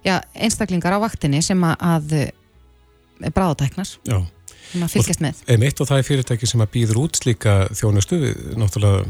já, 0.05 0.19
einstaklingar 0.35 0.97
á 0.97 0.99
vaktinni 1.03 1.43
sem 1.45 1.61
að, 1.67 1.77
að 1.81 2.17
uh, 2.21 3.31
bráðatæknar 3.35 3.89
sem 3.89 4.85
að 4.85 4.95
fylgjast 4.95 5.23
með. 5.25 5.43
En 5.51 5.65
eitt 5.67 5.81
og 5.81 5.89
það 5.91 6.01
er 6.01 6.09
fyrirtæki 6.09 6.51
sem 6.51 6.65
að 6.65 6.73
býður 6.75 7.03
út 7.05 7.21
slíka 7.21 7.57
þjónustu 7.75 8.21
náttúrulega 8.59 9.05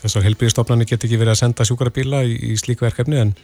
þessar 0.00 0.24
helbíðistofnarnir 0.28 0.88
get 0.88 1.04
ekki 1.04 1.18
verið 1.20 1.34
að 1.34 1.42
senda 1.42 1.66
sjúkarabíla 1.68 2.22
í, 2.24 2.36
í 2.52 2.54
slíku 2.60 2.86
verkefni 2.86 3.20
en, 3.20 3.34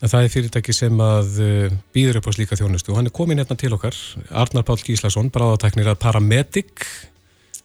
en 0.00 0.12
það 0.12 0.26
er 0.26 0.34
fyrirtæki 0.34 0.76
sem 0.76 1.04
að 1.04 1.40
uh, 1.40 1.78
býður 1.94 2.20
upp 2.20 2.30
á 2.30 2.36
slíka 2.36 2.60
þjónustu 2.60 2.92
og 2.92 3.00
hann 3.00 3.10
er 3.10 3.16
komin 3.16 3.40
hérna 3.40 3.56
til 3.60 3.72
okkar 3.76 3.96
Arnar 4.42 4.66
Pál 4.68 4.78
Gíslason, 4.82 5.32
bráðatæknir 5.32 5.92
að 5.94 6.00
Paramedic 6.04 6.86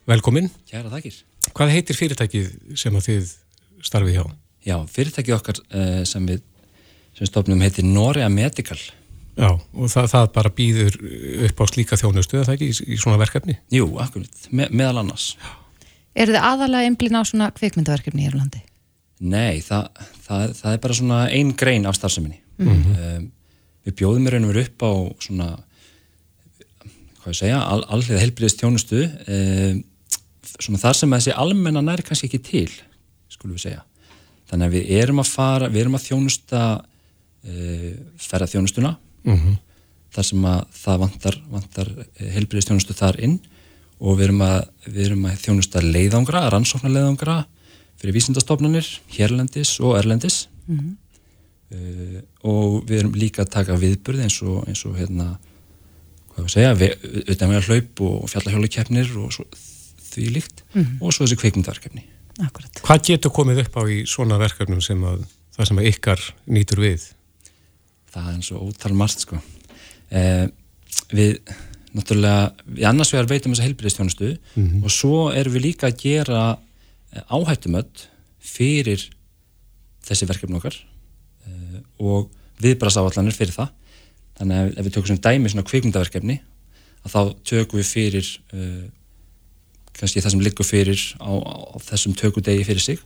velkomin. 0.10 0.50
Kæra 0.70 0.92
þakkir. 0.94 1.22
Hvað 1.56 1.76
heitir 1.76 2.00
fyrirtækið 2.00 2.52
sem 2.80 2.96
að 2.96 3.08
þið 3.10 3.32
starfið 3.86 4.18
hjá? 4.18 4.26
Já, 4.66 4.78
fyrirtækið 4.90 5.38
okkar 5.38 5.62
uh, 5.62 6.02
sem 6.10 6.26
við 6.30 6.44
sem 7.16 7.30
stofnum 7.30 7.62
heitir 7.64 7.88
Norea 7.88 8.30
Medical. 8.32 8.80
Já, 9.36 9.50
og 9.52 9.92
það, 9.92 10.08
það 10.14 10.30
bara 10.38 10.52
býður 10.56 10.98
upp 11.50 11.60
á 11.60 11.66
slíka 11.68 12.00
þjónustu, 12.00 12.38
eða 12.40 12.48
það 12.48 12.56
ekki, 12.56 12.70
í, 12.72 12.96
í 12.96 13.00
svona 13.02 13.20
verkefni? 13.20 13.58
Jú, 13.74 13.90
akkurat, 14.00 14.48
Me, 14.56 14.70
meðal 14.72 15.02
annars. 15.02 15.34
Er 16.16 16.32
þið 16.32 16.40
aðalega 16.40 16.88
einblín 16.88 17.20
á 17.20 17.24
svona 17.28 17.50
kvikmyndaverkefni 17.56 18.24
í 18.24 18.30
Írlandi? 18.30 18.62
Nei, 19.26 19.60
það, 19.64 19.90
það, 20.24 20.54
það 20.62 20.72
er 20.72 20.82
bara 20.86 20.98
svona 21.00 21.20
einn 21.36 21.52
grein 21.60 21.88
af 21.88 21.98
starfseminni. 22.00 22.40
Mm 22.60 22.70
-hmm. 22.72 23.02
um, 23.18 23.26
við 23.86 23.98
bjóðum 24.00 24.24
mér 24.24 24.38
einhver 24.40 24.62
upp 24.64 24.88
á 24.88 24.92
svona, 25.28 25.50
hvað 27.20 27.34
ég 27.34 27.40
segja, 27.42 27.60
all, 27.60 27.84
allið 27.92 28.24
helbriðist 28.24 28.64
þjónustu, 28.64 29.04
um, 29.28 29.84
svona 30.64 30.80
þar 30.80 30.96
sem 30.96 31.16
þessi 31.18 31.36
almenna 31.36 31.84
næri 31.84 32.08
kannski 32.08 32.32
ekki 32.32 32.40
til, 32.40 32.72
skulum 33.28 33.60
við 33.60 33.68
segja. 33.68 33.84
Þannig 34.48 34.68
að 34.68 34.76
við 34.78 34.92
erum 35.04 35.20
að 35.20 35.32
fara, 35.36 35.68
við 35.68 35.82
erum 35.84 36.00
að 36.00 36.08
þjónusta 36.08 36.62
ferða 38.18 38.48
þjónustuna, 38.50 38.96
mm 39.24 39.36
-hmm. 39.36 39.58
þar 40.16 40.26
sem 40.26 40.46
að 40.50 40.62
það 40.74 41.02
vantar, 41.04 41.36
vantar 41.52 41.92
heilbriðist 42.18 42.72
þjónustu 42.72 42.94
þar 42.98 43.20
inn 43.20 43.40
og 44.00 44.18
við 44.18 44.28
erum 44.28 44.42
að, 44.42 44.60
við 44.88 45.06
erum 45.06 45.26
að 45.30 45.42
þjónusta 45.44 45.82
leiðangra, 45.82 46.50
rannsóknar 46.52 46.92
leiðangra 46.92 47.38
fyrir 48.02 48.16
vísindastofnanir, 48.18 48.88
hérlendis 49.16 49.80
og 49.80 49.98
erlendis 50.00 50.48
mm 50.68 50.80
-hmm. 50.80 50.96
uh, 51.76 52.22
og 52.44 52.90
við 52.90 53.00
erum 53.00 53.14
líka 53.16 53.44
að 53.44 53.54
taka 53.58 53.78
viðburði 53.80 54.28
eins 54.28 54.42
og, 54.42 54.68
eins 54.68 54.86
og 54.86 54.98
hérna, 54.98 55.38
hvað 56.34 56.44
við 56.44 56.52
segja, 56.52 56.74
við, 56.74 56.92
auðvitað 57.04 57.50
með 57.50 57.58
að 57.62 57.70
hlaup 57.70 58.02
og 58.02 58.30
fjallahjólu 58.30 58.68
keppnir 58.68 59.18
og 59.18 59.32
svo 59.34 59.46
því 60.16 60.30
líkt 60.32 60.64
mm 60.74 60.84
-hmm. 60.84 60.98
og 61.02 61.14
svo 61.14 61.26
þessi 61.26 61.40
kveikmyndaverkefni. 61.40 62.04
Akkurat. 62.44 62.82
Hvað 62.84 63.04
getur 63.08 63.32
komið 63.32 63.64
upp 63.64 63.78
á 63.80 63.84
í 63.88 64.04
svona 64.08 64.38
verkefnum 64.38 64.82
sem 64.82 65.04
að 65.04 65.24
það 65.56 65.68
sem 65.68 65.78
að 65.78 65.88
ykkar 65.92 66.20
nýtur 66.48 66.80
við? 66.84 67.15
Það 68.16 68.28
er 68.32 68.38
eins 68.38 68.52
og 68.56 68.70
ótal 68.70 68.96
margt 68.96 69.26
sko. 69.26 69.40
Eh, 70.16 70.48
við, 71.12 71.38
náttúrulega, 71.92 72.54
við 72.66 72.88
annars 72.88 73.12
vegar 73.12 73.30
veitum 73.30 73.54
þessa 73.54 73.68
heilbyrðistjónustu 73.68 74.32
mm 74.32 74.66
-hmm. 74.66 74.84
og 74.88 74.92
svo 74.94 75.32
erum 75.36 75.54
við 75.54 75.66
líka 75.68 75.90
að 75.90 76.00
gera 76.02 76.58
eh, 77.12 77.22
áhættumödd 77.28 78.08
fyrir 78.40 79.10
þessi 80.06 80.28
verkefni 80.30 80.62
okkar 80.62 80.78
eh, 81.48 81.80
og 82.00 82.32
viðbrasáallanir 82.64 83.36
fyrir 83.36 83.54
það. 83.54 83.74
Þannig 84.40 84.58
að 84.58 84.78
ef 84.80 84.86
við 84.86 84.94
tökum 84.94 85.08
sem 85.12 85.24
dæmi 85.24 85.50
svona 85.52 85.68
kveikmyndaverkefni 85.68 86.40
að 87.06 87.12
þá 87.12 87.22
tökum 87.44 87.80
við 87.80 87.88
fyrir 87.88 88.30
uh, 88.54 88.86
kannski 89.96 90.24
það 90.24 90.34
sem 90.34 90.44
liggur 90.44 90.68
fyrir 90.68 91.02
á, 91.22 91.32
á 91.40 91.78
þessum 91.86 92.16
tökudegi 92.18 92.66
fyrir 92.68 92.84
sig 92.84 93.04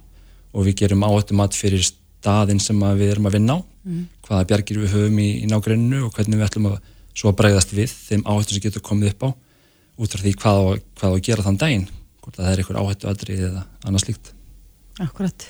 og 0.53 0.65
við 0.65 0.79
gerum 0.83 1.05
áhættumat 1.05 1.57
fyrir 1.57 1.83
staðin 1.85 2.61
sem 2.63 2.79
við 2.97 3.13
erum 3.13 3.29
að 3.29 3.37
vinna 3.37 3.57
á 3.57 3.59
mm. 3.61 4.05
Hvaða 4.29 4.47
bjargir 4.51 4.81
við 4.83 4.95
höfum 4.95 5.21
í, 5.21 5.29
í 5.43 5.49
nágrunnu 5.49 6.05
og 6.05 6.15
hvernig 6.15 6.39
við 6.39 6.47
ætlum 6.47 6.71
að 6.71 6.79
svo 7.17 7.31
að 7.31 7.39
bregðast 7.41 7.75
við 7.75 7.93
þeim 7.93 8.25
áhættu 8.29 8.55
sem 8.55 8.63
getur 8.63 8.85
komið 8.85 9.13
upp 9.15 9.25
á 9.25 9.29
út 9.99 10.13
frá 10.13 10.23
því 10.23 10.33
hvað 10.39 10.59
á, 10.61 10.65
hvað 10.99 11.09
á 11.09 11.15
að 11.15 11.23
gera 11.27 11.45
þann 11.47 11.61
daginn 11.63 11.87
hvort 12.23 12.39
það 12.39 12.51
er 12.51 12.61
einhver 12.61 12.79
áhættu 12.79 13.09
aðrið 13.09 13.45
eða 13.49 13.63
annars 13.89 14.07
líkt 14.07 14.33
Akkurat 14.99 15.45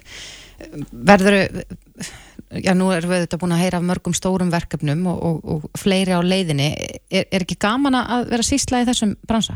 Verður 0.92 1.38
já 2.60 2.74
nú 2.76 2.90
erum 2.92 3.14
við 3.14 3.24
þetta 3.24 3.40
búin 3.40 3.54
að 3.56 3.62
heyra 3.64 3.80
af 3.80 3.86
mörgum 3.88 4.16
stórum 4.18 4.52
verkefnum 4.52 5.06
og, 5.12 5.20
og, 5.24 5.38
og 5.54 5.80
fleiri 5.80 6.18
á 6.18 6.20
leiðinni. 6.20 6.68
Er, 7.08 7.30
er 7.30 7.46
ekki 7.46 7.56
gaman 7.62 7.96
að 8.00 8.26
vera 8.34 8.44
sísla 8.44 8.82
í 8.84 8.88
þessum 8.90 9.14
bransa? 9.30 9.56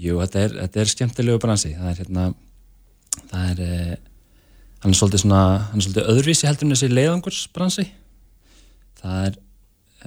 Jú, 0.00 0.16
þetta 0.22 0.42
er, 0.46 0.56
þetta 0.62 0.80
er 0.80 0.92
skemmtilegu 0.92 1.42
bransi. 1.42 1.74
Það 1.76 1.90
er 1.90 2.00
hérna 2.00 2.26
það 3.30 3.50
er, 3.50 3.62
eh, 3.66 3.94
hann 4.84 4.92
er 4.92 4.98
svolítið 5.00 5.24
svona 5.24 5.42
hann 5.70 5.80
er 5.80 5.86
svolítið 5.86 6.10
öðruvísi 6.14 6.48
heldur 6.48 6.68
en 6.68 6.76
þessi 6.76 6.90
leiðangursbransi 6.92 7.86
það 9.00 9.26
er 9.28 9.38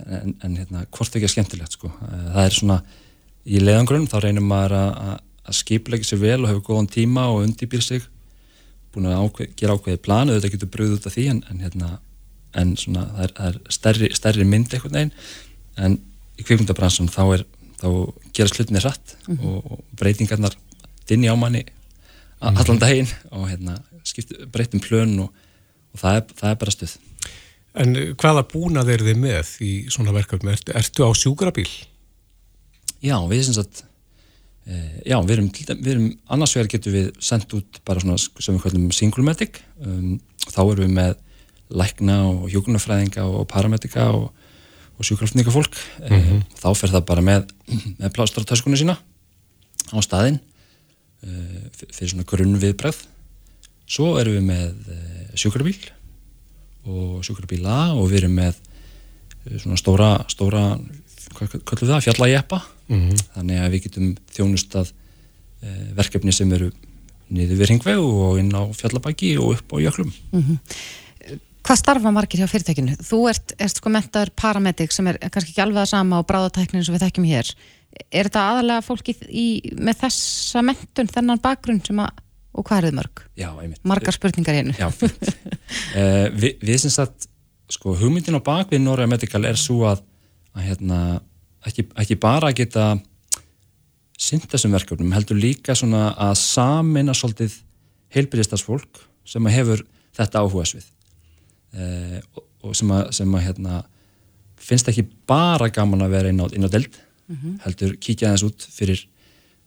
en, 0.05 0.35
en 0.45 0.57
hérna, 0.57 0.85
hvort 0.95 1.15
ekki 1.15 1.27
er 1.27 1.33
skemmtilegt 1.33 1.77
sko, 1.77 1.91
eh, 2.07 2.27
það 2.35 2.43
er 2.45 2.55
svona 2.55 2.79
í 3.49 3.61
leiðangurinn, 3.63 4.07
þá 4.09 4.17
reynir 4.23 4.45
maður 4.45 4.77
að, 4.79 5.17
skipleiki 5.49 6.05
sér 6.05 6.19
vel 6.21 6.43
og 6.43 6.51
hefur 6.51 6.65
góðan 6.67 6.87
tíma 6.93 7.23
og 7.31 7.39
undibýr 7.41 7.81
sig 7.81 8.03
búin 8.93 9.07
að 9.09 9.23
ákveð, 9.23 9.55
gera 9.57 9.73
ákveðið 9.73 10.03
planu, 10.05 10.35
þetta 10.35 10.51
getur 10.53 10.69
bröðið 10.75 10.99
út 10.99 11.07
af 11.09 11.15
því 11.15 11.23
en, 11.31 11.39
en 11.49 11.63
hérna, 11.63 11.89
en 12.61 12.75
svona 12.77 13.07
það 13.15 13.23
er, 13.23 13.33
það 13.39 13.47
er 13.49 13.57
stærri, 13.73 14.09
stærri 14.13 14.45
mynd 14.45 14.69
eitthvað 14.69 14.93
neginn 14.93 15.13
en 15.81 15.97
í 16.37 16.45
kvikmyndabransun 16.45 17.09
þá 17.09 17.21
er 17.23 17.45
þá 17.79 17.87
gerast 18.35 18.59
hlutinni 18.59 18.83
hratt 18.83 19.15
mm 19.25 19.35
-hmm. 19.39 19.49
og, 19.49 19.71
og 19.71 19.83
breytingarnar 19.97 20.57
dinni 21.09 21.33
á 21.33 21.35
manni 21.35 21.65
mhm. 21.65 22.61
allan 22.61 22.81
daginn 22.85 23.09
og 23.31 23.49
hérna, 23.49 23.79
breytum 24.53 24.85
plön 24.85 25.17
og, 25.25 25.33
og 25.93 25.99
það, 25.99 26.15
er, 26.15 26.23
það 26.35 26.49
er 26.51 26.61
bara 26.61 26.77
stuð 26.77 26.97
En 27.77 27.93
hvaða 28.17 28.45
búnað 28.49 28.89
er 28.95 29.05
þið 29.05 29.21
með 29.21 29.53
í 29.61 29.71
svona 29.93 30.13
verkefni? 30.15 30.55
Ertu, 30.55 30.73
ertu 30.77 31.05
á 31.05 31.09
sjúkrabíl? 31.13 31.69
Já, 33.05 33.15
við 33.29 33.45
syns 33.45 33.61
að 33.61 33.83
e, 34.65 34.79
já, 35.05 35.17
við 35.21 35.35
erum, 35.35 35.49
við 35.53 35.91
erum 35.93 36.07
annars 36.33 36.55
vegar 36.57 36.71
getum 36.73 36.95
við 36.97 37.11
sendt 37.23 37.53
út 37.55 37.79
bara 37.87 38.01
svona 38.03 38.17
sem 38.17 38.57
við 38.57 38.63
kallum 38.65 38.89
single 38.95 39.23
medic 39.27 39.61
um, 39.85 40.17
þá 40.49 40.61
erum 40.65 40.83
við 40.87 40.95
með 40.97 41.13
lækna 41.69 42.17
og 42.25 42.49
hjókunarfræðinga 42.49 43.27
og 43.29 43.45
paramedika 43.51 44.09
og 44.17 44.31
og 44.99 45.07
sjúkrafninga 45.07 45.51
fólk 45.51 45.77
mm 46.09 46.19
-hmm. 46.19 46.39
þá 46.59 46.69
fer 46.75 46.91
það 46.91 47.05
bara 47.07 47.21
með, 47.23 47.47
með 47.99 48.09
plástartöskunni 48.15 48.77
sína 48.77 48.97
á 49.95 49.97
staðinn 50.03 50.39
uh, 51.23 51.63
fyrir 51.87 52.11
svona 52.11 52.27
grunn 52.27 52.59
viðbræð 52.59 53.05
svo 53.87 54.17
erum 54.19 54.35
við 54.35 54.45
með 54.51 54.73
sjúkrabíl 55.39 55.79
og 56.89 57.25
sjúkrabíla 57.27 57.79
og 57.95 58.09
við 58.11 58.23
erum 58.23 58.37
með 58.41 58.57
uh, 58.57 59.57
svona 59.61 59.79
stóra, 59.79 60.11
stóra 60.31 60.63
hvað 61.37 61.59
kallum 61.61 61.85
við 61.85 61.93
það, 61.93 62.05
fjallajeppa 62.07 62.61
mm 62.61 62.99
-hmm. 62.99 63.25
þannig 63.35 63.59
að 63.63 63.71
við 63.75 63.83
getum 63.87 64.15
þjónustað 64.33 64.93
verkefni 65.93 66.31
sem 66.31 66.51
eru 66.55 66.71
niður 67.29 67.59
við 67.59 67.69
ringvegu 67.69 68.07
og 68.25 68.39
inn 68.39 68.53
á 68.55 68.63
fjallabæki 68.73 69.37
og 69.37 69.57
upp 69.57 69.75
á 69.75 69.77
jöklum 69.83 70.13
mm 70.31 70.41
-hmm. 70.41 70.57
Hvað 71.69 71.83
starfa 71.83 72.09
margir 72.09 72.39
hjá 72.41 72.49
fyrirtækinu? 72.49 72.95
Þú 73.05 73.17
ert, 73.29 73.51
ert 73.61 73.77
sko 73.77 73.91
mentaður 73.93 74.31
paramedic 74.33 74.93
sem 74.95 75.05
er 75.11 75.19
kannski 75.29 75.51
ekki 75.51 75.61
alveg 75.61 75.83
það 75.83 75.91
sama 75.91 76.17
á 76.17 76.25
bráðatækninu 76.25 76.85
sem 76.85 76.95
við 76.95 77.03
þekkjum 77.03 77.27
hér. 77.29 77.51
Er 78.09 78.29
þetta 78.29 78.45
aðalega 78.53 78.85
fólki 78.87 79.15
í, 79.29 79.45
með 79.77 79.99
þessa 80.01 80.63
mentun, 80.65 81.11
þennan 81.13 81.43
bakgrunn 81.43 81.81
sem 81.85 82.01
að, 82.01 82.23
og 82.59 82.67
hvað 82.67 82.81
er 82.81 82.87
þið 82.89 82.97
mörg? 82.99 83.23
Já, 83.39 83.49
einmitt. 83.55 83.81
Margar 83.87 84.15
spurningar 84.15 84.57
hérna. 84.59 84.75
Já, 84.77 84.89
uh, 84.91 86.27
við, 86.35 86.59
við 86.59 86.81
syns 86.83 86.99
að, 87.01 87.29
sko, 87.71 87.95
hugmyndin 87.99 88.39
á 88.39 88.43
bakvið 88.43 88.83
Norra 88.83 89.07
Medical 89.09 89.45
er 89.47 89.59
svo 89.59 89.85
að, 89.89 90.03
að 90.57 90.67
hérna, 90.67 90.99
ekki, 91.67 91.87
ekki 92.03 92.19
bara 92.19 92.51
geta 92.55 92.91
synd 94.19 94.49
þessum 94.51 94.75
verkefnum, 94.75 95.13
heldur 95.15 95.39
líka 95.39 95.75
svona 95.77 96.09
að 96.19 96.35
samina 96.41 97.15
svolítið 97.15 97.55
heilbyrjastasfólk 98.15 98.99
sem 99.27 99.47
hefur 99.53 99.85
þetta 100.17 100.43
áhuga 100.43 100.65
svið 100.67 100.87
eh, 101.77 102.17
og 102.65 102.75
sem 102.75 102.91
að, 102.91 103.11
sem 103.15 103.35
að 103.37 103.45
hérna, 103.45 103.83
finnst 104.59 104.89
ekki 104.91 105.05
bara 105.29 105.69
gaman 105.71 106.03
að 106.03 106.15
vera 106.17 106.33
inn 106.33 106.41
á, 106.43 106.45
inn 106.51 106.67
á 106.67 106.69
delt 106.71 106.99
mm 107.29 107.35
-hmm. 107.35 107.57
heldur 107.63 107.95
kíkja 107.95 108.33
þess 108.33 108.47
út 108.49 108.67
fyrir, 108.75 109.05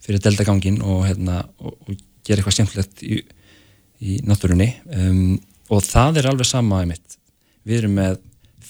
fyrir 0.04 0.20
deltagangin 0.20 0.82
og, 0.82 1.06
hérna, 1.06 1.46
og, 1.58 1.78
og 1.88 1.96
gera 2.26 2.40
eitthvað 2.40 2.56
skemmtilegt 2.58 3.02
í, 3.06 3.22
í 4.02 4.18
náttúrunni 4.26 4.68
um, 4.96 5.38
og 5.72 5.82
það 5.86 6.20
er 6.20 6.28
alveg 6.30 6.48
sama 6.48 6.82
einmitt. 6.82 7.18
við 7.64 7.82
erum 7.82 7.96
með 7.98 8.18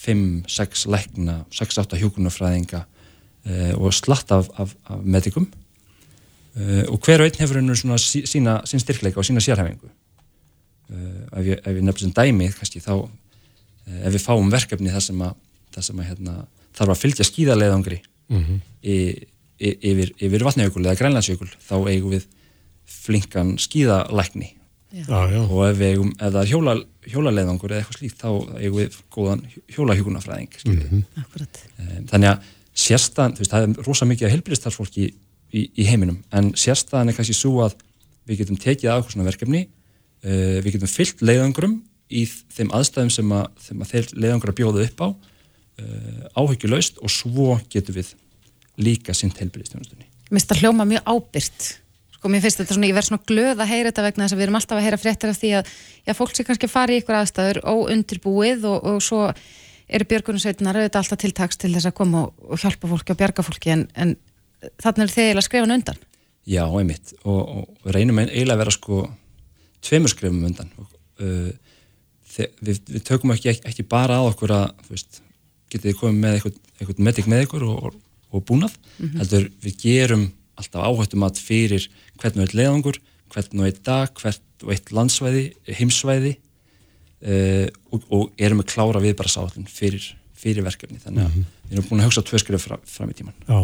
5-6 0.03 0.87
lækna 0.91 1.43
6-8 1.55 2.01
hjókunarfræðinga 2.01 2.85
uh, 2.85 3.73
og 3.79 3.95
slatt 3.97 4.33
af, 4.35 4.51
af, 4.59 4.75
af 4.89 5.03
medikum 5.05 5.49
uh, 6.57 6.85
og 6.89 6.99
hver 7.05 7.23
og 7.23 7.29
einn 7.29 7.41
hefur 7.41 7.61
svona 7.77 7.99
sína, 8.01 8.61
sín 8.69 8.83
styrkleika 8.83 9.21
og 9.21 9.29
sína 9.29 9.43
sérhæfingu 9.45 9.89
uh, 9.89 11.39
ef 11.39 11.47
ég, 11.47 11.61
ég 11.61 11.83
nefnir 11.83 12.09
sem 12.09 12.17
dæmið 12.17 12.59
kannski 12.59 12.83
þá 12.85 13.09
ef 14.03 14.13
við 14.15 14.23
fáum 14.23 14.51
verkefni 14.53 14.93
þar 14.95 15.05
sem 15.05 15.23
að, 15.25 15.39
þar 15.75 15.87
sem 15.89 16.01
að 16.01 16.11
hérna, 16.11 16.35
þarf 16.77 16.95
að 16.95 17.01
fylgja 17.01 17.27
skíðarleiðangri 17.27 17.99
mm 18.31 18.45
-hmm. 18.45 18.61
yfir, 19.59 20.13
yfir 20.23 20.45
vatnajökul 20.47 20.85
eða 20.85 20.99
grænlandsjökul 21.01 21.51
þá 21.59 21.75
eigum 21.91 22.15
við 22.15 22.29
flinkan 22.93 23.57
skíðalækni. 23.63 24.53
Og 25.09 25.63
ef, 25.65 25.79
við, 25.79 25.87
eigum, 25.95 26.11
ef 26.19 26.33
það 26.35 26.41
er 26.43 26.51
hjóla, 26.51 26.75
hjólaleiðangur 27.09 27.73
eða 27.73 27.83
eitthvað 27.83 27.99
slíkt 27.99 28.21
þá 28.21 28.29
eigum 28.61 28.77
við 28.77 28.99
góðan 29.15 29.45
hjólahjúkunafræðing 29.73 30.59
mm 30.67 30.83
-hmm. 30.83 32.09
þannig 32.11 32.29
að 32.29 32.51
sérstæðan, 32.73 33.35
þú 33.37 33.43
veist, 33.43 33.53
það 33.53 33.65
er 33.67 33.87
rosa 33.87 34.09
mikið 34.09 34.27
að 34.27 34.35
helbriðstarfsfólki 34.37 35.07
í, 35.07 35.09
í, 35.53 35.63
í 35.81 35.87
heiminum 35.89 36.21
en 36.33 36.53
sérstæðan 36.57 37.09
er 37.09 37.17
kannski 37.17 37.37
svo 37.37 37.65
að 37.65 37.77
við 38.29 38.43
getum 38.43 38.61
tekið 38.61 38.93
af 38.93 39.11
svona 39.11 39.29
verkefni 39.29 39.65
uh, 39.67 40.61
við 40.63 40.77
getum 40.77 40.93
fyllt 40.93 41.25
leiðangrum 41.25 41.81
í 42.13 42.27
þeim 42.29 42.73
aðstæðum 42.77 43.13
sem 43.13 43.33
að, 43.33 43.47
að 43.77 43.93
þeir 43.93 44.11
leiðangur 44.15 44.53
að 44.53 44.59
bjóða 44.61 44.87
upp 44.87 45.05
á 45.05 45.09
uh, 45.09 46.25
áhyggjuleust 46.37 47.03
og 47.03 47.13
svo 47.13 47.59
getum 47.73 47.99
við 47.99 48.15
líka 48.77 49.15
sint 49.17 49.41
helbriðstjónustunni 49.41 50.09
Mér 50.33 50.39
finnst 50.39 50.53
það 50.53 50.63
hljóma 50.63 50.89
mjög 50.89 51.09
ábyrgt 51.13 51.71
sko 52.23 52.31
mér 52.31 52.45
finnst 52.45 52.61
þetta 52.61 52.77
svona, 52.77 52.87
ég 52.87 52.95
verð 52.95 53.09
svona 53.09 53.27
glöð 53.27 53.61
að 53.65 53.71
heyra 53.73 53.91
þetta 53.91 54.03
vegna 54.07 54.27
þess 54.29 54.35
að 54.37 54.39
við 54.39 54.45
erum 54.47 54.59
alltaf 54.61 54.79
að 54.79 54.85
heyra 54.87 54.99
fréttir 55.03 55.31
af 55.33 55.39
því 55.41 55.49
að 55.59 55.71
já, 56.07 56.13
fólk 56.15 56.37
sé 56.37 56.45
kannski 56.47 56.69
fara 56.71 56.95
í 56.95 57.01
ykkur 57.01 57.17
aðstæður 57.19 57.59
óundirbúið 57.67 58.67
og, 58.71 58.85
og 58.93 59.01
svo 59.03 59.23
eru 59.91 60.07
björgunarsveitinar 60.13 60.79
auðvitað 60.79 61.01
alltaf 61.01 61.19
tiltaks 61.19 61.59
til 61.59 61.73
þess 61.75 61.89
að 61.91 61.97
koma 61.99 62.21
og, 62.29 62.45
og 62.47 62.63
hjálpa 62.63 62.91
fólki 62.93 63.15
og 63.15 63.19
bjarga 63.19 63.45
fólki 63.47 63.73
en, 63.75 63.83
en 63.99 64.15
þannig 64.79 65.09
er 65.09 65.15
þeir 65.17 65.41
að 65.41 65.47
skrifa 65.49 65.67
hann 65.67 65.75
undan 65.81 65.99
Já, 66.47 66.63
einmitt 66.67 67.11
og, 67.27 67.41
og 67.43 67.91
reynum 67.91 68.23
eiginlega 68.23 68.55
að 68.55 68.63
vera 68.63 68.77
sko 68.77 69.01
tveimur 69.83 70.15
skrifum 70.15 70.47
undan 70.47 70.71
uh, 70.79 71.51
við, 72.63 72.79
við 72.87 73.03
tökum 73.09 73.35
ekki, 73.35 73.57
ekki 73.67 73.87
bara 73.91 74.21
að 74.21 74.31
okkur 74.31 74.55
að 74.61 74.87
veist, 74.93 75.19
getið 75.75 75.99
komið 75.99 76.23
með 76.23 76.39
eitthvað, 76.39 76.63
eitthvað 76.79 77.03
medik 77.11 77.31
með 77.35 77.45
ykkur 77.49 77.67
og 77.67 78.47
búnað 78.47 78.79
mm 78.79 79.09
-hmm. 79.09 79.19
heldur 79.19 79.51
við 79.67 79.77
gerum 79.83 80.31
alltaf 80.61 80.87
áhættum 80.87 81.27
að 81.27 81.43
fyrir 81.43 81.89
hvern 82.21 82.41
og 82.41 82.47
eitt 82.47 82.57
leiðangur, 82.57 82.99
hvern 83.33 83.63
og 83.63 83.69
eitt 83.69 83.85
dag, 83.87 84.11
hvern 84.21 84.67
og 84.67 84.73
eitt 84.75 84.91
landsvæði, 84.95 85.45
heimsvæði 85.79 86.33
uh, 87.27 87.69
og, 87.93 88.05
og 88.11 88.43
erum 88.43 88.63
við 88.63 88.75
klára 88.75 89.03
við 89.03 89.17
bara 89.19 89.33
sáðin 89.33 89.69
fyrir, 89.71 90.05
fyrir 90.39 90.67
verkefni 90.67 91.01
þannig 91.03 91.25
að 91.25 91.31
mm 91.31 91.39
-hmm. 91.39 91.71
við 91.71 91.79
erum 91.79 91.89
búin 91.89 92.03
að 92.03 92.11
hugsa 92.11 92.27
tvö 92.29 92.43
skrif 92.43 92.67
fram, 92.67 92.85
fram 92.85 93.11
í 93.11 93.17
tíman 93.19 93.35
Já, 93.49 93.59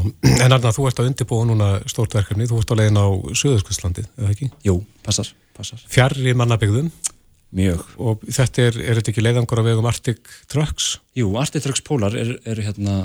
En 0.44 0.52
Arna, 0.52 0.74
þú 0.74 0.88
ert 0.88 1.02
að 1.02 1.10
undirbúa 1.12 1.46
núna 1.46 1.68
stórt 1.86 2.14
verkefni, 2.14 2.48
þú 2.48 2.62
ert 2.62 2.72
á 2.72 2.78
leiðin 2.80 3.02
á 3.02 3.06
Suðurskvistslandi, 3.34 4.06
eða 4.18 4.32
ekki? 4.34 4.50
Jú, 4.64 4.80
passar, 5.02 5.30
passar. 5.54 5.84
Fjarr 5.88 6.18
í 6.18 6.34
mannabyggðum 6.34 6.90
Mjög. 7.48 7.84
Og 7.96 8.24
þetta 8.28 8.66
er, 8.68 8.74
er 8.82 8.98
þetta 8.98 9.12
ekki 9.14 9.22
leiðangur 9.24 9.62
á 9.64 9.68
vegum 9.70 9.86
Arctic 9.88 10.20
Trucks? 10.52 10.98
Jú, 11.16 11.30
Arctic 11.40 11.64
Trucks 11.64 11.80
Polar 11.80 12.12
er, 12.12 12.34
er 12.44 12.60
hérna, 12.60 12.96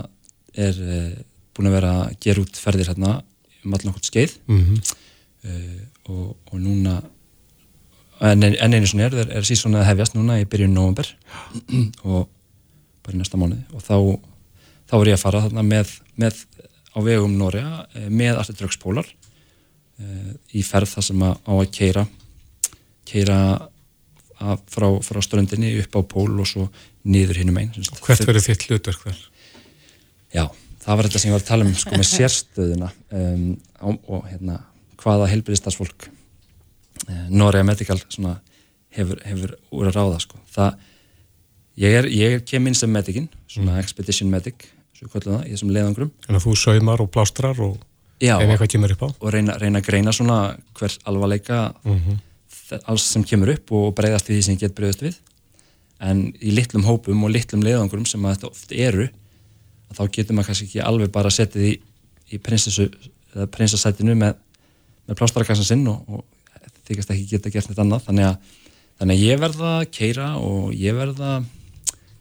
er 0.52 0.80
uh, 0.84 1.14
búin 1.56 1.70
að 1.70 1.78
vera 1.78 1.94
að 2.02 2.18
gera 2.26 2.44
út 2.44 2.60
ferðir 2.60 2.92
hérna 2.92 3.14
um 3.64 3.74
allan 3.74 3.94
okkur 3.94 4.08
skeið. 4.10 4.38
Mm 4.48 4.64
-hmm. 4.64 4.96
uh, 5.50 5.82
og, 6.12 6.38
og 6.52 6.60
núna 6.60 7.02
en, 8.22 8.44
en 8.44 8.74
einu 8.74 8.88
svona 8.88 9.10
er, 9.10 9.18
er, 9.24 9.32
er 9.40 9.48
síðan 9.48 9.80
að 9.80 9.90
hefjast 9.90 10.16
núna 10.16 10.40
í 10.42 10.46
byrjun 10.50 10.74
november 10.74 11.10
og 12.08 12.30
bara 13.04 13.16
í 13.16 13.20
næsta 13.20 13.38
mánuði. 13.38 13.64
Og 13.74 13.84
þá, 13.84 13.98
þá 14.90 14.96
er 15.00 15.12
ég 15.12 15.18
að 15.18 15.26
fara 15.26 15.44
þarna 15.48 15.66
með, 15.68 15.98
með 16.16 16.40
á 16.94 17.00
vegum 17.04 17.38
Nória 17.38 17.86
eh, 17.94 18.10
með 18.10 18.40
allir 18.40 18.58
draugspólar 18.60 19.08
uh, 19.08 20.32
í 20.54 20.64
ferð 20.66 20.96
þar 20.96 21.08
sem 21.10 21.24
að 21.26 21.38
á 21.44 21.54
að 21.58 21.72
keira 21.74 22.08
keira 23.04 23.38
frá, 24.72 24.88
frá 25.04 25.20
ströndinni 25.24 25.74
upp 25.82 25.98
á 25.98 26.02
pól 26.08 26.32
og 26.40 26.48
svo 26.48 26.68
niður 27.04 27.42
hinnum 27.42 27.60
einn 27.60 27.74
Hvert 27.74 28.26
verður 28.28 28.46
þitt 28.46 28.68
hlutverk 28.70 29.08
þar? 29.08 29.24
Já 30.34 30.46
það 30.84 31.00
var 31.00 31.08
þetta 31.08 31.22
sem 31.22 31.32
ég 31.32 31.36
var 31.36 31.44
að 31.44 31.50
tala 31.50 31.68
um 31.68 31.76
sko 31.80 32.00
með 32.00 32.10
sérstöðuna 32.10 32.90
um, 33.20 33.46
og, 33.82 34.26
hérna 34.30 34.60
hvaða 35.04 35.30
helbriðistarsfólk 35.32 36.08
uh, 36.10 37.26
Norega 37.32 37.68
Medical 37.68 38.00
svona, 38.08 38.38
hefur, 38.96 39.22
hefur 39.28 39.56
úr 39.72 39.92
að 39.92 39.98
ráða 40.00 40.22
sko. 40.24 40.40
það, 40.54 40.78
ég 41.84 41.98
er, 42.02 42.10
ég 42.12 42.46
kem 42.48 42.70
inn 42.70 42.78
sem 42.78 42.92
medicin, 42.92 43.30
svona 43.48 43.78
mm. 43.78 43.84
expedition 43.84 44.32
medic 44.32 44.68
svo 44.98 45.10
það, 45.20 45.42
ég 45.50 45.60
sem 45.60 45.72
leiðangrum 45.74 46.14
Þannig 46.24 46.40
að 46.40 46.46
þú 46.46 46.54
saumar 46.60 47.04
og 47.04 47.12
plástrar 47.12 47.60
og 47.64 47.82
Já, 48.24 48.38
ef 48.40 48.54
eitthvað 48.54 48.72
kemur 48.76 48.94
upp 48.94 49.04
á 49.04 49.08
og 49.12 49.34
reyna, 49.34 49.56
reyna 49.60 49.82
að 49.82 49.88
greina 49.90 50.14
svona 50.16 50.38
hver 50.78 50.94
alvarleika 51.10 51.74
mm 51.84 51.98
-hmm. 52.00 52.80
alls 52.86 53.04
sem 53.04 53.24
kemur 53.24 53.50
upp 53.50 53.72
og 53.72 53.96
breyðast 53.96 54.30
við 54.30 54.38
því 54.38 54.44
sem 54.44 54.58
get 54.58 54.76
breyðast 54.76 55.02
við 55.02 55.18
en 56.00 56.34
í 56.40 56.54
litlum 56.56 56.84
hópum 56.84 57.24
og 57.24 57.30
litlum 57.32 57.64
leiðangrum 57.64 58.06
sem 58.06 58.26
að 58.26 58.36
þetta 58.36 58.48
oft 58.48 58.72
eru 58.72 59.10
þá 59.98 60.04
getur 60.16 60.38
maður 60.38 60.52
kannski 60.52 60.68
ekki 60.70 60.84
alveg 60.84 61.12
bara 61.14 61.32
að 61.32 61.38
setja 61.38 61.62
því 61.62 61.74
í 62.34 62.40
prinsessu 62.44 62.88
eða 63.34 63.48
prinsessætinu 63.54 64.16
með, 64.18 64.38
með 65.08 65.20
plástarkassan 65.20 65.68
sinn 65.68 65.88
og, 65.92 66.04
og 66.08 66.24
þykast 66.88 67.14
ekki 67.14 67.30
geta 67.34 67.54
gert 67.54 67.70
neitt 67.70 67.82
annað 67.84 68.08
þannig 68.08 68.30
að, 68.30 68.52
þannig 69.00 69.20
að 69.20 69.26
ég 69.28 69.42
verða 69.44 69.72
að 69.80 69.88
keira 69.98 70.30
og 70.42 70.74
ég 70.78 70.98
verða 70.98 71.38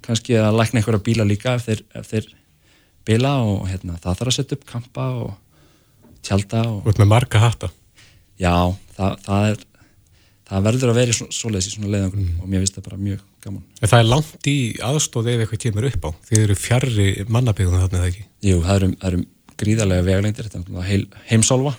kannski 0.03 0.39
að 0.41 0.59
lækna 0.59 0.81
einhverja 0.81 1.07
bíla 1.09 1.27
líka 1.29 1.57
ef 1.59 1.67
þeir, 1.69 1.85
ef 1.99 2.09
þeir 2.11 2.31
bila 3.07 3.35
og 3.43 3.67
hérna, 3.71 3.99
það 4.03 4.19
þarf 4.21 4.33
að 4.33 4.39
setja 4.39 4.59
upp 4.59 4.67
kampa 4.69 5.09
og 5.25 5.33
tjálta 6.23 6.63
og... 6.71 6.87
Út 6.87 7.03
með 7.03 7.13
marga 7.15 7.43
hatta 7.43 7.71
Já, 8.41 8.55
það, 8.97 9.19
það 9.27 9.51
er 9.51 9.61
það 10.53 10.67
verður 10.69 10.93
að 10.93 10.99
vera 11.01 11.19
svoleiðis 11.19 11.69
í 11.69 11.75
svona 11.77 11.93
leiðangum 11.93 12.25
mm. 12.25 12.41
og 12.43 12.51
mér 12.51 12.63
finnst 12.63 12.79
það 12.79 12.89
bara 12.89 13.03
mjög 13.03 13.23
gaman. 13.43 13.63
En 13.81 13.91
það 13.91 14.03
er 14.03 14.09
langt 14.09 14.49
í 14.51 14.57
aðstóð 14.89 15.31
ef 15.33 15.45
eitthvað 15.45 15.63
kemur 15.67 15.89
upp 15.89 16.07
á, 16.07 16.11
þið 16.29 16.43
eru 16.43 16.57
fjarrri 16.59 17.07
mannabíðum 17.29 17.81
þarna 17.81 18.01
eða 18.01 18.11
ekki? 18.13 18.25
Jú, 18.49 18.61
það 18.63 18.77
eru, 18.79 18.91
það 19.01 19.13
eru 19.13 19.23
gríðarlega 19.63 20.07
veglengdir, 20.07 20.49
þetta 20.49 20.79
er 20.83 20.89
heil, 20.89 21.05
heimsálfa 21.29 21.75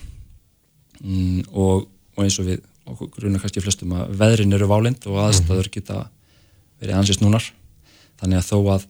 mm, 1.00 1.42
og, 1.52 1.86
og 2.16 2.24
eins 2.24 2.38
og 2.40 2.48
við, 2.48 2.64
og 2.88 3.04
grunna 3.16 3.42
kannski 3.42 3.64
flestum 3.64 3.94
að 3.96 4.16
veðrin 4.20 4.56
eru 4.56 4.68
válind 4.70 5.06
og 5.10 5.20
aðstæður 5.26 5.68
mhm. 5.68 5.74
geta 5.76 6.00
verið 6.80 6.98
ansist 7.00 7.24
núnar 7.24 7.48
þannig 8.20 8.40
að 8.40 8.50
þó 8.50 8.58
að 8.76 8.88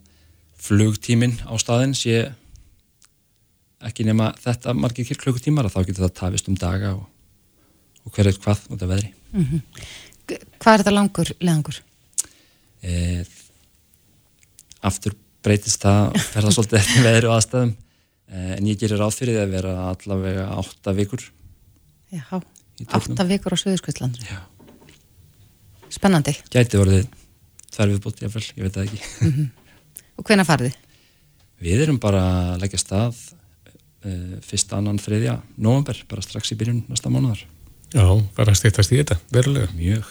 flugtímin 0.65 1.37
á 1.45 1.55
staðin 1.61 1.95
sé 1.97 2.33
ekki 3.85 4.07
nema 4.09 4.31
þetta 4.41 4.73
margir 4.77 5.19
klukkutímar 5.21 5.69
að 5.69 5.77
þá 5.77 5.81
getur 5.89 6.07
það 6.07 6.15
tafist 6.21 6.49
um 6.49 6.59
daga 6.59 6.95
og, 6.97 7.05
og 8.05 8.15
hver 8.15 8.31
eitthvað 8.31 8.63
út 8.73 8.85
af 8.85 8.93
veðri. 8.95 9.11
Mm 9.35 9.45
-hmm. 9.45 9.61
Hvað 10.59 10.73
er 10.73 10.83
þetta 10.83 10.95
langur 10.95 11.33
leðangur? 11.41 11.81
Eh, 12.85 13.23
aftur 14.85 15.15
breytist 15.45 15.85
það 15.85 16.17
ferða 16.33 16.53
svolítið 16.53 16.81
eftir 16.81 17.07
veðri 17.07 17.29
og 17.31 17.37
aðstæðum 17.39 17.71
eh, 17.73 18.51
en 18.59 18.69
ég 18.69 18.81
gerir 18.81 19.01
ráð 19.01 19.15
fyrir 19.19 19.39
það 19.39 19.47
að 19.47 19.55
vera 19.57 19.75
allavega 19.91 20.49
8 20.61 20.95
vikur 20.99 21.25
Já, 22.15 22.41
8 22.85 23.27
vikur 23.31 23.57
á 23.57 23.59
Suðurskvistlandur 23.63 24.35
Spennandi 25.95 26.37
Gæti 26.53 26.81
voruð 26.81 27.07
þær 27.75 27.95
viðbútt, 27.95 28.21
ég 28.23 28.35
veit 28.35 28.77
það 28.77 28.85
ekki 28.85 29.01
mm 29.01 29.33
-hmm. 29.33 29.49
Og 30.15 30.29
hvena 30.29 30.45
farið 30.47 30.71
þið? 30.71 30.77
Við 31.65 31.87
erum 31.87 31.99
bara 31.99 32.21
að 32.53 32.61
leggja 32.63 32.79
stað 32.79 33.17
uh, 34.05 34.37
fyrsta, 34.45 34.77
annan, 34.77 35.01
þriðja 35.01 35.41
november, 35.57 36.05
bara 36.09 36.23
strax 36.23 36.53
í 36.53 36.59
byrjun 36.61 36.85
næsta 36.89 37.11
mánuðar 37.11 37.47
Já, 37.95 38.11
bara 38.35 38.51
að 38.51 38.59
stýttast 38.59 38.91
í 38.91 38.99
þetta, 38.99 39.21
verulega. 39.31 39.69
Mjög. 39.79 40.09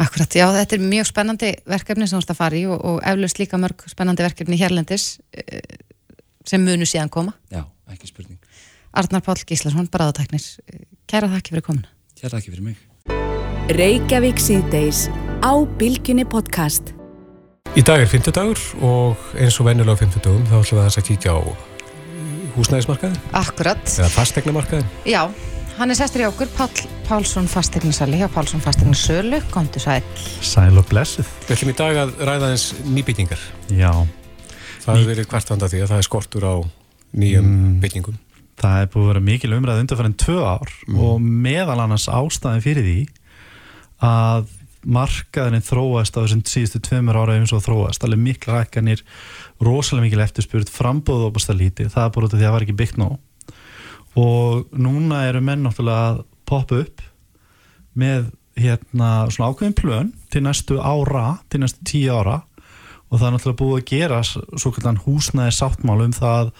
Akkurat, 0.00 0.32
já, 0.32 0.46
þetta 0.54 0.76
er 0.78 0.84
mjög 0.88 1.08
spennandi 1.10 1.50
verkefni 1.68 2.06
sem 2.08 2.16
þú 2.16 2.24
ætti 2.24 2.32
að 2.32 2.38
fara 2.38 2.56
í 2.56 2.62
og, 2.70 2.78
og 2.88 3.00
eflust 3.10 3.40
líka 3.40 3.58
mörg 3.60 3.84
spennandi 3.90 4.24
verkefni 4.24 4.56
hérlendis 4.56 5.18
eh, 5.36 5.60
sem 6.48 6.62
munu 6.64 6.88
síðan 6.88 7.12
koma. 7.12 7.34
Já, 7.52 7.66
ekki 7.92 8.08
spurning. 8.08 8.38
Arnar 8.96 9.20
Pál 9.26 9.42
Gíslason, 9.44 9.90
baraðatæknir. 9.92 10.46
Kæra 11.10 11.28
þakki 11.34 11.54
fyrir 11.54 11.66
komuna. 11.66 11.92
Kæra 12.16 12.38
þakki 12.38 12.54
fyrir 12.54 12.64
mig. 12.70 12.80
Reykjavík 13.76 14.40
síðdeis 14.40 15.04
á 15.44 15.52
Bilginni 15.78 16.24
podcast. 16.24 16.94
Í 17.76 17.84
dag 17.86 18.00
er 18.02 18.08
50 18.10 18.34
dagur 18.34 18.64
og 18.82 19.28
eins 19.38 19.60
og 19.60 19.68
vennilega 19.68 19.94
á 19.94 20.02
50 20.02 20.24
dagum 20.24 20.48
þá 20.48 20.56
ætlum 20.58 20.80
við 20.80 20.88
að 20.88 21.06
kíkja 21.10 21.36
á 21.36 21.40
húsnæðismarkaðin. 22.56 23.20
Akkurat. 23.36 23.84
Eða 24.00 24.10
fastegnamarkaðin. 24.16 24.88
Já. 25.06 25.22
Hann 25.80 25.88
er 25.88 25.96
sestur 25.96 26.20
í 26.20 26.24
okkur, 26.28 26.50
Pál 26.52 26.68
Pálsson 27.08 27.46
fastegnarsali 27.48 28.18
hjá 28.20 28.26
Pálsson 28.28 28.60
fastegnarsölu, 28.60 29.38
komdu 29.48 29.80
sæl. 29.80 30.02
Sæl 30.44 30.76
og 30.76 30.84
blessuð. 30.90 31.24
Við 31.46 31.54
ætlum 31.54 31.70
í 31.72 31.74
dag 31.78 32.00
að 32.02 32.10
ræða 32.28 32.50
eins 32.52 32.66
nýbyggingar. 32.84 33.40
Já. 33.72 33.88
Það 34.82 34.90
hefur 34.90 35.08
verið 35.08 35.30
hvartanda 35.30 35.70
því 35.72 35.80
að 35.80 35.88
það 35.94 36.02
er 36.02 36.04
skortur 36.04 36.44
á 36.44 36.54
nýjum 37.16 37.48
mm, 37.48 37.78
byggingum. 37.80 38.18
Það 38.60 38.82
er 38.82 38.90
búið 38.92 39.06
að 39.06 39.08
vera 39.08 39.22
mikil 39.30 39.56
umræð 39.56 39.80
undanfærið 39.86 40.18
tvö 40.20 40.36
ár 40.44 40.74
mm. 40.84 41.00
og 41.00 41.24
meðal 41.48 41.78
annars 41.86 42.06
ástæðin 42.12 42.66
fyrir 42.68 42.84
því 42.90 43.00
að 44.04 44.52
markaðurinn 44.84 45.64
þróast 45.64 46.12
á 46.12 46.20
þessum 46.20 46.44
síðustu 46.44 46.84
tveimur 46.84 47.16
ára 47.24 47.40
eins 47.40 47.56
og 47.56 47.64
þróast, 47.64 48.04
alveg 48.04 48.20
mikla 48.28 48.60
rækkanir, 48.60 49.00
rosalega 49.64 50.10
mikil 50.10 50.28
eftirspurt, 50.28 50.68
frambóðu 50.68 51.32
og 54.18 54.70
núna 54.74 55.24
eru 55.28 55.42
menn 55.44 55.62
náttúrulega 55.64 56.10
að 56.10 56.22
poppa 56.50 56.80
upp 56.82 57.02
með 58.00 58.30
hérna 58.60 59.10
svona 59.30 59.50
ákveðin 59.52 59.76
plön 59.78 60.12
til 60.32 60.44
næstu 60.44 60.78
ára, 60.82 61.40
til 61.50 61.62
næstu 61.62 61.84
tíu 61.86 62.14
ára. 62.14 62.40
Og 63.10 63.18
það 63.18 63.26
er 63.26 63.34
náttúrulega 63.34 63.60
búið 63.60 63.78
að 63.80 63.88
gera 63.90 64.20
svo 64.26 64.72
kallan 64.74 65.00
húsnæði 65.04 65.54
sáttmál 65.56 66.04
um 66.04 66.14
það 66.14 66.40
að 66.40 66.52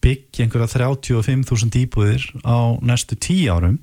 byggja 0.00 0.44
einhverja 0.46 0.68
35.000 0.72 1.80
íbúðir 1.82 2.24
á 2.40 2.58
næstu 2.80 3.18
tíu 3.20 3.52
árum. 3.52 3.76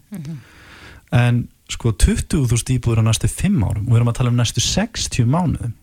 En 1.14 1.44
sko 1.70 1.92
20.000 1.94 2.78
íbúðir 2.78 3.04
á 3.06 3.10
næstu 3.10 3.30
5 3.30 3.60
árum. 3.66 3.86
Og 3.86 3.92
við 3.92 4.00
erum 4.00 4.14
að 4.14 4.18
tala 4.22 4.34
um 4.34 4.40
næstu 4.40 4.64
60 4.64 5.30
mánuðum. 5.30 5.76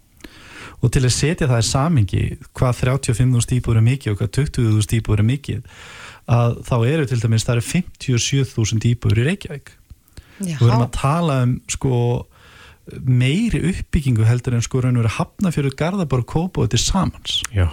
Og 0.82 0.90
til 0.92 1.04
að 1.04 1.14
setja 1.14 1.48
það 1.48 1.62
í 1.62 1.68
samingi 1.68 2.24
hvað 2.52 2.80
35.000 2.82 3.58
íbúður 3.60 3.78
er 3.80 3.86
mikið 3.86 4.12
og 4.12 4.18
hvað 4.20 4.32
20.000 4.40 4.98
íbúður 4.98 5.22
er 5.22 5.28
mikið 5.30 5.62
að 6.30 6.60
þá 6.66 6.76
eru 6.88 7.08
til 7.08 7.20
dæmis 7.22 7.46
það 7.46 7.58
eru 7.58 7.66
57.000 7.70 8.86
íbúður 8.92 9.22
í 9.22 9.26
Reykjavík. 9.30 9.74
Já, 10.42 10.56
og 10.56 10.62
við 10.64 10.70
erum 10.70 10.86
að 10.86 10.94
tala 10.96 11.42
um 11.44 11.58
sko 11.70 11.98
meiri 13.06 13.60
uppbyggingu 13.70 14.26
heldur 14.28 14.56
en 14.56 14.64
sko 14.64 14.82
raun 14.82 14.98
og 14.98 15.04
verið 15.04 15.18
hafnafjörður 15.18 15.76
Garðaborg 15.80 16.26
Kópói 16.28 16.66
til 16.72 16.80
samans. 16.82 17.40
Já, 17.54 17.68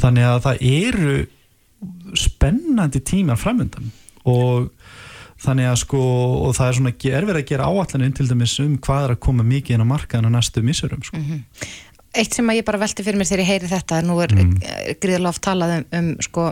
þannig 0.00 0.26
að 0.26 0.40
það 0.46 0.64
eru 0.70 1.18
spennandi 2.18 3.02
tímar 3.06 3.38
framöndan 3.38 3.92
og 4.28 4.72
þannig 5.38 5.68
að 5.70 5.76
sko 5.84 6.00
og 6.48 6.56
það 6.56 6.70
er 6.70 6.78
svona 6.78 6.94
er 6.96 7.26
verið 7.28 7.42
að 7.44 7.50
gera 7.52 7.68
áallaninn 7.70 8.16
til 8.16 8.26
dæmis 8.26 8.56
um 8.64 8.74
hvað 8.82 9.04
er 9.04 9.14
að 9.14 9.22
koma 9.28 9.46
mikið 9.46 9.76
inn 9.76 9.84
á 9.86 9.92
markaðan 9.92 10.34
á 10.34 10.36
næstu 10.38 10.64
missurum 10.66 11.04
sko. 11.06 11.20
Eitt 12.18 12.34
sem 12.34 12.50
að 12.50 12.58
ég 12.58 12.66
bara 12.66 12.80
velti 12.82 13.04
fyrir 13.06 13.20
mér 13.20 13.28
þegar 13.28 13.44
ég 13.44 13.50
heyri 13.52 13.70
þetta 13.70 14.00
nú 14.02 14.18
er 14.24 14.34
mm. 14.34 14.56
gríðlega 14.98 15.30
oft 15.30 15.44
talað 15.44 15.76
um, 15.76 15.86
um 16.00 16.10
sko, 16.24 16.48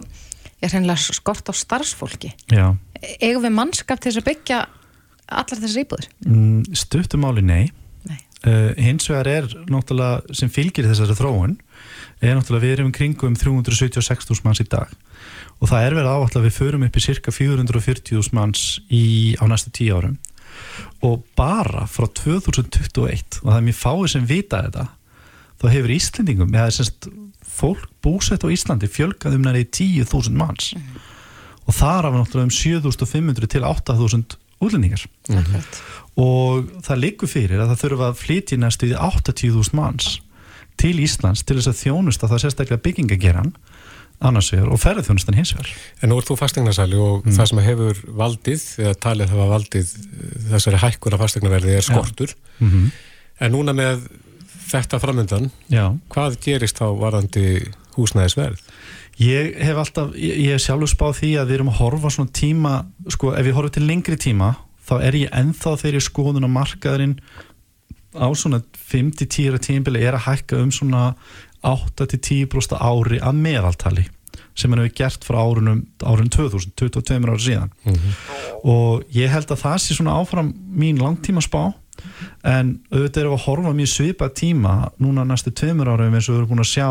ég 0.61 0.69
er 0.69 0.75
hreinlega 0.75 1.17
skort 1.17 1.51
á 1.51 1.55
starfsfólki. 1.57 2.33
Já, 2.53 2.75
eigum 3.21 3.45
við 3.45 3.57
mannskap 3.57 4.01
til 4.01 4.11
þess 4.13 4.23
að 4.23 4.29
byggja 4.31 4.63
allar 5.27 5.61
þessar 5.63 5.83
íbúður? 5.83 6.09
mm, 6.27 6.77
stuttumáli 6.77 7.45
nei. 7.45 7.65
Nei. 8.07 8.19
Uh, 8.47 8.73
hins 8.79 9.09
vegar 9.11 9.31
er 9.31 9.49
náttúrulega 9.73 10.37
sem 10.37 10.53
fylgir 10.53 10.87
þessari 10.87 11.17
þróun 11.19 11.57
er 12.25 12.37
náttúrulega 12.37 12.65
við 12.65 12.75
erum 12.77 12.93
kringum 12.95 13.37
376.000 13.37 14.47
manns 14.47 14.63
í 14.63 14.69
dag. 14.71 14.93
Og 15.61 15.71
það 15.71 15.85
er 15.85 15.97
verið 15.97 16.13
áallega 16.13 16.41
að 16.41 16.47
við 16.47 16.57
förum 16.57 16.87
upp 16.87 16.97
í 16.97 17.05
cirka 17.05 17.33
440.000 17.35 18.37
manns 18.37 18.65
í, 18.89 19.37
á 19.37 19.45
næstu 19.49 19.73
tíu 19.77 19.99
árum. 19.99 20.17
Og 21.05 21.25
bara 21.37 21.85
frá 21.91 22.09
2021 22.09 23.43
og 23.43 23.51
það 23.51 23.59
er 23.59 23.67
mér 23.67 23.77
fáið 23.77 24.09
sem 24.15 24.29
vita 24.29 24.63
þetta 24.65 24.87
þá 25.61 25.67
hefur 25.73 25.95
Íslendingum 25.97 26.57
eða 26.57 26.73
semst 26.77 27.09
fólk 27.57 27.87
búsett 28.05 28.45
á 28.45 28.49
Íslandi 28.53 28.89
fjölgað 28.91 29.39
um 29.39 29.47
næri 29.47 29.65
10.000 29.67 30.37
manns 30.37 30.73
og 31.67 31.75
þar 31.75 32.11
af 32.11 32.19
náttúrulega 32.19 32.49
um 32.49 32.57
7.500 32.91 33.51
til 33.55 33.65
8.000 33.67 34.37
útlendingar 34.63 35.07
Akkurat. 35.29 35.81
og 36.17 36.71
það 36.87 37.03
liggur 37.03 37.31
fyrir 37.31 37.61
að 37.61 37.73
það 37.73 37.83
þurfa 37.85 38.11
að 38.11 38.23
flytja 38.23 38.61
næstu 38.61 38.93
í 38.93 38.95
80.000 38.97 39.77
manns 39.77 40.21
til 40.81 40.97
Íslands 41.01 41.45
til 41.45 41.59
þess 41.59 41.73
að 41.73 41.83
þjónusta 41.83 42.31
það 42.31 42.43
sérstaklega 42.45 42.85
byggingageran 42.85 43.53
annars 44.25 44.49
vegar 44.53 44.71
og 44.73 44.81
ferðarþjónustan 44.81 45.37
hins 45.37 45.53
vegar 45.57 45.73
En 46.01 46.11
nú 46.11 46.21
ert 46.21 46.31
þú 46.31 46.39
fasteignarsæli 46.41 47.01
og 47.01 47.27
það 47.27 47.51
sem 47.51 47.63
hefur 47.67 47.99
valdið, 48.17 48.63
eða 48.81 48.95
talið 49.05 49.35
hafa 49.35 49.49
valdið 49.51 49.91
þessari 50.53 50.81
hækkun 50.85 51.17
af 51.17 51.25
fasteignaverði 51.25 51.77
er 51.77 51.85
skortur. 51.85 52.33
mm 52.59 52.71
-hmm. 52.71 52.95
En 53.41 53.53
núna 53.53 53.73
með 53.77 54.09
þetta 54.67 55.01
framöndan, 55.03 55.51
Já, 55.73 55.89
hvað 56.13 56.39
gerist 56.45 56.81
þá 56.81 56.87
varandi 57.01 57.47
húsnæðisverð? 57.97 58.61
ég 59.17 59.55
hef 59.65 59.79
alltaf 59.81 60.15
ég, 60.21 60.53
hef 60.53 60.61
sjálfur 60.61 60.91
spáð 60.93 61.19
því 61.23 61.31
að 61.41 61.49
við 61.49 61.55
erum 61.57 61.71
að 61.73 61.79
horfa 61.81 62.11
svona 62.13 62.33
tíma, 62.37 62.73
sko 63.09 63.33
ef 63.33 63.47
ég 63.49 63.57
horfa 63.57 63.73
til 63.79 63.87
lengri 63.89 64.19
tíma 64.21 64.51
þá 64.87 64.95
er 65.09 65.17
ég 65.23 65.33
ennþá 65.35 65.73
þeirri 65.81 66.03
skoðun 66.05 66.45
á 66.47 66.51
markaðurinn 66.53 67.15
á 68.17 68.29
svona 68.37 68.61
5-10 68.91 69.57
tímbili 69.65 70.05
er 70.05 70.17
að 70.19 70.27
hækka 70.29 70.61
um 70.61 70.71
svona 70.73 71.15
8-10% 71.67 72.77
ári 72.79 73.19
að 73.25 73.41
meðaltali 73.41 74.05
sem 74.57 74.73
hann 74.73 74.81
hefur 74.85 74.95
gert 74.97 75.25
frá 75.27 75.37
árunum 75.43 75.83
árun 76.05 76.31
2000, 76.33 76.73
22 76.81 77.27
ára 77.29 77.41
síðan. 77.41 77.73
Og 78.65 79.03
ég 79.13 79.29
held 79.33 79.51
að 79.53 79.61
það 79.65 79.77
sé 79.85 79.97
svona 79.99 80.15
áfram 80.17 80.49
mín 80.73 81.01
langtíma 81.01 81.43
spá 81.45 81.75
en 82.47 82.67
auðvitað 82.93 83.27
við 83.27 83.33
að 83.33 83.45
horfa 83.47 83.73
mjög 83.77 83.91
svipa 83.93 84.27
tíma 84.29 84.75
núna 85.03 85.23
næstu 85.27 85.51
tveimur 85.57 85.91
árum 85.93 86.15
eins 86.15 86.29
og 86.29 86.33
við 86.35 86.41
erum 86.41 86.51
búin 86.53 86.65
að 86.65 86.73
sjá 86.73 86.89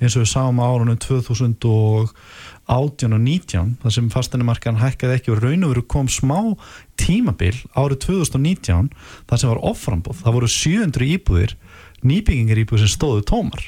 eins 0.00 0.14
og 0.14 0.20
við 0.24 0.32
sáum 0.32 0.60
á 0.60 0.64
árunum 0.66 0.98
2018 1.04 3.16
og 3.16 3.20
19 3.20 3.76
þar 3.82 3.92
sem 3.96 4.12
fasteinamarkaðan 4.14 4.82
hækkaði 4.82 5.14
ekki 5.18 5.34
og 5.34 5.40
raun 5.44 5.66
og 5.66 5.70
veru 5.74 5.84
kom 5.94 6.06
smá 6.08 6.40
tímabil 7.00 7.56
árið 7.74 7.98
2019 8.08 8.88
þar 9.28 9.38
sem 9.40 9.52
var 9.52 9.66
offrambóð, 9.72 10.16
það 10.24 10.36
voru 10.38 10.48
700 10.54 11.12
íbúðir 11.18 11.52
nýbyggingar 12.04 12.60
íbúðir 12.60 12.84
sem 12.84 12.94
stóðu 12.94 13.22
tómar. 13.28 13.62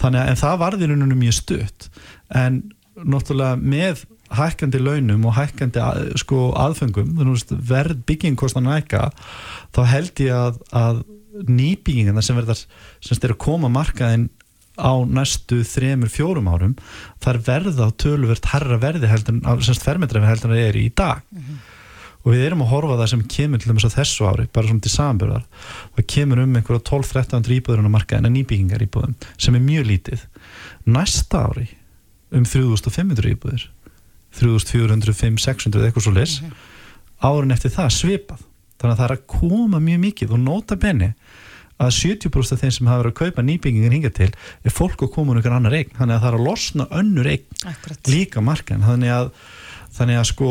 Þannig 0.00 0.20
að 0.20 0.40
það 0.42 0.58
varði 0.60 0.88
rauninu 0.90 1.16
mjög 1.16 1.36
stutt. 1.38 1.86
En 2.28 2.58
náttúrulega 3.00 3.56
með 3.56 4.02
hækkandi 4.38 4.80
launum 4.82 5.24
og 5.28 5.36
hækkandi 5.38 5.80
að, 5.82 6.02
sko, 6.22 6.50
aðfengum 6.58 7.16
að 7.22 7.54
verð 7.66 8.04
byggingkostan 8.08 8.68
hækka 8.70 9.08
þá 9.74 9.80
held 9.90 10.22
ég 10.22 10.36
að, 10.36 10.60
að 10.70 11.02
nýbyggingarna 11.48 12.22
sem 12.24 12.38
verðar 12.38 12.60
sem 12.60 13.16
styrir 13.16 13.36
að 13.36 13.42
koma 13.46 13.70
markaðin 13.72 14.28
á 14.80 14.92
næstu 15.04 15.60
þremur, 15.66 16.10
fjórum 16.12 16.48
árum 16.50 16.76
þar 17.22 17.40
verða 17.46 17.90
á 17.90 17.98
töluvert 18.00 18.48
herra 18.52 18.78
verði 18.80 19.10
heldur 19.10 19.42
semst 19.66 19.84
fermetræfi 19.84 20.30
heldur 20.30 20.52
en 20.52 20.56
það 20.56 20.70
er 20.70 20.78
í 20.80 20.86
dag. 20.96 21.20
Og 22.20 22.34
við 22.34 22.42
erum 22.50 22.62
að 22.66 22.72
horfa 22.74 22.96
það 23.00 23.10
sem 23.14 23.20
kemur 23.32 23.60
til 23.60 23.70
dæmis 23.70 23.86
á 23.88 23.96
þessu 23.96 24.26
ári, 24.28 24.46
bara 24.52 24.68
svona 24.68 24.84
til 24.84 24.92
samanbörðar 24.92 25.44
það 25.96 26.08
kemur 26.14 26.42
um 26.42 26.56
einhverja 26.58 26.84
12-13 26.90 27.52
íbúður 27.56 27.86
á 27.88 27.96
markaðin 27.96 28.28
en 28.28 28.36
nýbyggingar 28.36 28.84
íbúðum 28.84 29.14
sem 29.40 29.56
er 29.56 29.64
mjög 29.64 29.86
lítið. 29.88 30.24
Næsta 30.84 31.46
ári 31.48 31.68
um 32.30 32.44
3500 32.44 33.32
íbúður 33.32 33.68
3400, 34.38 35.14
500, 35.16 35.44
600 35.44 35.86
eitthvað 35.88 36.06
svo 36.06 36.14
leys 36.14 36.36
árin 37.20 37.52
eftir 37.54 37.72
það 37.74 37.94
svipað. 37.96 38.44
Þannig 38.80 38.94
að 38.94 39.00
það 39.00 39.06
er 39.06 39.14
að 39.16 39.24
koma 39.28 39.80
mjög 39.84 40.02
mikið 40.06 40.34
og 40.36 40.40
nota 40.40 40.76
benni 40.80 41.10
að 41.80 41.90
70% 41.96 42.54
af 42.56 42.60
þeim 42.60 42.72
sem 42.76 42.88
hafa 42.90 43.02
verið 43.02 43.12
að 43.12 43.18
kaupa 43.20 43.44
nýbyggingin 43.44 43.94
hinga 43.96 44.10
til 44.16 44.28
er 44.30 44.74
fólk 44.74 45.04
að 45.04 45.12
koma 45.14 45.32
um 45.32 45.40
einhver 45.40 45.56
annar 45.56 45.76
eign. 45.76 45.92
Þannig 45.96 46.16
að 46.16 46.22
það 46.24 46.30
er 46.30 46.38
að 46.38 46.46
losna 46.46 46.86
önnur 47.00 47.30
eign 47.30 47.70
Akkurat. 47.72 48.10
líka 48.12 48.42
markan 48.44 48.84
þannig 48.84 49.12
að, 49.16 49.30
þannig 49.96 50.20
að 50.20 50.28
sko 50.32 50.50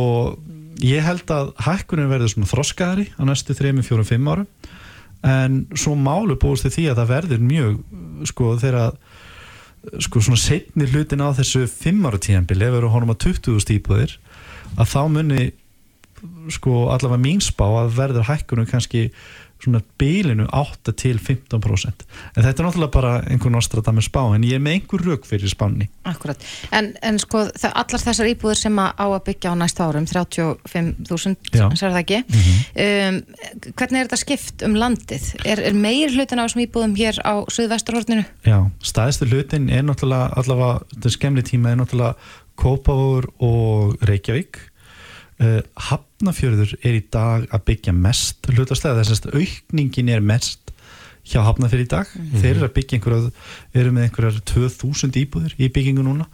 ég 0.85 1.05
held 1.05 1.33
að 1.35 1.51
hækkunin 1.65 2.09
verður 2.09 2.33
svona 2.33 2.49
þroskaðari 2.53 3.07
á 3.17 3.21
næstu 3.29 3.57
3, 3.57 3.73
4, 3.85 4.07
5 4.13 4.31
árum. 4.33 4.49
En 5.29 5.57
svo 5.75 5.97
málu 5.99 6.37
búist 6.39 6.65
því 6.69 6.85
að 6.93 7.01
það 7.01 7.09
verður 7.13 7.41
mjög 7.43 7.79
sko 8.29 8.53
þegar 8.61 8.93
sko 10.03 10.21
svona 10.23 10.39
setni 10.39 10.87
hlutin 10.89 11.23
á 11.23 11.31
þessu 11.37 11.63
5 11.71 12.07
ára 12.09 12.19
tíðanbili 12.19 12.67
ef 12.67 12.73
við 12.73 12.79
erum 12.81 12.95
honum 12.95 13.13
að 13.13 13.21
20 13.29 13.75
íbúðir 13.77 14.15
að 14.75 14.91
þá 14.91 15.01
muni 15.13 15.43
sko 16.51 16.89
allavega 16.91 17.23
mín 17.23 17.39
spá 17.43 17.65
að 17.67 17.93
verður 17.95 18.27
hækkunum 18.27 18.67
kannski 18.69 19.07
svona 19.59 19.81
bílinu 19.99 20.47
8 20.55 20.93
til 20.99 21.19
15% 21.19 22.05
en 22.35 22.43
þetta 22.45 22.63
er 22.63 22.67
náttúrulega 22.67 22.93
bara 22.93 23.13
einhver 23.27 23.51
Nostradamus 23.53 24.07
spá 24.09 24.21
en 24.35 24.45
ég 24.47 24.57
er 24.57 24.63
með 24.63 24.77
einhver 24.79 25.03
rauk 25.05 25.27
fyrir 25.27 25.51
spánni 25.51 25.89
Akkurat, 26.07 26.43
en, 26.75 26.93
en 27.05 27.19
sko 27.21 27.43
allar 27.69 28.03
þessar 28.03 28.31
íbúður 28.31 28.59
sem 28.61 28.79
að 28.81 28.93
á 28.95 29.05
að 29.07 29.23
byggja 29.27 29.53
á 29.53 29.55
næsta 29.59 29.87
árum 29.89 30.07
35.000, 30.09 31.35
Já. 31.53 31.65
sér 31.75 31.95
það 31.95 32.01
ekki 32.03 32.21
um, 32.23 33.21
hvernig 33.75 33.99
er 33.99 34.07
þetta 34.07 34.21
skipt 34.23 34.65
um 34.67 34.77
landið? 34.79 35.29
Er, 35.43 35.63
er 35.71 35.77
meir 35.77 36.13
hlutin 36.15 36.39
á 36.39 36.45
þessum 36.45 36.65
íbúðum 36.65 36.97
hér 36.99 37.19
á 37.23 37.43
Suðvesturhorninu? 37.51 38.25
Já, 38.47 38.59
staðistu 38.85 39.27
hlutin 39.29 39.69
er 39.73 39.85
náttúrulega 39.87 40.31
allavega, 40.39 40.85
þetta 40.95 41.15
skemmli 41.15 41.45
tíma 41.47 41.73
er 41.73 41.81
náttúrulega 41.81 42.15
Kópavur 42.59 43.29
og 43.43 43.99
Reykjavík 44.03 44.59
uh, 45.43 45.61
Hafnafjörður 46.19 46.73
er 46.83 46.95
í 46.97 47.03
dag 47.07 47.45
að 47.47 47.61
byggja 47.69 47.93
mest 47.95 48.43
hlutastlega, 48.51 49.05
þess 49.07 49.21
að 49.23 49.37
aukningin 49.39 50.09
er 50.11 50.19
mest 50.19 50.73
hjá 51.23 51.45
Hafnafjörð 51.45 51.83
í 51.85 51.89
dag. 51.93 52.09
Þeir 52.41 52.49
eru 52.57 52.65
að 52.67 52.73
byggja 52.75 52.97
einhverja, 52.97 53.29
eru 53.79 53.93
með 53.95 54.07
einhverjar 54.09 54.39
2000 54.51 55.19
íbúðir 55.21 55.53
í 55.55 55.69
byggingu 55.71 56.03
núna. 56.03 56.25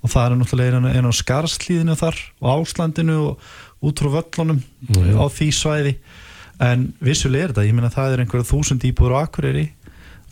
Og 0.00 0.08
það 0.14 0.24
er 0.24 0.36
náttúrulega 0.40 0.78
einu, 0.80 1.12
á 1.12 1.20
Skarslíðinu 1.20 1.96
þar 2.00 2.16
og 2.40 2.48
Áslandinu 2.54 3.16
og 3.20 3.84
út 3.84 4.00
frá 4.00 4.08
völlunum 4.14 4.62
á 5.12 5.24
því 5.28 5.48
svæði. 5.58 5.92
En 6.64 6.86
vissulega 7.04 7.50
er 7.50 7.52
þetta, 7.52 7.66
ég 7.68 7.76
meina 7.76 7.92
það 7.92 8.14
er 8.14 8.22
einhverja 8.24 8.48
1000 8.48 8.86
íbúður 8.88 9.16
á 9.20 9.28
Akureyri. 9.28 9.66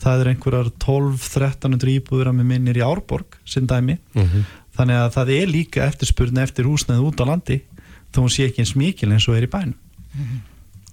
Það 0.00 0.24
er 0.24 0.30
einhverjar 0.32 0.70
12-1300 0.86 1.92
íbúður 1.98 2.32
að 2.32 2.40
með 2.40 2.48
minnir 2.54 2.80
í 2.80 2.86
Árborg 2.86 3.36
sem 3.44 3.68
dæmi. 3.68 3.98
Þannig 4.72 5.02
að 5.02 5.12
það 5.18 5.34
er 5.36 5.52
líka 5.52 5.84
eftirspurni 5.84 6.40
eftir 6.40 6.64
húsnæði 6.64 7.04
út 7.04 7.20
á 7.20 7.28
landi 7.28 7.60
þó 8.12 8.22
hún 8.24 8.32
sé 8.32 8.48
ekki 8.48 8.64
eins 8.64 8.76
mikil 8.78 9.10
eins 9.12 9.28
og 9.28 9.38
er 9.38 9.46
í 9.46 9.50
bænum. 9.52 9.76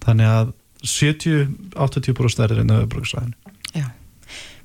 Þannig 0.04 0.32
að 0.32 0.52
70-80% 0.88 2.46
er 2.46 2.62
enn 2.62 2.72
auðvöbruksvæðinu 2.72 3.56
Já. 3.76 3.90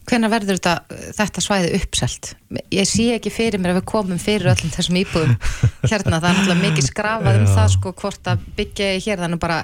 hvenær 0.06 0.30
verður 0.30 0.60
þetta, 0.60 1.00
þetta 1.18 1.42
svæði 1.42 1.72
uppselt? 1.80 2.30
Ég 2.70 2.86
sé 2.86 3.08
ekki 3.16 3.32
fyrir 3.34 3.58
mér 3.58 3.74
að 3.74 3.80
við 3.80 3.88
komum 3.90 4.20
fyrir 4.22 4.52
öllum 4.52 4.70
þessum 4.76 5.00
íbúðum. 5.00 5.34
Hérna 5.90 6.20
það 6.20 6.28
er 6.28 6.38
náttúrulega 6.38 6.62
mikið 6.62 6.88
skrafað 6.88 7.40
um 7.40 7.50
það 7.50 7.72
sko 7.74 7.94
hvort 7.98 8.30
að 8.30 8.46
byggja 8.60 8.92
hér. 9.08 9.24
Þannig 9.24 9.42
bara 9.42 9.58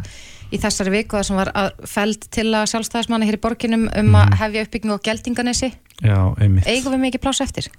í 0.50 0.58
þessari 0.58 0.94
viku 0.96 1.20
það 1.20 1.28
sem 1.28 1.38
var 1.38 1.52
að 1.62 1.70
feld 1.92 2.26
til 2.34 2.48
að 2.50 2.66
sjálfstæðismanna 2.72 3.30
hér 3.30 3.38
í 3.38 3.42
borginum 3.46 3.86
um 4.02 4.18
að 4.18 4.34
hefja 4.42 4.66
uppbyggingu 4.66 4.98
á 4.98 5.06
geldinganesi. 5.06 5.70
Já, 6.00 6.18
eigum 6.40 6.96
við 6.96 7.02
mikið 7.06 7.22
pláss 7.28 7.44
eftir 7.44 7.70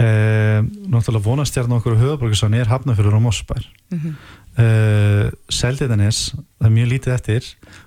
uh, 0.00 0.60
Náttúrulega 0.92 1.24
vonastjarn 1.26 1.72
okkur 1.78 1.98
höfuborgarsson 2.00 2.54
er 2.56 2.70
Hafnafjörður 2.72 3.18
og 3.20 3.26
Mossbær 3.28 3.66
mm 3.92 3.98
Mhm. 4.02 4.14
Seldiðanes 5.52 6.18
það 6.60 6.66
er 6.66 6.72
mjög 6.74 6.88
lítið 6.90 7.12
eftir. 7.14 7.46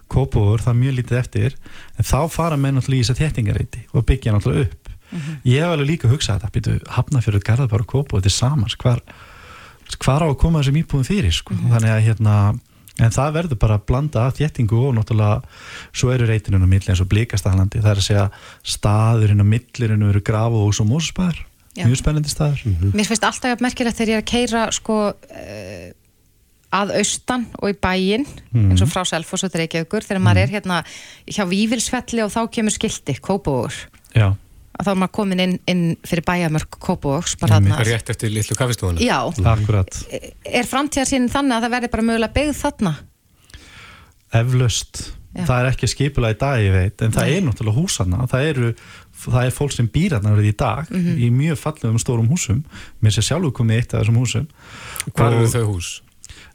Kópúur, 0.09 0.61
það 0.63 0.71
er 0.71 0.79
mjög 0.79 0.95
lítið 0.99 1.17
eftir. 1.19 1.55
En 1.97 2.07
þá 2.07 2.17
fara 2.33 2.57
menn 2.57 2.77
náttúrulega 2.77 3.01
í 3.01 3.05
þess 3.05 3.13
að 3.13 3.21
þéttingareiti 3.21 3.81
og 3.93 4.05
byggja 4.09 4.33
náttúrulega 4.33 4.65
upp. 4.65 4.89
Ég 5.45 5.61
hef 5.61 5.69
alveg 5.75 5.87
líka 5.91 6.09
hugsað 6.09 6.39
þetta 6.41 6.53
býtu 6.55 6.75
Hafnafjörður, 6.95 7.43
Garðabár 7.45 7.85
og 7.85 7.89
Kópúur 7.93 8.21
þetta 8.21 8.31
er 8.33 8.37
samans, 8.37 8.75
hvar, 8.81 9.01
hvar 10.01 10.25
á 10.25 10.27
að 10.27 10.39
koma 10.41 10.61
þessum 10.63 10.79
íbúðum 10.81 11.05
fyrir 11.05 11.31
sko? 11.37 11.53
þannig 11.53 11.93
að 11.93 12.05
hérna 12.07 12.35
en 12.97 13.11
það 13.11 13.33
verður 13.37 13.59
bara 13.61 13.77
að 13.77 13.85
blanda 13.85 14.25
af 14.25 14.37
þéttingu 14.39 14.81
og 14.89 14.95
náttúrulega 14.97 15.41
svo 15.93 16.11
eru 16.15 16.25
reytinun 16.29 16.65
á 16.65 16.69
milli 16.69 16.89
eins 16.89 17.01
og 17.03 17.09
blíkastælandi, 17.11 17.81
það 17.83 17.91
er 17.91 18.01
að 18.01 18.07
segja 18.07 18.25
staðurinn 18.63 19.43
á 19.43 19.45
millirinn 19.45 20.07
eru 20.09 20.21
grafahús 20.25 20.81
og 20.81 20.89
mósusbæður, 20.89 21.41
Já. 21.75 21.85
mjög 21.89 21.99
spennandi 21.99 22.31
staður. 22.31 22.63
Mér 22.95 23.07
finnst 23.09 23.27
alltaf 23.27 23.51
jafn 23.51 23.65
merkilegt 23.65 23.99
þegar 23.99 24.13
ég 24.13 24.19
er 24.19 24.23
að 24.23 24.31
keira 24.31 24.65
sko 24.75 24.99
uh, 25.11 25.89
að 26.75 26.95
austan 26.99 27.45
og 27.61 27.71
í 27.71 27.75
bæinn 27.79 28.25
eins 28.55 28.83
og 28.83 28.89
frá 28.91 29.03
Selfoss 29.07 29.45
og 29.47 29.53
Reykjavíkur 29.55 30.03
þegar 30.07 30.23
maður 30.23 30.45
er 30.45 30.55
hérna 30.57 30.79
hjá 31.27 31.43
Vívilsfelli 31.47 32.23
og 32.25 32.33
þá 32.33 32.41
kemur 32.57 32.75
skilti, 32.75 33.15
Kópavógur 33.23 33.77
Já, 34.15 34.33
að 34.75 34.87
þá 34.87 34.91
er 34.91 34.99
maður 35.01 35.13
komin 35.19 35.43
inn, 35.43 35.57
inn 35.71 35.83
fyrir 36.07 36.25
bæjamörk 36.27 36.79
Kópavógs 36.79 37.35
bara 37.39 37.59
Einmitt. 37.59 37.75
þarna. 37.75 37.89
Rétt 37.91 38.11
eftir 38.11 38.33
litlu 38.33 38.57
kafistofuna. 38.59 39.03
Já, 39.03 39.19
akkurat. 39.51 39.99
Er 40.43 40.67
framtíðarsýnin 40.67 41.31
þannig 41.31 41.57
að 41.57 41.67
það 41.67 41.75
verði 41.77 41.91
bara 41.93 42.07
mögulega 42.09 42.35
byggð 42.35 42.59
þarna? 42.59 42.95
Eflaust, 44.35 45.03
það 45.37 45.55
er 45.61 45.69
ekki 45.71 45.91
skipula 45.91 46.33
í 46.33 46.37
dag 46.39 46.63
ég 46.63 46.75
veit, 46.75 47.05
en 47.05 47.15
það 47.15 47.31
er 47.37 47.45
náttúrulega 47.45 47.79
húsana 47.79 48.27
það 48.31 48.49
eru, 48.49 48.71
það 49.25 49.45
er 49.49 49.51
fólk 49.57 49.71
sem 49.75 49.87
býr 49.89 50.15
þarna 50.15 50.35
verið 50.37 50.51
í 50.53 50.57
dag, 50.57 50.89
Mhm. 50.89 51.17
í 51.17 51.29
mjög 51.31 51.57
fallegum 51.61 51.99
stórum 51.99 52.29
húsum, 52.29 52.63
mér 53.03 53.11
sé 53.15 53.21
sjálfur 53.25 53.51
komið 53.51 53.77
eitt 53.81 53.93
af 53.93 54.03
þessum 54.05 54.17
húsum. 54.21 54.47
Hvar 55.13 55.33
Og 55.33 55.39
eru 55.41 55.47
þau 55.47 55.65
hús? 55.73 56.01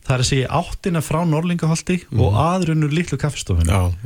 það 0.06 0.14
er 0.16 0.22
að 0.22 0.30
segja 0.30 0.48
áttina 0.48 1.00
frá 1.04 1.20
Norlingaholti 1.28 2.04
og 2.18 2.34
aðrunur 2.34 2.90
litlu 2.90 3.18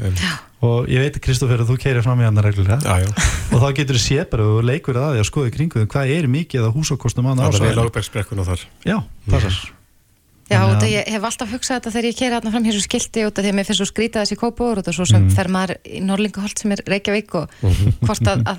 em, 0.02 0.14
og 0.62 0.86
ég 0.88 0.98
veit 1.00 1.20
Kristoffer 1.22 1.58
að 1.62 1.70
þú 1.70 1.76
keirir 1.78 2.02
fram 2.02 2.20
í 2.20 2.24
hann 2.24 2.36
reglulega. 2.36 2.80
Já, 2.82 3.04
já. 3.04 3.08
og 3.52 3.60
þá 3.62 3.74
getur 3.76 3.96
þú 3.96 4.02
séð 4.02 4.30
bara 4.30 4.42
og 4.44 4.64
leikur 4.64 4.94
að 4.96 5.14
því 5.14 5.20
að 5.22 5.30
skoða 5.30 5.48
í 5.48 5.54
kringu 5.56 5.86
hvað 5.86 6.10
er 6.18 6.26
mikið 6.28 6.60
að 6.66 6.74
húsakostum 6.76 7.26
á 7.30 7.32
Það 7.36 7.70
er 7.70 7.80
ábergsbrekkun 7.88 8.38
og 8.40 8.46
þar. 8.46 8.60
já, 8.84 8.98
passar 9.30 9.83
Já, 10.44 10.58
Þannig 10.60 10.74
að- 10.74 10.74
þetta, 10.74 10.88
ég 10.92 11.06
hef 11.14 11.22
alltaf 11.24 11.52
hugsað 11.54 11.76
þetta 11.78 11.90
þegar 11.94 12.04
ég 12.10 12.16
keira 12.18 12.36
þarna 12.40 12.50
fram 12.52 12.64
hér 12.64 12.74
svo 12.76 12.84
skilti 12.84 13.22
út 13.24 13.38
af 13.38 13.44
því 13.44 13.48
að 13.48 13.54
mér 13.56 13.64
finnst 13.64 13.80
svo 13.80 13.86
skrítið 13.88 14.20
þessi 14.20 14.36
Kópavógur 14.36 14.78
og 14.84 14.94
svo 14.94 15.06
sem 15.08 15.22
Mhm. 15.24 15.30
fer 15.34 15.48
maður 15.48 15.76
í 15.88 16.00
Norlingaholt 16.04 16.58
sem 16.58 16.72
er 16.72 16.82
Reykjavík 16.84 17.34
og 17.34 17.48
hvort 18.04 18.26
að, 18.28 18.42
að 18.44 18.58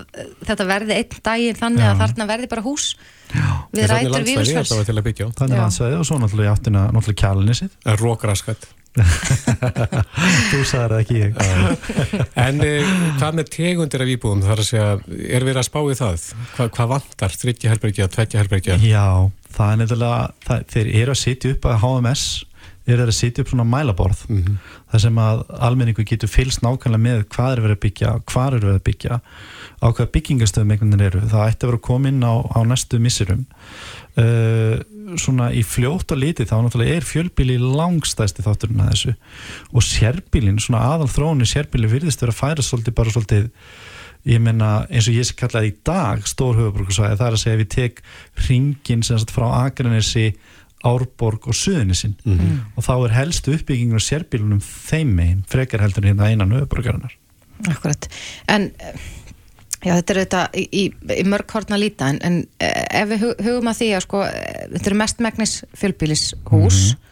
þetta 0.49 0.65
verði 0.65 0.93
einn 0.97 1.21
daginn 1.21 1.55
þannig 1.61 1.85
Já. 1.85 1.93
að 1.93 1.99
þarna 2.01 2.27
verði 2.31 2.49
bara 2.49 2.61
hús 2.65 2.95
við 3.75 3.89
rætur 3.91 4.97
að 4.99 5.05
byggja 5.09 5.27
á. 5.27 5.29
þannig 5.35 5.55
að 5.57 5.61
landsvæði 5.65 5.99
og 5.99 6.05
svo 6.09 6.17
náttúrulega 6.21 6.49
í 6.49 6.55
áttina 6.55 6.85
náttúrulega 6.95 7.69
Það 7.83 7.93
er 7.95 8.03
rókraskat. 8.05 8.67
þú 10.51 10.59
sagði 10.63 10.85
það 10.87 10.99
ekki 11.01 11.17
ég 11.19 11.33
En 12.39 12.61
eh, 12.63 12.91
hvað 13.19 13.37
með 13.41 13.49
tegundir 13.55 14.03
af 14.05 14.11
íbúðum? 14.13 14.43
Það 14.45 14.53
er 14.55 14.61
að 14.63 14.69
segja, 14.69 14.87
er 15.35 15.45
verið 15.49 15.59
að 15.61 15.67
spá 15.67 15.79
í 15.83 15.97
það? 15.99 16.25
Hva, 16.55 16.67
hvað 16.77 16.91
vantar? 16.93 17.35
Þryggja 17.41 17.73
herbergja, 17.73 18.07
tveggja 18.15 18.39
herbergja? 18.43 18.77
Já, 18.85 19.05
það 19.57 19.73
er 19.73 19.81
nefnilega, 19.83 20.21
það, 20.47 20.63
þeir 20.75 20.91
eru 21.01 21.15
að 21.15 21.21
sitja 21.25 21.51
upp 21.57 21.67
að 21.73 21.77
HMS, 21.83 22.23
eru 22.85 23.01
þeir 23.01 23.11
að 23.11 23.17
sitja 23.19 23.43
upp 23.45 23.51
svona 23.51 23.67
mælaborð, 23.67 24.23
Mhm. 24.31 24.57
þar 24.93 25.03
sem 25.07 25.19
að 25.25 25.43
almenningu 25.67 26.05
getur 26.07 26.31
fylgst 26.31 26.63
nákvæmlega 26.63 27.03
með 27.09 27.23
hvað 27.35 27.51
er 27.57 27.63
verið 27.65 27.75
að 27.79 27.83
byggja, 27.89 28.15
hvað 28.31 28.47
er 28.47 28.59
verið 28.63 28.79
að 28.79 28.85
byggja, 28.89 29.19
á 29.85 29.87
hvað 29.93 30.11
byggingastöðum 30.15 30.73
einhvern 30.73 30.95
veginn 30.95 31.07
eru. 31.07 31.23
Það 31.29 31.47
ætti 31.51 31.65
að 31.65 31.69
vera 31.69 31.79
að 31.79 31.85
koma 31.85 32.09
inn 32.09 32.25
á, 32.25 32.33
á 32.41 32.59
næstu 32.65 32.99
missirum. 33.01 33.45
Uh, 34.15 34.81
svona 35.19 35.51
í 35.53 35.61
fljótt 35.65 36.13
og 36.15 36.21
litið 36.21 36.49
þá 36.49 36.55
náttúrulega 36.63 36.97
er 36.97 37.05
fjölbíli 37.05 37.57
langstæsti 37.61 38.45
þátturinn 38.45 38.81
að 38.81 38.91
þessu 38.93 39.13
og 39.75 39.85
sérbílin, 39.85 40.61
svona 40.61 40.85
aðal 40.93 41.09
þróun 41.11 41.45
í 41.45 41.49
sérbíli 41.49 41.89
virðist 41.91 42.23
vera 42.23 42.33
að 42.33 42.39
færa 42.39 42.65
svolítið 42.65 42.97
bara 42.97 43.13
svolítið 43.13 43.49
ég 44.25 44.41
menna 44.41 44.69
eins 44.89 45.09
og 45.09 45.17
ég 45.19 45.27
sé 45.27 45.37
kallaði 45.37 45.71
í 45.71 45.75
dag 45.85 46.23
stór 46.25 46.57
höfuborgarsvæði, 46.57 47.19
það 47.19 47.27
er 47.27 47.37
að 47.37 47.43
segja 47.43 47.61
við 47.61 47.71
tek 47.75 48.01
ringin 48.47 49.03
sem 49.05 49.19
sagt 49.21 49.35
frá 49.35 49.45
Akranesi 49.59 50.31
Árborg 50.85 51.45
og 51.49 51.57
Suðunisinn 51.57 52.15
og 52.73 52.85
þá 52.85 52.93
er 52.95 53.17
helstu 53.19 53.53
uppbyggingur 53.55 54.03
sérbílunum 54.03 54.63
þeim 54.63 55.13
megin, 55.19 55.45
frekar 55.49 55.85
heldur 55.85 56.05
en 56.05 56.13
hérna 56.13 56.31
einan 56.31 56.57
höfuborgarinnar. 56.57 57.13
Akkurat, 57.71 58.09
en 58.51 58.71
já, 59.85 59.93
þetta 59.99 60.13
er 60.15 60.21
þetta 60.23 60.43
í, 60.57 60.65
í, 60.81 60.83
í 61.21 61.25
mörg 61.29 61.55
horn 61.55 61.77
að 61.77 61.83
líta 61.85 62.11
en, 62.11 62.19
en 62.25 62.39
eh, 62.59 62.85
ef 63.03 63.11
við 63.13 63.23
hu- 63.27 63.35
hugum 63.45 63.71
að 63.71 63.79
því 63.83 63.89
að 63.99 64.05
sko, 64.07 64.23
þetta 64.75 64.89
eru 64.91 65.01
mestmægnis 65.05 65.59
fjölbýlishús 65.77 66.81
mm 66.95 67.03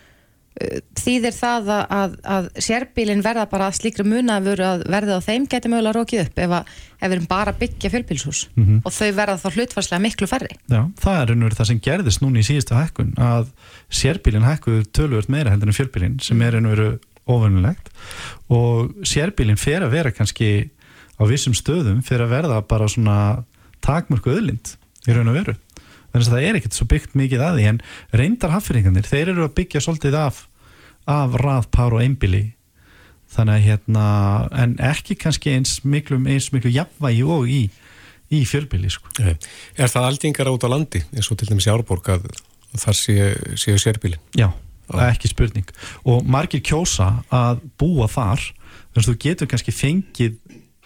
þýðir 1.01 1.33
það 1.33 1.69
að, 1.73 1.83
að, 1.97 2.11
að 2.29 2.47
sérbílin 2.61 3.23
verða 3.25 3.47
bara 3.49 3.71
slíkri 3.73 4.03
muna 4.05 4.35
að 4.37 4.49
verða 4.85 5.15
á 5.17 5.25
þeim 5.25 5.47
geti 5.49 5.71
mögulega 5.71 5.95
rókið 5.97 6.21
upp 6.27 6.41
ef, 6.43 6.53
að, 6.59 6.67
ef 6.99 7.07
við 7.09 7.15
erum 7.15 7.25
bara 7.31 7.53
byggja 7.57 7.89
fjölbýlishús. 7.89 8.41
Og 8.85 8.93
þau 8.93 9.07
verða 9.17 9.35
þá 9.41 9.47
hlutfarslega 9.57 10.03
miklu 10.05 10.29
færri. 10.29 10.51
Já, 10.69 10.83
það 11.01 11.17
er 11.23 11.31
raunverið 11.31 11.57
það 11.59 11.69
sem 11.71 11.81
gerðist 11.89 12.21
núna 12.23 12.43
í 12.43 12.45
síðustu 12.45 12.77
hækkun 12.77 13.11
að 13.31 13.49
sérbílin 14.03 14.45
hækkuðu 14.45 14.85
tölvöld 14.93 15.33
meira 15.33 15.55
heldur 15.55 15.73
en 15.73 15.79
fjölbílin 15.79 16.19
sem 16.23 16.45
er 16.45 16.55
raunverið 16.59 16.93
óvinnulegt 17.33 17.89
og 18.53 18.93
sérbílin 19.09 19.57
fer 19.59 19.81
að 19.87 19.95
vera 19.97 20.13
kannski 20.13 20.53
á 21.23 21.25
vissum 21.29 21.55
stöðum 21.55 22.01
fer 22.03 22.23
að 22.23 22.33
verða 22.35 22.61
bara 22.67 22.89
svona 22.91 23.17
takmörku 23.83 24.33
öðlind 24.35 24.75
í 25.07 25.15
raun 25.15 25.31
og 25.31 25.39
veru. 25.39 25.55
Þannig 26.13 26.27
að 26.27 26.33
það 26.33 26.47
er 26.47 26.57
ekkert 26.59 26.75
svo 26.77 26.87
byggt 26.91 27.15
mikið 27.17 27.41
að 27.41 27.55
því 27.57 27.69
en 27.71 27.79
reyndar 28.13 28.53
haffyringarnir, 28.53 29.07
þeir 29.07 29.31
eru 29.33 29.47
að 29.47 29.55
byggja 29.57 29.81
svolítið 29.81 30.17
af, 30.19 30.43
af 31.09 31.37
rað, 31.41 31.69
pár 31.73 31.95
og 31.97 32.03
einbíli 32.03 32.43
þannig 33.33 33.55
að 33.55 33.67
hérna 33.67 34.07
en 34.63 34.75
ekki 34.83 35.17
kannski 35.19 35.55
eins 35.55 35.79
miklu, 35.87 36.19
eins 36.29 36.51
miklu 36.53 36.71
jafnvægi 36.73 37.23
og 37.25 37.49
í, 37.49 37.61
í 38.33 38.43
fjölbíli 38.49 38.91
sko. 38.93 39.09
Er 39.23 39.89
það 39.89 40.09
aldingar 40.09 40.51
át 40.51 40.67
á 40.67 40.69
landi, 40.69 41.01
eins 41.15 41.31
og 41.33 41.39
til 41.39 41.49
dæmis 41.49 41.67
í 41.67 41.73
Árborg 41.73 42.11
að 42.13 42.27
þar 42.77 42.97
séu, 42.97 43.31
séu 43.59 43.79
sérbílin? 43.81 44.21
Já, 44.37 44.51
það 44.89 45.05
er 45.07 45.15
ekki 45.15 45.31
spurning. 45.33 45.73
Og 46.09 46.27
margir 46.29 46.63
kjósa 46.65 47.09
að 47.33 47.63
búa 47.81 48.09
þar 48.11 48.45
þannig 48.93 49.01
að 49.01 49.09
þú 49.09 49.17
getur 49.25 49.49
kannski 49.49 49.73
fengið 49.73 50.37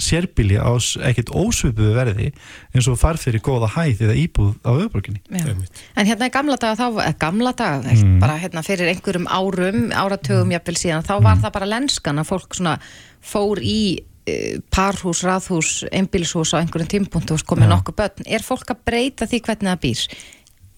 sérbíli 0.02 0.60
á 0.62 0.72
ekkert 1.10 1.32
ósvipuðu 1.34 1.94
verði 1.96 2.28
eins 2.76 2.90
og 2.90 3.00
farð 3.02 3.26
fyrir 3.26 3.44
góða 3.46 3.70
hæð 3.74 4.04
eða 4.08 4.18
íbúð 4.22 4.52
á. 4.62 4.72
Einmitt. 4.78 5.82
En 5.98 6.10
hérna 6.10 6.30
í 6.30 6.34
gamla 6.34 6.60
daga 6.62 6.78
þá, 6.80 7.02
eða 7.06 7.16
gamla 7.22 7.54
daga, 7.58 7.96
mm. 7.96 8.20
bara 8.22 8.38
hérna 8.42 8.66
fyrir 8.66 8.92
einhverjum 8.94 9.28
árum, 9.30 9.90
áratugum 9.92 10.54
jafnvel 10.54 10.78
síðan, 10.78 11.08
þá 11.08 11.16
var 11.26 11.42
það 11.42 11.56
bara 11.58 11.72
lenskan 11.74 12.22
að 12.22 12.30
fólk 12.30 12.60
svona 12.60 12.78
fór 13.26 13.62
í 13.66 13.82
uh, 13.98 14.62
parhús, 14.74 15.26
raðhús, 15.26 15.76
einbílishús 15.90 16.54
á 16.54 16.62
einhverjum 16.62 16.94
tímpunktu 16.94 17.38
og 17.38 17.46
komið 17.50 17.74
nokkuð 17.74 18.00
börn. 18.04 18.30
Er 18.30 18.46
fólk 18.46 18.76
að 18.76 18.84
breyta 18.86 19.30
því 19.30 19.44
hvernig 19.50 19.74
það 19.74 19.86
býr? 19.88 20.08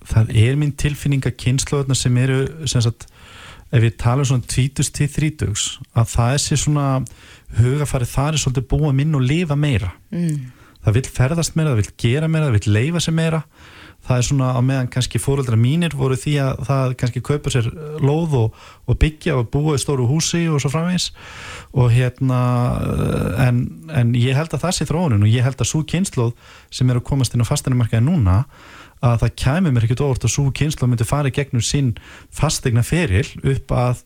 það 0.10 0.32
er 0.38 0.58
mín 0.60 0.76
tilfinning 0.78 1.26
að 1.28 1.38
kynnslóðuna 1.44 1.98
sem 1.98 2.18
eru 2.22 2.40
sem 2.70 2.84
sagt, 2.84 3.08
ef 3.70 3.84
við 3.84 3.98
tala 4.02 4.24
um 4.24 4.30
svona 4.32 4.50
20 4.50 4.92
til 4.98 5.10
30 5.14 5.66
að 5.94 6.14
það 6.14 6.36
er 6.36 6.44
sér 6.46 6.62
svona 6.64 6.88
hugafæri 7.58 8.08
þar 8.10 8.36
er 8.36 8.43
svolítið 8.43 8.70
búa 8.72 8.93
minn 8.95 9.18
og 9.18 9.26
lifa 9.26 9.58
meira. 9.58 9.93
Mm. 10.14 10.56
það 10.86 10.95
vil 10.95 11.10
ferðast 11.12 11.58
meira, 11.60 11.74
það 11.74 11.82
vil 11.82 11.93
gera 12.00 12.28
meira 12.32 12.47
það 12.47 12.58
vil 12.58 12.74
leifa 12.78 13.04
sér 13.04 13.16
meira. 13.18 13.43
Það 14.00 14.16
er 14.16 14.26
svona 14.30 14.50
á 14.56 14.60
meðan 14.64 14.88
kannski 14.93 15.20
fóreldra 15.20 15.58
mínir 15.60 15.91
voru 16.00 16.16
því 16.16 16.34
að 16.39 16.62
það 16.70 16.93
kannski 17.02 17.22
kaupa 17.26 17.52
sér 17.52 17.66
lóð 18.00 18.36
og, 18.39 18.62
og 18.88 19.00
byggja 19.02 19.36
og 19.36 19.50
búa 19.52 19.76
í 19.76 19.82
stóru 19.82 20.06
húsi 20.08 20.45
og 20.47 20.62
svo 20.64 20.72
framvegis. 20.72 21.10
Og 21.76 21.91
hérna 21.91 22.39
en, 23.43 23.60
en 23.91 24.14
ég 24.16 24.39
held 24.39 24.56
að 24.56 24.64
það 24.64 24.78
sé 24.78 24.88
þróunin 24.88 25.28
og 25.28 25.34
ég 25.34 25.43
held 25.43 25.60
að 25.60 25.72
svo 25.74 25.84
kynnslóð 25.84 26.32
sem 26.72 26.89
er 26.89 27.02
að 27.02 27.10
komast 27.12 27.36
inn 27.36 27.43
á 27.43 27.50
fasteignamarkaði 27.52 28.08
núna 28.08 28.45
að 29.04 29.26
það 29.26 29.36
kæmi 29.43 29.74
mér 29.74 29.88
ekkert 29.88 30.06
óvart 30.08 30.26
að 30.28 30.34
svo 30.34 30.47
kynnslóð 30.56 30.93
myndi 30.93 31.08
fara 31.08 31.32
í 31.32 31.36
gegnum 31.36 31.64
sinn 31.64 31.91
fastegna 32.36 32.84
feril 32.88 33.28
upp 33.47 33.76
að 33.76 34.02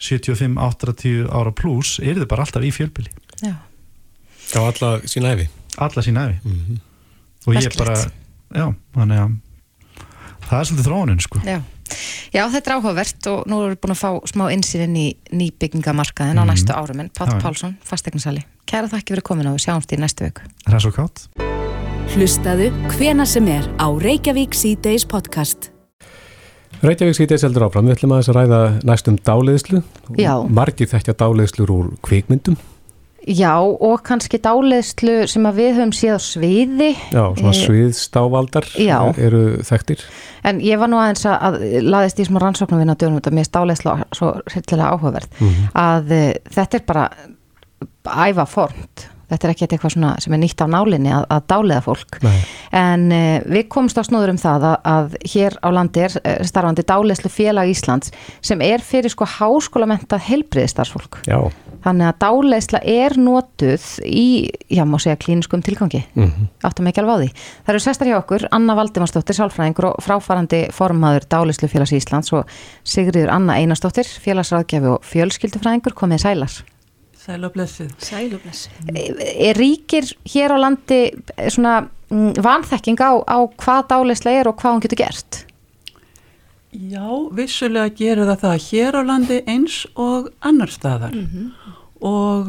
75-80 0.00 1.28
ára 1.30 1.52
pluss 1.52 1.98
er 2.00 2.14
þið 2.20 2.28
bara 2.30 2.46
alltaf 2.46 2.62
í 2.64 2.72
fjölbili 2.74 3.10
Já. 3.42 3.54
Á 4.56 4.60
alla 4.60 4.90
sína 5.08 5.34
æfi? 5.36 5.48
alla 5.78 6.02
sín 6.02 6.18
æfi 6.20 6.38
Mhm. 6.44 6.80
og 7.46 7.54
ég 7.54 7.62
Merkilegt. 7.62 7.78
bara 7.78 7.94
já, 8.54 8.74
þannig 8.94 9.18
að 9.18 9.36
það 10.48 10.60
er 10.60 10.64
svolítið 10.64 10.88
þróunin 10.88 11.20
sko 11.20 11.38
Já. 11.44 11.60
Já, 12.32 12.46
þetta 12.46 12.70
er 12.70 12.76
áhugavert 12.78 13.26
og 13.26 13.46
nú 13.50 13.56
erum 13.64 13.74
við 13.74 13.80
búin 13.82 13.94
að 13.96 13.98
fá 13.98 14.10
smá 14.30 14.44
insýn 14.54 14.82
inn 14.86 14.94
í 14.96 15.16
nýbyggingamarkaðin 15.32 16.38
á 16.38 16.44
næstu 16.46 16.70
árum 16.72 17.00
en 17.00 17.10
já. 17.10 17.40
Pálsson, 17.42 17.76
fastegnarsali 17.82 18.44
Kæra 18.66 18.86
þakki 18.88 19.10
fyrir 19.16 19.22
komin 19.26 19.46
og 19.50 19.56
við 19.58 19.64
sjáumst 19.66 19.90
í 19.92 19.98
næstu 19.98 20.24
viku 20.28 20.42
Ræs 20.70 20.86
og 20.86 20.94
kátt. 20.94 21.26
Hlustaðu 22.14 22.70
hvena 22.94 23.26
sem 23.26 23.46
er 23.48 23.66
á 23.78 23.86
Reykjavík 23.90 24.54
C-Days 24.54 25.04
podcast. 25.04 25.70
Reykjavík 26.80 27.16
sýtis 27.18 27.42
heldur 27.44 27.66
áfram, 27.66 27.88
við 27.90 27.98
ætlum 27.98 28.12
aðeins 28.16 28.28
að 28.32 28.36
ræða 28.38 28.58
næstum 28.88 29.16
dáleiðslu. 29.28 29.82
Já. 30.16 30.34
Margir 30.48 30.88
þekkja 30.88 31.14
dáleiðslur 31.20 31.72
úr 31.74 31.88
kvikmyndum. 32.06 32.56
Já, 33.28 33.52
og 33.60 34.00
kannski 34.08 34.38
dáleiðslu 34.40 35.26
sem 35.28 35.44
að 35.44 35.58
við 35.60 35.74
höfum 35.76 35.90
séð 35.92 36.14
á 36.16 36.20
sviði 36.24 36.86
Já, 37.12 37.24
svona 37.36 37.52
Eh, 37.52 37.58
sviðstáfaldar 37.58 38.64
já. 38.80 38.96
eru 39.20 39.42
þekktir. 39.60 40.00
En 40.48 40.62
ég 40.64 40.80
var 40.80 40.88
nú 40.88 40.96
aðeins 40.96 41.26
að, 41.28 41.36
að 41.50 41.82
laðist 41.84 42.22
í 42.24 42.24
smá 42.30 42.40
rannsóknum 42.40 42.80
vinna 42.80 42.96
dönum 42.96 43.20
þetta, 43.20 43.34
mér 43.36 43.44
er 43.44 43.50
stáleisla 43.50 43.96
svo 44.16 44.30
hryllilega 44.48 44.88
áhugaverð 44.96 45.44
að 45.76 46.16
uh, 46.16 46.32
þetta 46.56 46.80
er 46.80 46.86
bara 46.88 47.04
æfa 48.30 48.46
formt 48.48 49.04
þetta 49.30 49.46
er 49.48 49.54
ekki 49.54 49.66
eitthvað 49.68 49.94
svona 49.94 50.12
sem 50.20 50.34
er 50.36 50.42
nýtt 50.42 50.60
á 50.62 50.66
nálinni 50.70 51.12
að, 51.14 51.24
að 51.30 51.46
dáleiða 51.54 51.80
fólk 51.86 52.20
Nei. 52.26 52.36
en 52.82 53.06
uh, 53.14 53.38
við 53.46 53.68
komumst 53.72 53.98
á 53.98 54.04
snóður 54.06 54.34
um 54.34 54.42
það 54.42 54.68
að, 54.72 54.76
að 54.94 55.16
hér 55.34 55.56
á 55.64 55.68
landi 55.72 56.04
er 56.06 56.18
starfandi 56.50 56.84
dáleislu 56.90 57.30
félag 57.32 57.72
Íslands 57.72 58.12
sem 58.44 58.60
er 58.66 58.82
fyrir 58.84 59.12
sko 59.14 59.28
háskólamentað 59.38 60.26
heilbriðistarsfólk 60.28 61.20
Já, 61.30 61.38
þannig 61.84 62.10
að 62.10 62.18
dáleisla 62.26 62.80
er 62.84 63.16
notuð 63.20 63.84
í, 64.04 64.50
já 64.68 64.82
má 64.84 64.98
segja 65.00 65.16
klíniskum 65.20 65.62
tilgangi 65.64 66.02
Mhm. 66.14 66.48
áttum 66.66 66.88
ekki 66.90 67.00
alveg 67.00 67.14
á 67.14 67.20
því. 67.22 67.28
Það 67.64 67.70
eru 67.72 67.80
sestar 67.84 68.08
hjá 68.10 68.16
okkur 68.18 68.42
Anna 68.52 68.74
Valdimarsdóttir, 68.76 69.36
sálfræðingur 69.38 69.86
og 69.92 70.02
fráfarandi 70.04 70.60
formaður 70.74 71.24
Dálislu 71.30 71.68
félags 71.70 71.92
Íslands 71.96 72.32
og 72.36 72.50
Sigriður 72.84 73.30
Anna 73.32 73.54
Einarsdóttir, 73.60 74.04
félagsráðgjafi 74.20 74.90
og 74.92 75.06
fjölskyldufræðingur 75.08 75.94
komið 75.96 76.24
sælar. 76.26 76.58
Sæl 77.20 77.44
og 77.44 77.52
blessið. 77.52 77.90
Sæl 78.00 78.34
og 78.36 78.40
blessi. 78.44 78.70
Er 78.88 79.58
ríkir 79.60 80.08
hér 80.32 80.54
á 80.56 80.58
landi 80.62 81.00
eh, 81.36 81.50
svona 81.52 81.82
mm, 81.84 82.40
vanþekking 82.40 83.00
á, 83.04 83.12
á 83.28 83.38
hvað 83.60 83.90
dálisla 83.92 84.32
er 84.40 84.48
og 84.48 84.56
hvað 84.60 84.76
hún 84.76 84.84
getur 84.86 85.02
gert? 85.02 85.44
Já, 86.70 87.04
vissulega 87.34 87.90
gerir 87.98 88.28
það 88.30 88.42
það 88.44 88.64
hér 88.68 88.96
á 88.96 89.02
landi 89.02 89.40
eins 89.50 89.82
og 89.98 90.30
annar 90.38 90.70
staðar 90.70 91.16
og, 91.18 91.24
uh, 91.26 91.79
og 92.00 92.48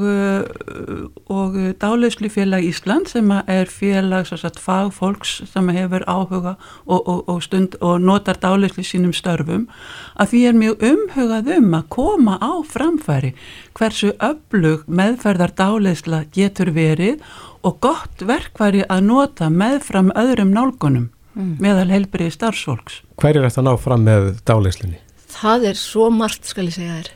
Dáleislufélag 1.81 2.63
Ísland 2.63 3.09
sem 3.11 3.31
er 3.31 3.65
félag 3.69 4.27
sagt, 4.29 4.59
fagfólks 4.59 5.41
sem 5.51 5.69
hefur 5.75 6.05
áhuga 6.07 6.55
og, 6.85 7.07
og, 7.07 7.29
og, 7.29 7.43
stund, 7.43 7.75
og 7.81 8.01
notar 8.01 8.39
dáleislu 8.39 8.83
sínum 8.85 9.13
störfum 9.15 9.67
að 10.15 10.33
því 10.33 10.41
er 10.47 10.59
mjög 10.59 10.85
umhugað 10.91 11.53
um 11.57 11.73
að 11.79 11.87
koma 11.97 12.37
á 12.39 12.53
framfæri 12.63 13.33
hversu 13.77 14.13
öflug 14.19 14.85
meðferðar 14.87 15.55
dáleisla 15.57 16.25
getur 16.31 16.71
verið 16.75 17.19
og 17.63 17.79
gott 17.83 18.23
verkværi 18.23 18.85
að 18.87 19.07
nota 19.09 19.49
meðfram 19.49 20.11
öðrum 20.15 20.53
nálgunum 20.55 21.09
meðal 21.33 21.89
helbriði 21.91 22.35
starfsfólks. 22.35 23.01
hver 23.15 23.37
er 23.37 23.47
þetta 23.47 23.61
að 23.61 23.67
ná 23.69 23.73
fram 23.79 24.05
með 24.07 24.29
dáleiðslunni? 24.47 24.99
Það 25.31 25.67
er 25.71 25.79
svo 25.79 26.09
margt, 26.11 26.47
skal 26.49 26.67
ég 26.67 26.75
segja 26.75 26.97
þér. 26.97 27.11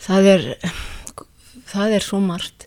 Það 0.00 0.28
er, 0.34 0.44
það 1.70 1.94
er 1.98 2.04
svo 2.06 2.20
margt. 2.24 2.66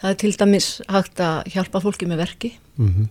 Það 0.00 0.10
er 0.10 0.18
til 0.20 0.32
dæmis 0.40 0.68
hægt 0.90 1.20
að 1.24 1.52
hjálpa 1.54 1.80
fólki 1.84 2.06
með 2.10 2.22
verki 2.26 2.52
Mm 2.78 3.08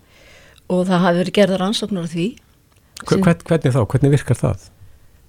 og 0.72 0.86
það 0.88 1.02
hafi 1.04 1.18
verið 1.20 1.34
gerðar 1.36 1.62
ansóknar 1.66 2.06
því. 2.08 2.24
Hvern, 3.04 3.42
hvernig 3.46 3.74
þá? 3.76 3.82
Hvernig 3.92 4.12
virkar 4.14 4.38
það? 4.40 4.62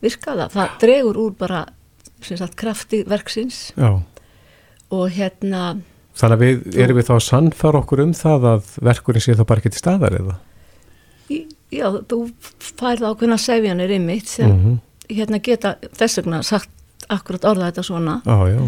Virka 0.05 0.35
það. 0.39 0.53
Það 0.55 0.77
dregur 0.81 1.19
úr 1.21 1.33
bara 1.37 1.65
sagt, 2.23 2.55
krafti 2.57 3.01
verksins 3.11 3.59
Já. 3.77 3.91
og 4.95 5.11
hérna, 5.11 5.81
Þannig 6.15 6.37
að 6.39 6.45
við, 6.45 6.63
erum 6.85 6.97
við 7.01 7.09
þá 7.09 7.13
að 7.17 7.25
sannfara 7.27 7.81
okkur 7.83 8.03
um 8.07 8.13
það 8.15 8.47
að 8.53 8.71
verkurinn 8.89 9.25
sé 9.27 9.35
þá 9.35 9.43
bara 9.51 9.61
ekki 9.65 9.73
til 9.75 9.83
staðar 9.83 10.17
eða? 10.21 10.37
já, 11.75 11.87
þú 12.07 12.19
færð 12.79 13.05
ákveðna 13.11 13.39
sefjanir 13.43 13.91
ymmit 13.99 14.29
sem 14.31 14.51
Mhm. 14.55 14.79
hérna 15.11 15.43
geta 15.43 15.75
þess 15.99 16.21
vegna 16.23 16.43
sagt 16.47 16.71
akkurat 17.11 17.45
orða 17.45 17.73
þetta 17.73 17.83
svona 17.85 18.23
Já, 18.25 18.39
já. 18.55 18.63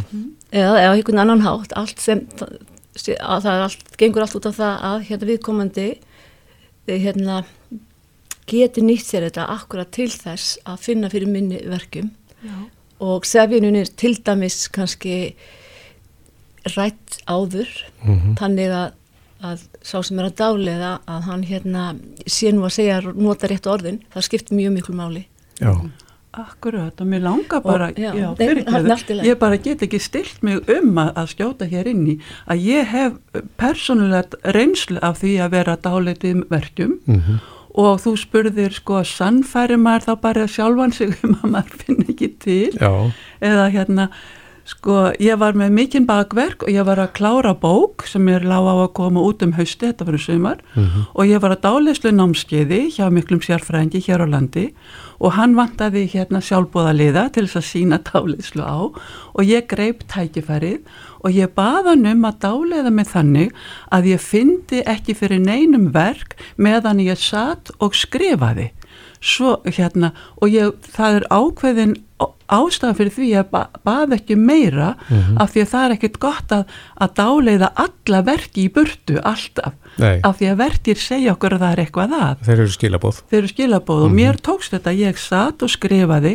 Eða, 0.52 0.76
eða 0.80 0.94
einhvern 0.94 1.22
annan 1.22 1.44
hátt 1.46 1.74
allt 1.78 2.02
sem 2.02 2.24
það, 2.36 2.58
er 3.50 3.64
allt, 3.66 3.88
gengur 4.00 4.24
allt 4.24 4.36
út 4.38 4.48
af 4.50 4.58
það 4.60 4.84
að 4.90 5.06
hérna 5.10 5.30
viðkomandi 5.30 5.88
eh, 5.94 6.98
hérna 7.02 7.42
geti 8.46 8.84
nýtt 8.84 9.08
sér 9.08 9.26
þetta 9.26 9.48
akkurat 9.56 9.90
til 9.94 10.08
þess 10.12 10.56
að 10.68 10.82
finna 10.86 11.10
fyrir 11.10 11.30
minni 11.30 11.60
verkum 11.66 12.12
Já. 12.46 12.56
og 13.02 13.26
sefjunum 13.26 13.78
er 13.80 13.90
til 13.98 14.14
dæmis 14.22 14.66
kannski 14.72 15.34
rætt 16.76 17.20
áður 17.26 17.70
þannig 18.38 18.72
að, 18.74 18.94
að 19.46 19.66
sá 19.82 19.98
sem 20.02 20.18
er 20.18 20.30
að 20.30 20.38
dáleiða 20.40 20.92
að 21.10 21.28
hann 21.28 21.44
hérna 21.46 21.84
sé 22.26 22.52
nú 22.54 22.66
að 22.66 22.76
segja 22.78 23.00
nota 23.14 23.50
rétt 23.50 23.66
orðin, 23.70 24.00
það 24.14 24.28
skiptir 24.28 24.58
mjög 24.58 24.76
miklu 24.78 24.96
máli 24.98 25.26
Já. 25.60 25.74
Akkurat 26.36 27.00
og 27.00 27.06
mér 27.08 27.22
langar 27.24 27.62
bara, 27.64 27.86
já, 27.96 28.10
já, 28.12 28.28
í 28.36 28.78
lagi. 29.16 29.28
ég 29.30 29.38
bara 29.40 29.56
get 29.56 29.82
ekki 29.86 30.00
stilt 30.00 30.42
mig 30.42 30.58
um 30.68 30.98
að, 31.00 31.12
að 31.16 31.30
skjóta 31.32 31.68
hér 31.70 31.86
inn 31.88 32.06
í 32.06 32.16
að 32.46 32.64
ég 32.66 32.86
hef 32.92 33.12
persónulegt 33.60 34.34
reynslu 34.56 34.98
af 35.02 35.20
því 35.22 35.34
að 35.46 35.50
vera 35.56 35.76
dáleitið 35.76 36.42
verkjum 36.52 36.98
Mhm. 37.06 37.38
og 37.76 38.00
þú 38.00 38.12
spurðir 38.20 38.72
sko 38.72 39.02
sannfæri 39.04 39.76
maður 39.76 40.06
þá 40.08 40.20
bara 40.20 40.46
sjálfan 40.48 40.92
sig 40.92 41.16
um 41.24 41.34
að 41.42 41.50
maður 41.56 41.76
finn 41.82 42.04
ekki 42.08 42.28
til 42.40 42.72
Já. 42.80 42.92
eða 43.40 43.70
hérna 43.72 44.08
sko 44.66 45.12
ég 45.22 45.38
var 45.38 45.54
með 45.58 45.74
mikinn 45.76 46.06
bakverk 46.08 46.64
og 46.66 46.72
ég 46.74 46.86
var 46.86 46.98
að 46.98 47.12
klára 47.14 47.54
bók 47.54 48.02
sem 48.10 48.26
er 48.28 48.42
lág 48.46 48.66
á 48.66 48.74
að 48.74 48.94
koma 48.98 49.22
út 49.22 49.44
um 49.46 49.54
hausti, 49.54 49.86
þetta 49.86 50.06
var 50.08 50.18
um 50.18 50.22
sumar. 50.24 50.62
Og 51.14 51.26
ég 51.30 51.42
var 51.42 51.54
að 51.54 51.62
dáleyslu 51.66 52.10
námskeiði 52.12 52.80
hjá 52.96 53.06
miklum 53.14 53.40
sérfræðingi 53.40 54.02
hér 54.08 54.26
á 54.26 54.26
landi 54.26 54.72
og 55.18 55.32
hann 55.38 55.54
vantaði 55.56 56.04
hérna 56.12 56.42
sjálfbóðaliða 56.44 57.30
til 57.32 57.46
þess 57.46 57.60
að 57.60 57.68
sína 57.70 57.98
dáleyslu 58.04 58.62
á 58.66 58.78
og 58.90 59.42
ég 59.46 59.68
greip 59.70 60.02
tækifærið 60.10 60.82
og 61.22 61.30
ég 61.32 61.54
baða 61.54 61.94
hann 61.94 62.06
um 62.10 62.26
að 62.26 62.40
dáleiða 62.44 62.90
mig 62.90 63.06
þannig 63.06 63.54
að 63.90 64.10
ég 64.12 64.20
fyndi 64.20 64.82
ekki 64.84 65.14
fyrir 65.14 65.40
neinum 65.40 65.92
verk 65.94 66.36
meðan 66.56 67.00
ég 67.00 67.18
satt 67.18 67.70
og 67.78 67.94
skrifaði. 67.94 68.72
Svo 69.20 69.56
hérna 69.64 70.12
og 70.42 70.52
ég, 70.52 70.74
það 70.92 71.22
er 71.22 71.30
ákveðin 71.32 71.96
ástæðan 72.46 72.96
fyrir 72.96 73.12
því 73.16 73.28
að 73.40 73.48
ba 73.50 73.62
bað 73.84 74.14
ekki 74.16 74.36
meira 74.38 74.92
af 75.40 75.50
því 75.52 75.64
að 75.64 75.70
það 75.72 75.84
er 75.86 75.94
ekkert 75.96 76.18
gott 76.22 76.54
að, 76.54 76.76
að 77.02 77.12
dáleiða 77.18 77.70
alla 77.82 78.20
verki 78.28 78.66
í 78.66 78.70
burtu 78.72 79.18
alltaf. 79.22 79.74
Nei. 79.96 80.20
af 80.28 80.36
því 80.36 80.48
að 80.50 80.58
verkir 80.60 80.98
segja 81.00 81.32
okkur 81.32 81.54
að 81.56 81.62
það 81.64 81.70
er 81.72 81.80
eitthvað 81.80 82.14
að. 82.16 82.40
Þeir 82.44 82.58
eru 82.58 82.72
skilabóð. 82.74 83.20
þeir 83.30 83.38
eru 83.38 83.48
skilabóð 83.48 84.02
og 84.04 84.16
mér 84.16 84.40
tókst 84.44 84.74
þetta. 84.76 84.92
Ég 84.92 85.20
satt 85.20 85.64
og 85.64 85.72
skrifaði 85.72 86.34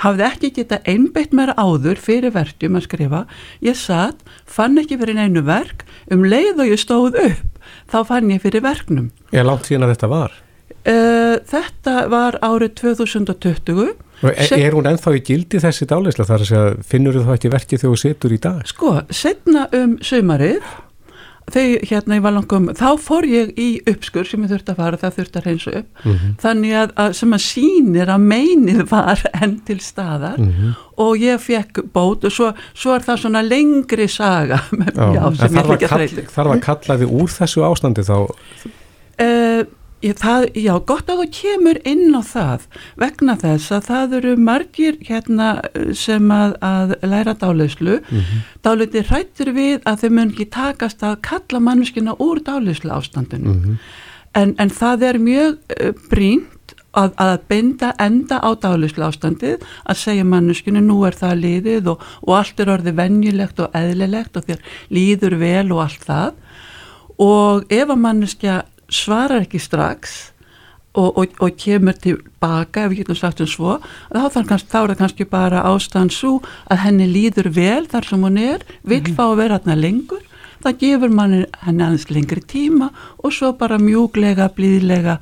hafði 0.00 0.24
ekki 0.28 0.50
geta 0.58 0.78
einbeitt 0.88 1.36
mér 1.36 1.52
áður 1.60 2.00
fyrir 2.00 2.32
verkjum 2.34 2.78
að 2.80 2.86
skrifa. 2.88 3.24
Ég 3.64 3.76
satt, 3.76 4.24
fann 4.48 4.80
ekki 4.80 4.96
fyrir 5.00 5.20
neinu 5.20 5.44
verk. 5.44 5.84
Um 6.08 6.24
leið 6.24 6.64
og 6.64 6.72
ég 6.72 6.80
stóð 6.80 7.20
upp 7.20 7.60
þá 7.92 8.00
fann 8.08 8.32
ég 8.32 8.42
fyrir 8.44 8.64
verknum. 8.64 9.12
Er 9.32 9.46
langt 9.46 9.68
síðan 9.68 9.86
að 9.88 9.94
þetta 9.96 10.12
var? 10.12 10.40
Uh, 10.90 11.36
þetta 11.50 11.96
var 12.12 12.38
árið 12.44 12.74
2020 12.82 13.92
Og 14.24 14.30
Er, 14.30 14.54
er 14.56 14.72
hún 14.72 14.86
ennþá 14.88 15.12
í 15.18 15.20
gildi 15.26 15.58
þessi 15.60 15.84
dáleysla 15.90 16.24
þar 16.24 16.42
að 16.44 16.48
segja, 16.48 16.74
finnur 16.88 17.16
þú 17.18 17.32
ekki 17.34 17.50
verkið 17.52 17.80
þegar 17.82 17.92
þú 17.92 18.00
situr 18.00 18.32
í 18.32 18.38
dag? 18.40 18.60
Sko, 18.70 18.92
setna 19.12 19.64
um 19.76 19.96
sumarið, 20.06 20.62
þegar 21.52 21.82
hérna 21.90 22.16
í 22.16 22.22
valangum, 22.24 22.70
þá 22.78 22.86
fór 23.04 23.26
ég 23.28 23.50
í 23.60 23.66
uppskur 23.90 24.24
sem 24.30 24.46
ég 24.46 24.52
þurfti 24.54 24.72
að 24.72 24.78
fara, 24.80 25.00
það 25.02 25.18
þurfti 25.18 25.40
að 25.42 25.48
reynsa 25.50 25.74
upp. 25.82 26.06
Þannig 26.40 26.76
að, 26.80 26.94
að 27.04 27.16
sem 27.20 27.36
að 27.36 27.42
sýnir 27.50 28.14
að 28.14 28.24
meinið 28.30 28.80
var 28.94 29.26
enn 29.42 29.58
til 29.68 29.78
staðar 29.84 30.40
og 31.04 31.12
ég 31.26 31.44
fekk 31.44 31.82
bót 31.92 32.24
og 32.24 32.32
svo, 32.38 32.52
svo 32.72 32.94
er 32.96 33.04
það 33.04 33.22
svona 33.26 33.44
lengri 33.44 34.08
saga 34.08 34.62
já, 34.72 35.20
en 35.20 35.36
sem 35.42 35.60
ég 35.60 35.84
kalla, 35.84 36.00
þreita. 36.06 36.28
þarf 36.38 36.54
að 36.56 36.64
kalla 36.70 36.98
þið 37.02 37.14
úr 37.20 37.36
þessu 37.42 37.66
ástandi 37.68 38.06
þá 38.08 38.16
Uh, 39.14 39.60
ég, 40.02 40.16
það, 40.20 40.46
já, 40.58 40.72
gott 40.86 41.10
að 41.10 41.22
þú 41.22 41.26
kemur 41.38 41.80
inn 41.88 42.16
á 42.16 42.22
það 42.26 42.66
vegna 43.00 43.36
þess 43.40 43.74
að 43.74 43.86
það 43.88 44.16
eru 44.20 44.36
margir 44.36 44.98
hérna 45.06 45.50
eh, 45.72 45.92
sem 45.98 46.32
að, 46.34 46.56
að 46.64 46.96
læra 47.02 47.34
dáleyslu 47.40 48.00
mm 48.00 48.20
-hmm. 48.20 48.48
dálítið 48.62 49.12
hrættur 49.12 49.52
við 49.52 49.78
að 49.84 50.00
þau 50.00 50.10
mun 50.10 50.32
ekki 50.32 50.48
takast 50.50 51.02
að 51.02 51.20
kalla 51.22 51.60
manneskina 51.60 52.16
úr 52.18 52.42
dáleyslu 52.42 52.90
ástandinu. 52.90 53.78
En, 54.34 54.54
en 54.58 54.70
það 54.70 55.02
er 55.02 55.18
mjög 55.18 55.58
uh, 55.80 55.92
brínt 56.10 56.74
að, 56.94 57.12
að 57.18 57.38
binda 57.48 57.92
enda 58.02 58.38
á 58.42 58.50
dáleyslu 58.54 59.06
ástandið 59.06 59.62
að 59.84 60.00
segja 60.00 60.24
manneskinu 60.24 60.82
nú 60.84 61.04
er 61.06 61.16
það 61.18 61.40
liðið 61.42 61.90
og, 61.92 62.04
og 62.26 62.36
allt 62.38 62.60
er 62.60 62.72
orðið 62.76 62.98
venjulegt 63.00 63.60
og 63.60 63.76
eðlilegt 63.78 64.36
og 64.36 64.46
þér 64.48 64.60
líður 64.90 65.38
vel 65.42 65.72
og 65.72 65.82
allt 65.86 66.06
það. 66.08 66.32
Og 67.24 67.66
ef 67.70 67.90
að 67.90 68.00
manneskja 68.02 68.62
svarar 68.88 69.44
ekki 69.44 69.60
strax 69.62 70.34
og, 70.94 71.16
og, 71.18 71.32
og 71.42 71.56
kemur 71.58 71.96
tilbaka 71.98 72.84
ef 72.84 72.92
við 72.92 73.02
getum 73.02 73.18
sagt 73.18 73.42
um 73.42 73.50
svo 73.50 73.78
þá, 74.12 74.42
kannski, 74.46 74.68
þá 74.70 74.78
er 74.80 74.92
það 74.92 75.00
kannski 75.00 75.26
bara 75.30 75.64
ástand 75.70 76.14
svo 76.14 76.38
að 76.70 76.84
henni 76.84 77.08
líður 77.10 77.50
vel 77.54 77.82
þar 77.90 78.10
sem 78.10 78.22
hún 78.22 78.38
er 78.38 78.62
vill 78.82 79.00
mm 79.00 79.06
-hmm. 79.06 79.16
fá 79.16 79.24
að 79.26 79.40
vera 79.42 79.58
hérna 79.58 79.80
lengur 79.80 80.22
það 80.62 80.78
gefur 80.80 81.10
manni 81.10 81.44
henni 81.66 81.84
aðeins 81.84 82.10
lengri 82.10 82.40
tíma 82.40 82.90
og 83.18 83.32
svo 83.32 83.52
bara 83.52 83.78
mjúglega, 83.78 84.48
blíðlega 84.48 85.18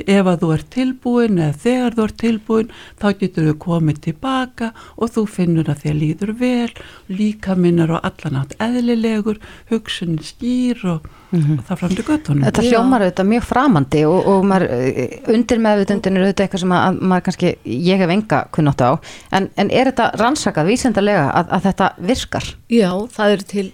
ef 0.00 0.26
að 0.26 0.38
þú 0.42 0.50
ert 0.54 0.68
tilbúin 0.72 1.38
eða 1.38 1.56
þegar 1.62 1.96
þú 1.96 2.04
ert 2.06 2.18
tilbúin 2.22 2.70
þá 3.00 3.06
getur 3.20 3.48
þú 3.50 3.54
komið 3.60 3.98
tilbaka 4.06 4.70
og 4.96 5.12
þú 5.12 5.24
finnur 5.28 5.68
að 5.68 5.82
þér 5.84 5.96
líður 5.98 6.32
vel 6.40 6.70
líka 7.12 7.56
minnar 7.58 7.92
og 7.92 8.06
allanátt 8.08 8.54
eðlilegur, 8.62 9.40
hugsunin 9.70 10.22
skýr 10.24 10.80
og, 10.88 11.08
mm 11.30 11.40
-hmm. 11.40 11.58
og 11.58 11.64
það 11.68 11.80
framdi 11.82 12.02
göttunum 12.02 12.44
Þetta 12.44 12.62
hljómar 12.62 13.02
auðvitað 13.02 13.28
mjög 13.32 13.44
framandi 13.44 14.04
og, 14.04 14.26
og 14.26 14.44
maður, 14.44 14.68
eh, 14.70 15.18
undir 15.28 15.58
meðvutundin 15.58 16.16
er 16.16 16.22
auðvitað 16.22 16.44
eitthvað 16.44 16.60
sem 16.60 16.72
að, 16.72 16.86
að 16.86 17.02
maður 17.02 17.22
kannski 17.22 17.56
ég 17.64 17.98
hef 17.98 18.10
enga 18.10 18.46
kunnátt 18.52 18.80
á 18.80 18.90
en, 19.30 19.50
en 19.56 19.70
er 19.70 19.84
þetta 19.92 20.12
rannsakað 20.16 20.66
vísendarlega 20.66 21.30
að, 21.30 21.46
að 21.50 21.62
þetta 21.62 21.92
virkar? 21.98 22.44
Já, 22.68 22.90
það 23.12 23.30
er 23.30 23.42
til 23.42 23.72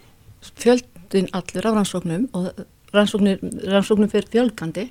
fjöldin 0.58 1.28
allur 1.32 1.66
af 1.66 1.74
rannsóknum 1.74 2.28
og 2.32 2.52
rannsóknum 2.92 4.10
fyrir 4.10 4.28
fjölgandi 4.32 4.88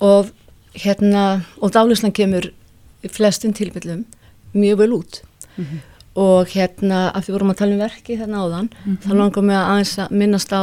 og 0.00 0.30
hérna, 0.76 1.24
og 1.60 1.72
dálislan 1.72 2.14
kemur 2.14 2.50
flestum 3.12 3.52
tilfellum 3.56 4.04
mjög 4.56 4.78
vel 4.78 4.92
út 4.92 5.22
mm 5.56 5.64
-hmm. 5.64 5.80
og 6.14 6.48
hérna, 6.48 7.12
að 7.12 7.26
við 7.26 7.32
vorum 7.32 7.50
að 7.50 7.56
tala 7.56 7.72
um 7.72 7.78
verki 7.78 8.18
þarna 8.18 8.42
áðan, 8.44 8.68
mm 8.68 8.96
-hmm. 8.96 9.02
þá 9.04 9.14
langar 9.14 9.42
mér 9.42 9.56
að 9.56 9.70
aðeins 9.70 9.98
að 9.98 10.10
minnast 10.10 10.52
á 10.52 10.62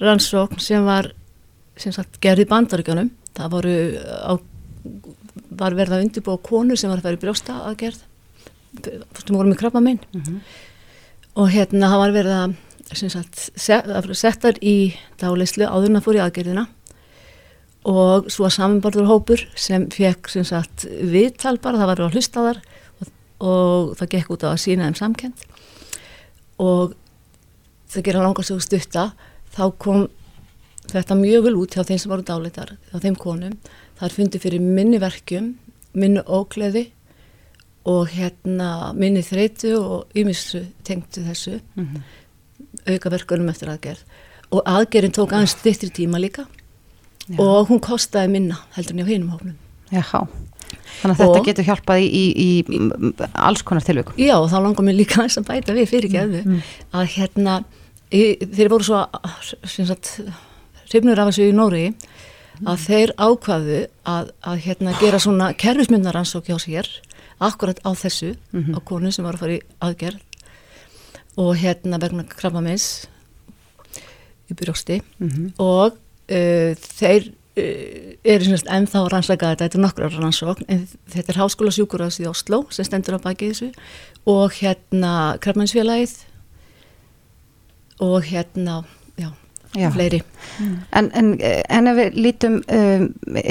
rannsókn 0.00 0.60
sem 0.60 0.84
var 0.84 1.12
sem 1.76 1.92
sagt 1.92 2.20
gerði 2.20 2.46
bandaríkanum, 2.46 3.10
það 3.34 3.50
voru 3.50 3.74
á, 4.28 4.32
var 5.50 5.74
verið 5.74 5.92
að 5.92 6.02
undirbúa 6.04 6.38
konur 6.42 6.76
sem 6.76 6.90
var 6.90 6.98
að 6.98 7.12
í 7.12 7.22
brjósta 7.22 7.52
aðgerð 7.68 8.00
sem 9.26 9.36
voru 9.36 9.48
með 9.48 9.58
krabba 9.58 9.80
minn 9.80 10.00
mm 10.12 10.22
-hmm. 10.22 10.40
og 11.34 11.50
hérna 11.50 11.88
það 11.88 11.98
var 11.98 12.12
verið 12.12 12.32
að 12.32 12.54
sagt, 12.92 13.50
settar 14.12 14.58
í 14.60 14.94
dálislu 15.20 15.64
áðurna 15.64 16.00
fór 16.00 16.16
í 16.16 16.24
aðgerðina 16.24 16.66
og 17.88 18.28
svo 18.30 18.46
að 18.46 18.56
samanbarður 18.56 19.08
hópur 19.10 19.42
sem 19.58 19.88
fekk 19.90 20.30
sem 20.30 20.46
sagt 20.46 20.86
viðtal 20.86 21.56
bara, 21.62 21.80
það 21.80 21.90
var 21.90 22.02
á 22.06 22.14
hlustaðar 22.14 22.60
og, 23.00 23.10
og 23.42 23.94
það 23.98 24.12
gekk 24.14 24.34
út 24.36 24.46
á 24.46 24.48
að 24.52 24.62
sína 24.62 24.86
þeim 24.86 24.98
samkend 25.00 25.46
og 26.62 26.94
það 27.90 28.06
gera 28.06 28.22
langast 28.22 28.54
og 28.54 28.62
stutta. 28.62 29.10
Þá 29.52 29.64
kom 29.82 30.06
þetta 30.92 31.18
mjög 31.18 31.48
vel 31.48 31.56
út 31.58 31.74
hjá 31.74 31.82
þeim 31.88 32.00
sem 32.00 32.12
voru 32.12 32.26
dálitar 32.26 32.76
hjá 32.90 33.02
þeim 33.02 33.18
konum, 33.18 33.58
það 33.98 34.08
er 34.08 34.16
fundið 34.16 34.46
fyrir 34.46 34.62
minni 34.62 35.02
verkjum, 35.02 35.52
minni 35.92 36.22
ógleði 36.22 36.86
og 37.90 38.12
hérna 38.14 38.92
minni 38.94 39.24
þreitu 39.26 39.74
og 39.80 40.18
ymissu 40.18 40.62
tengtu 40.86 41.24
þessu. 41.26 41.58
Mm 41.74 41.88
-hmm. 41.88 42.02
auka 42.94 43.10
verkunum 43.10 43.48
eftir 43.48 43.68
aðgerð. 43.68 44.04
Og 44.52 44.62
aðgerðin 44.66 45.12
tók 45.12 45.32
aðeins 45.32 45.56
styrtri 45.58 45.90
tíma 45.90 46.18
líka 46.20 46.46
Já. 47.28 47.36
og 47.38 47.68
hún 47.70 47.82
kostaði 47.82 48.32
minna 48.32 48.58
heldur 48.76 48.96
en 48.96 49.04
á 49.04 49.06
hinum 49.06 49.34
hófnum 49.36 49.58
Jáhá, 49.92 50.24
þannig 51.02 51.12
að 51.12 51.20
þetta 51.20 51.38
og, 51.38 51.46
getur 51.46 51.68
hjálpað 51.68 52.02
í, 52.02 52.08
í, 52.10 52.26
í 52.42 53.12
alls 53.34 53.62
konar 53.66 53.84
tilvægum 53.86 54.18
Já, 54.18 54.34
þá 54.50 54.56
langar 54.64 54.86
mér 54.86 54.98
líka 54.98 55.26
að 55.26 55.46
bæta 55.46 55.76
við 55.76 55.90
fyrir 55.92 56.12
geðu 56.12 56.42
mm, 56.42 56.56
mm. 56.56 56.74
að 56.98 57.06
hérna 57.14 57.60
þeir 58.10 58.72
voru 58.72 58.88
svo 58.88 59.04
hrifnur 60.90 61.22
af 61.22 61.30
þessu 61.30 61.48
í 61.48 61.54
Nóri 61.56 61.86
að 62.62 62.74
mm. 62.74 62.82
þeir 62.84 63.14
ákvaðu 63.16 63.80
að, 64.08 64.34
að 64.42 64.60
hérna, 64.66 64.98
gera 65.00 65.22
svona 65.22 65.52
kerfismyndaransók 65.58 66.50
hjá 66.50 66.58
sér 66.60 66.90
akkurat 67.42 67.80
á 67.82 67.90
þessu 67.94 68.34
-hmm. 68.34 68.76
á 68.76 68.78
konu 68.84 69.12
sem 69.12 69.24
var 69.24 69.38
að 69.38 69.44
fara 69.44 69.56
í 69.56 69.62
aðgerð 69.80 70.20
og 71.42 71.56
hérna 71.56 71.98
vegna 71.98 72.26
krabbameins 72.28 73.06
í 74.50 74.54
byrjósti 74.54 75.00
-hmm. 75.00 75.52
og 75.58 75.96
þeir 76.32 77.28
uh, 77.58 78.08
eru 78.24 78.48
svona 78.48 78.78
ennþá 78.78 79.04
rannsakað 79.12 79.60
þetta 79.60 79.78
er 79.78 79.84
nokkru 79.84 80.10
rannsókn 80.14 80.68
en 80.72 80.86
þetta 81.12 81.34
er 81.34 81.40
Háskóla 81.42 81.74
sjúkuráðs 81.74 82.20
í 82.22 82.28
Oslo 82.30 82.64
sem 82.74 82.88
stendur 82.88 83.18
á 83.18 83.24
baki 83.24 83.52
þessu 83.52 83.70
og 84.30 84.58
hérna 84.60 85.36
Krafmannsfélagið 85.42 86.16
og 88.02 88.26
hérna 88.26 88.82
já, 89.18 89.28
já. 89.76 89.90
fleiri 89.94 90.22
mm. 90.22 90.78
en, 90.98 91.10
en, 91.14 91.34
en 91.42 91.92
ef 91.92 92.00
við 92.00 92.18
lítum 92.26 92.58
um, 92.62 93.06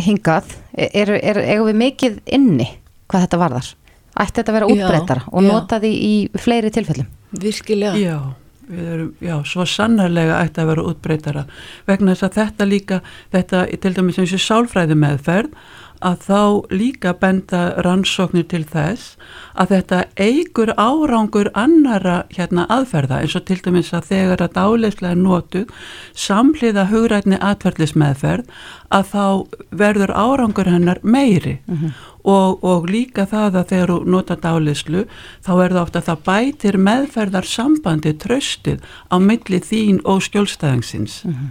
hingað 0.07 0.55
er, 0.75 1.13
er, 1.19 1.39
er 1.39 1.63
við 1.67 1.79
mikið 1.86 2.19
inni 2.25 2.67
hvað 3.11 3.27
þetta 3.27 3.41
varðar? 3.41 3.73
Ætti 4.11 4.41
þetta 4.41 4.51
að 4.51 4.55
vera 4.57 4.69
útbreytara 4.73 5.27
og 5.32 5.43
nota 5.45 5.79
því 5.79 5.91
í 6.03 6.13
fleiri 6.39 6.71
tilfellum? 6.73 7.07
Virkilega 7.32 7.95
Já 7.99 8.40
við 8.72 8.89
erum, 8.95 9.11
já, 9.24 9.36
svo 9.47 9.65
sannarlega 9.67 10.39
ætti 10.41 10.63
að 10.63 10.72
vera 10.72 10.88
útbreytara 10.91 11.45
vegna 11.89 12.15
þess 12.15 12.28
að 12.28 12.38
þetta 12.39 12.67
líka, 12.69 12.99
þetta 13.36 13.63
til 13.84 13.93
dæmis 13.97 14.19
eins 14.22 14.36
og 14.38 14.43
sálfræði 14.45 14.97
meðferð 14.99 15.55
að 16.02 16.26
þá 16.28 16.41
líka 16.74 17.14
benda 17.22 17.62
rannsóknir 17.86 18.47
til 18.52 18.64
þess 18.68 19.16
að 19.54 19.74
þetta 19.76 19.99
eigur 20.18 20.74
árangur 20.78 21.52
annara 21.54 22.24
hérna 22.34 22.68
aðferða 22.70 23.22
eins 23.22 23.36
og 23.38 23.45
til 23.49 23.60
dæmis 23.64 23.93
að 23.93 24.12
þegar 24.12 24.45
að 24.45 24.56
dáleislega 24.60 25.16
notu 25.20 25.66
samhliða 26.14 26.88
hugrætni 26.91 27.39
atverðlismeðferð 27.41 28.49
að 28.91 29.12
þá 29.14 29.26
verður 29.72 30.16
árangur 30.16 30.68
hennar 30.68 30.99
meiri. 31.04 31.60
Mm 31.68 31.78
-hmm 31.78 31.99
og, 32.24 32.64
og 32.64 32.89
líka 32.89 33.26
það 33.30 33.58
að 33.62 33.72
þegar 33.72 33.93
þú 33.93 33.97
nota 34.14 34.38
dálislu 34.41 35.06
þá 35.45 35.52
er 35.56 35.74
það 35.74 35.82
ofta 35.82 36.02
að 36.02 36.10
það 36.10 36.22
bætir 36.28 36.78
meðferðar 36.88 37.49
sambandi 37.49 38.14
tröstið 38.22 38.86
á 39.10 39.16
milli 39.22 39.62
þín 39.64 40.02
og 40.06 40.22
skjólstæðingsins. 40.28 41.24
Mm 41.26 41.34
-hmm. 41.34 41.49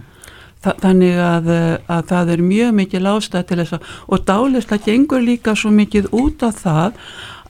Þa, 0.61 0.75
þannig 0.77 1.19
að, 1.25 1.47
að 1.89 2.01
það 2.11 2.31
er 2.35 2.41
mjög 2.45 2.73
mikið 2.77 3.05
lástað 3.07 3.47
til 3.49 3.59
þess 3.63 3.77
að 3.77 3.87
og 4.13 4.25
dálisla 4.27 4.77
gengur 4.85 5.23
líka 5.25 5.55
svo 5.57 5.71
mikið 5.73 6.11
út 6.13 6.45
af 6.45 6.59
það 6.61 6.99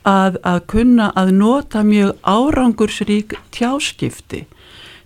að, 0.08 0.40
að 0.48 0.62
kunna 0.72 1.12
að 1.20 1.34
nota 1.36 1.84
mjög 1.84 2.16
árangursrík 2.24 3.36
tjáskipti 3.52 4.46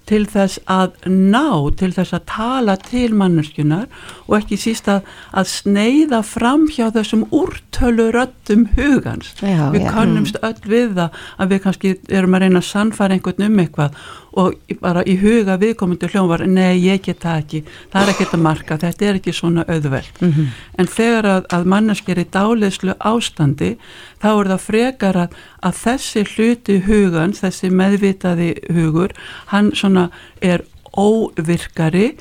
til 0.10 0.26
þess 0.30 0.60
að 0.70 0.94
ná, 1.10 1.74
til 1.78 1.90
þess 1.96 2.14
að 2.14 2.26
tala 2.30 2.76
til 2.82 3.10
manneskjunar 3.18 3.88
og 4.28 4.36
ekki 4.38 4.60
síst 4.62 4.90
að, 4.92 5.08
að 5.34 5.50
sneiða 5.50 6.22
fram 6.26 6.68
hjá 6.70 6.92
þessum 6.94 7.26
úrtölu 7.34 8.12
röttum 8.14 8.68
hugans. 8.76 9.34
Já, 9.42 9.72
við 9.74 9.88
já, 9.88 9.90
kannumst 9.96 10.38
mm. 10.38 10.46
öll 10.50 10.72
við 10.76 10.94
það 11.00 11.26
að 11.42 11.56
við 11.56 11.64
kannski 11.66 11.96
erum 12.20 12.38
að 12.38 12.46
reyna 12.46 12.62
að 12.62 12.70
sannfæra 12.70 13.18
einhvern 13.18 13.48
um 13.48 13.64
eitthvað 13.66 14.00
og 14.36 14.56
bara 14.82 15.04
í 15.08 15.16
huga 15.22 15.58
viðkomandi 15.62 16.10
hljóm 16.12 16.30
var 16.30 16.44
nei 16.48 16.80
ég 16.84 17.04
get 17.06 17.24
það 17.24 17.42
ekki, 17.44 17.62
það 17.94 18.02
er 18.02 18.14
ekki 18.14 18.28
að 18.28 18.44
marka 18.46 18.78
þetta 18.82 19.08
er 19.08 19.20
ekki 19.20 19.34
svona 19.36 19.66
auðveld 19.68 20.22
mm 20.22 20.32
-hmm. 20.32 20.48
en 20.78 20.88
þegar 20.98 21.30
að, 21.32 21.44
að 21.58 21.68
mannesker 21.74 22.20
í 22.20 22.28
dálislu 22.38 22.96
ástandi 23.00 23.76
þá 24.22 24.30
er 24.32 24.52
það 24.54 24.66
frekar 24.68 25.22
að, 25.26 25.38
að 25.62 25.74
þessi 25.84 26.26
hluti 26.36 26.80
hugans, 26.88 27.42
þessi 27.44 27.70
meðvitaði 27.72 28.50
hugur, 28.76 29.16
hann 29.54 29.72
svona 29.76 30.10
er 30.42 30.66
óvirkari 30.96 32.16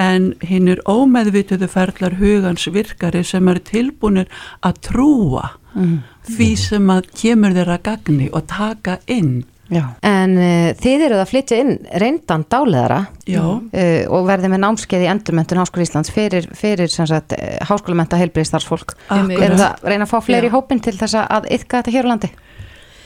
en 0.00 0.34
hinn 0.46 0.68
er 0.68 0.80
ómeðvituðu 0.88 1.68
ferlar 1.68 2.16
hugans 2.20 2.66
virkari 2.72 3.22
sem 3.26 3.48
er 3.48 3.60
tilbúinir 3.66 4.30
að 4.62 4.80
trúa 4.90 5.50
mm. 5.74 5.96
því 6.36 6.50
sem 6.56 6.92
að 6.92 7.10
kemur 7.22 7.56
þeirra 7.56 7.78
gagni 7.84 8.30
og 8.32 8.46
taka 8.50 8.98
inn 9.06 9.44
Já. 9.70 9.84
En 10.06 10.34
uh, 10.34 10.70
þið 10.80 11.04
eruð 11.06 11.22
að 11.22 11.30
flytja 11.30 11.58
inn 11.62 11.72
reyndan 12.02 12.44
dáleðara 12.50 13.00
uh, 13.06 14.04
og 14.10 14.26
verðið 14.26 14.54
með 14.54 14.62
námskeið 14.64 15.04
í 15.04 15.10
endurmentun 15.12 15.60
Háskóla 15.62 15.86
Íslands 15.86 16.12
fyrir, 16.14 16.48
fyrir 16.58 16.90
sagt, 16.90 17.36
uh, 17.36 17.56
háskólamenta 17.68 18.18
heilbriðstarfsfólk. 18.20 18.96
Eruð 19.10 19.60
það 19.62 19.66
að 19.68 19.90
reyna 19.92 20.08
að 20.08 20.12
fá 20.12 20.18
fleiri 20.26 20.50
Já. 20.50 20.54
hópin 20.56 20.82
til 20.82 20.96
þess 20.98 21.20
að 21.22 21.50
ytka 21.54 21.80
þetta 21.80 21.94
hér 21.96 22.08
á 22.08 22.10
landi? 22.10 22.32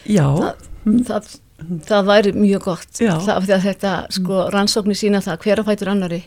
Já. 0.08 0.24
Það, 0.24 0.70
það, 1.10 1.34
það 1.90 2.08
væri 2.12 2.34
mjög 2.38 2.64
gott. 2.70 2.88
Það, 2.96 3.52
þetta 3.68 3.92
sko, 4.16 4.46
rannsóknir 4.54 5.00
sína 5.00 5.20
það 5.24 5.44
hver 5.44 5.64
að 5.64 5.70
fætur 5.72 5.92
annari 5.92 6.24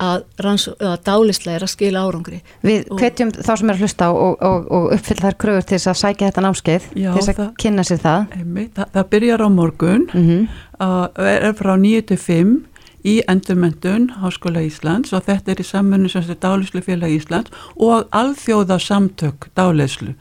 að, 0.00 0.24
að 0.40 0.96
dálislega 1.06 1.58
er 1.58 1.66
að 1.66 1.72
skila 1.74 2.04
árangri. 2.06 2.40
Við 2.64 2.88
hvetjum 2.96 3.34
þá 3.36 3.52
sem 3.52 3.70
er 3.72 3.76
að 3.76 3.84
hlusta 3.84 4.10
og, 4.14 4.40
og, 4.46 4.70
og 4.72 4.88
uppfylla 4.96 5.28
þær 5.28 5.38
kröfur 5.44 5.68
til 5.68 5.76
þess 5.76 5.92
að 5.92 6.00
sækja 6.00 6.30
þetta 6.30 6.46
námskeið, 6.46 6.88
Já, 6.94 7.10
til 7.10 7.20
þess 7.20 7.32
að 7.32 7.42
það, 7.42 7.52
kynna 7.64 7.86
sér 7.86 8.02
það. 8.06 8.34
Það. 8.78 8.90
Það 8.96 9.12
byrjar 9.14 9.44
á 9.44 9.48
morgun, 9.52 10.08
mm 10.08 10.26
-hmm. 10.26 10.48
uh, 10.80 11.30
er 11.30 11.54
frá 11.58 11.74
9-5 11.76 12.58
í 13.06 13.20
endurmyndun 13.30 14.08
Háskóla 14.20 14.62
Íslands 14.64 15.14
og 15.16 15.24
þetta 15.24 15.54
er 15.54 15.62
í 15.62 15.66
samfunni 15.66 16.10
sem 16.12 16.24
þetta 16.26 16.48
Dálislu 16.48 16.82
félag 16.84 17.14
Íslands 17.14 17.54
og 17.76 18.08
alþjóða 18.16 18.78
samtök 18.82 19.48
Dálislu 19.56 20.14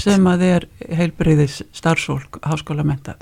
sem 0.00 0.28
að 0.30 0.46
er 0.48 0.68
heilbriðis 0.88 1.60
starfsólk 1.76 2.40
Háskóla 2.46 2.86
menta 2.88 3.18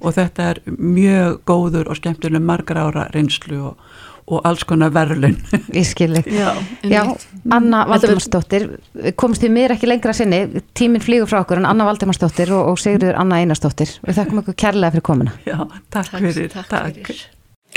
og 0.00 0.16
þetta 0.16 0.50
er 0.54 0.62
mjög 0.78 1.42
góður 1.48 1.92
og 1.92 2.00
skemmtileg 2.00 2.44
margar 2.44 2.80
ára 2.86 3.08
reynslu 3.12 3.60
og 3.70 3.93
og 4.30 4.40
alls 4.48 4.64
konar 4.64 4.92
verðlun 4.94 5.36
Ískilig 5.76 6.24
Já, 6.30 6.54
Já 6.88 7.02
Anna 7.52 7.84
Valdemarsdóttir 7.90 8.68
komst 9.20 9.44
við 9.44 9.52
mér 9.52 9.74
ekki 9.74 9.88
lengra 9.90 10.14
sinni. 10.16 10.62
Tíminn 10.76 11.02
flýgur 11.04 11.28
frá 11.28 11.42
okkur 11.42 11.60
en 11.60 11.68
Anna 11.68 11.84
Valdemarsdóttir 11.88 12.52
og, 12.56 12.70
og 12.72 12.80
Sigurður 12.80 13.18
Anna 13.20 13.42
Einarsdóttir. 13.42 13.92
Við 14.06 14.16
þakkum 14.16 14.40
okkur 14.40 14.56
kærlega 14.64 14.94
fyrir 14.94 15.04
komuna. 15.04 15.34
Já, 15.44 15.58
takk, 15.92 16.08
takk 16.14 16.24
fyrir, 16.30 16.54
takk. 16.56 17.12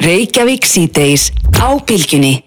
Reykjavík 0.08 0.68
síðdeis 0.70 1.32
á 1.58 1.74
bylginni 1.84 2.38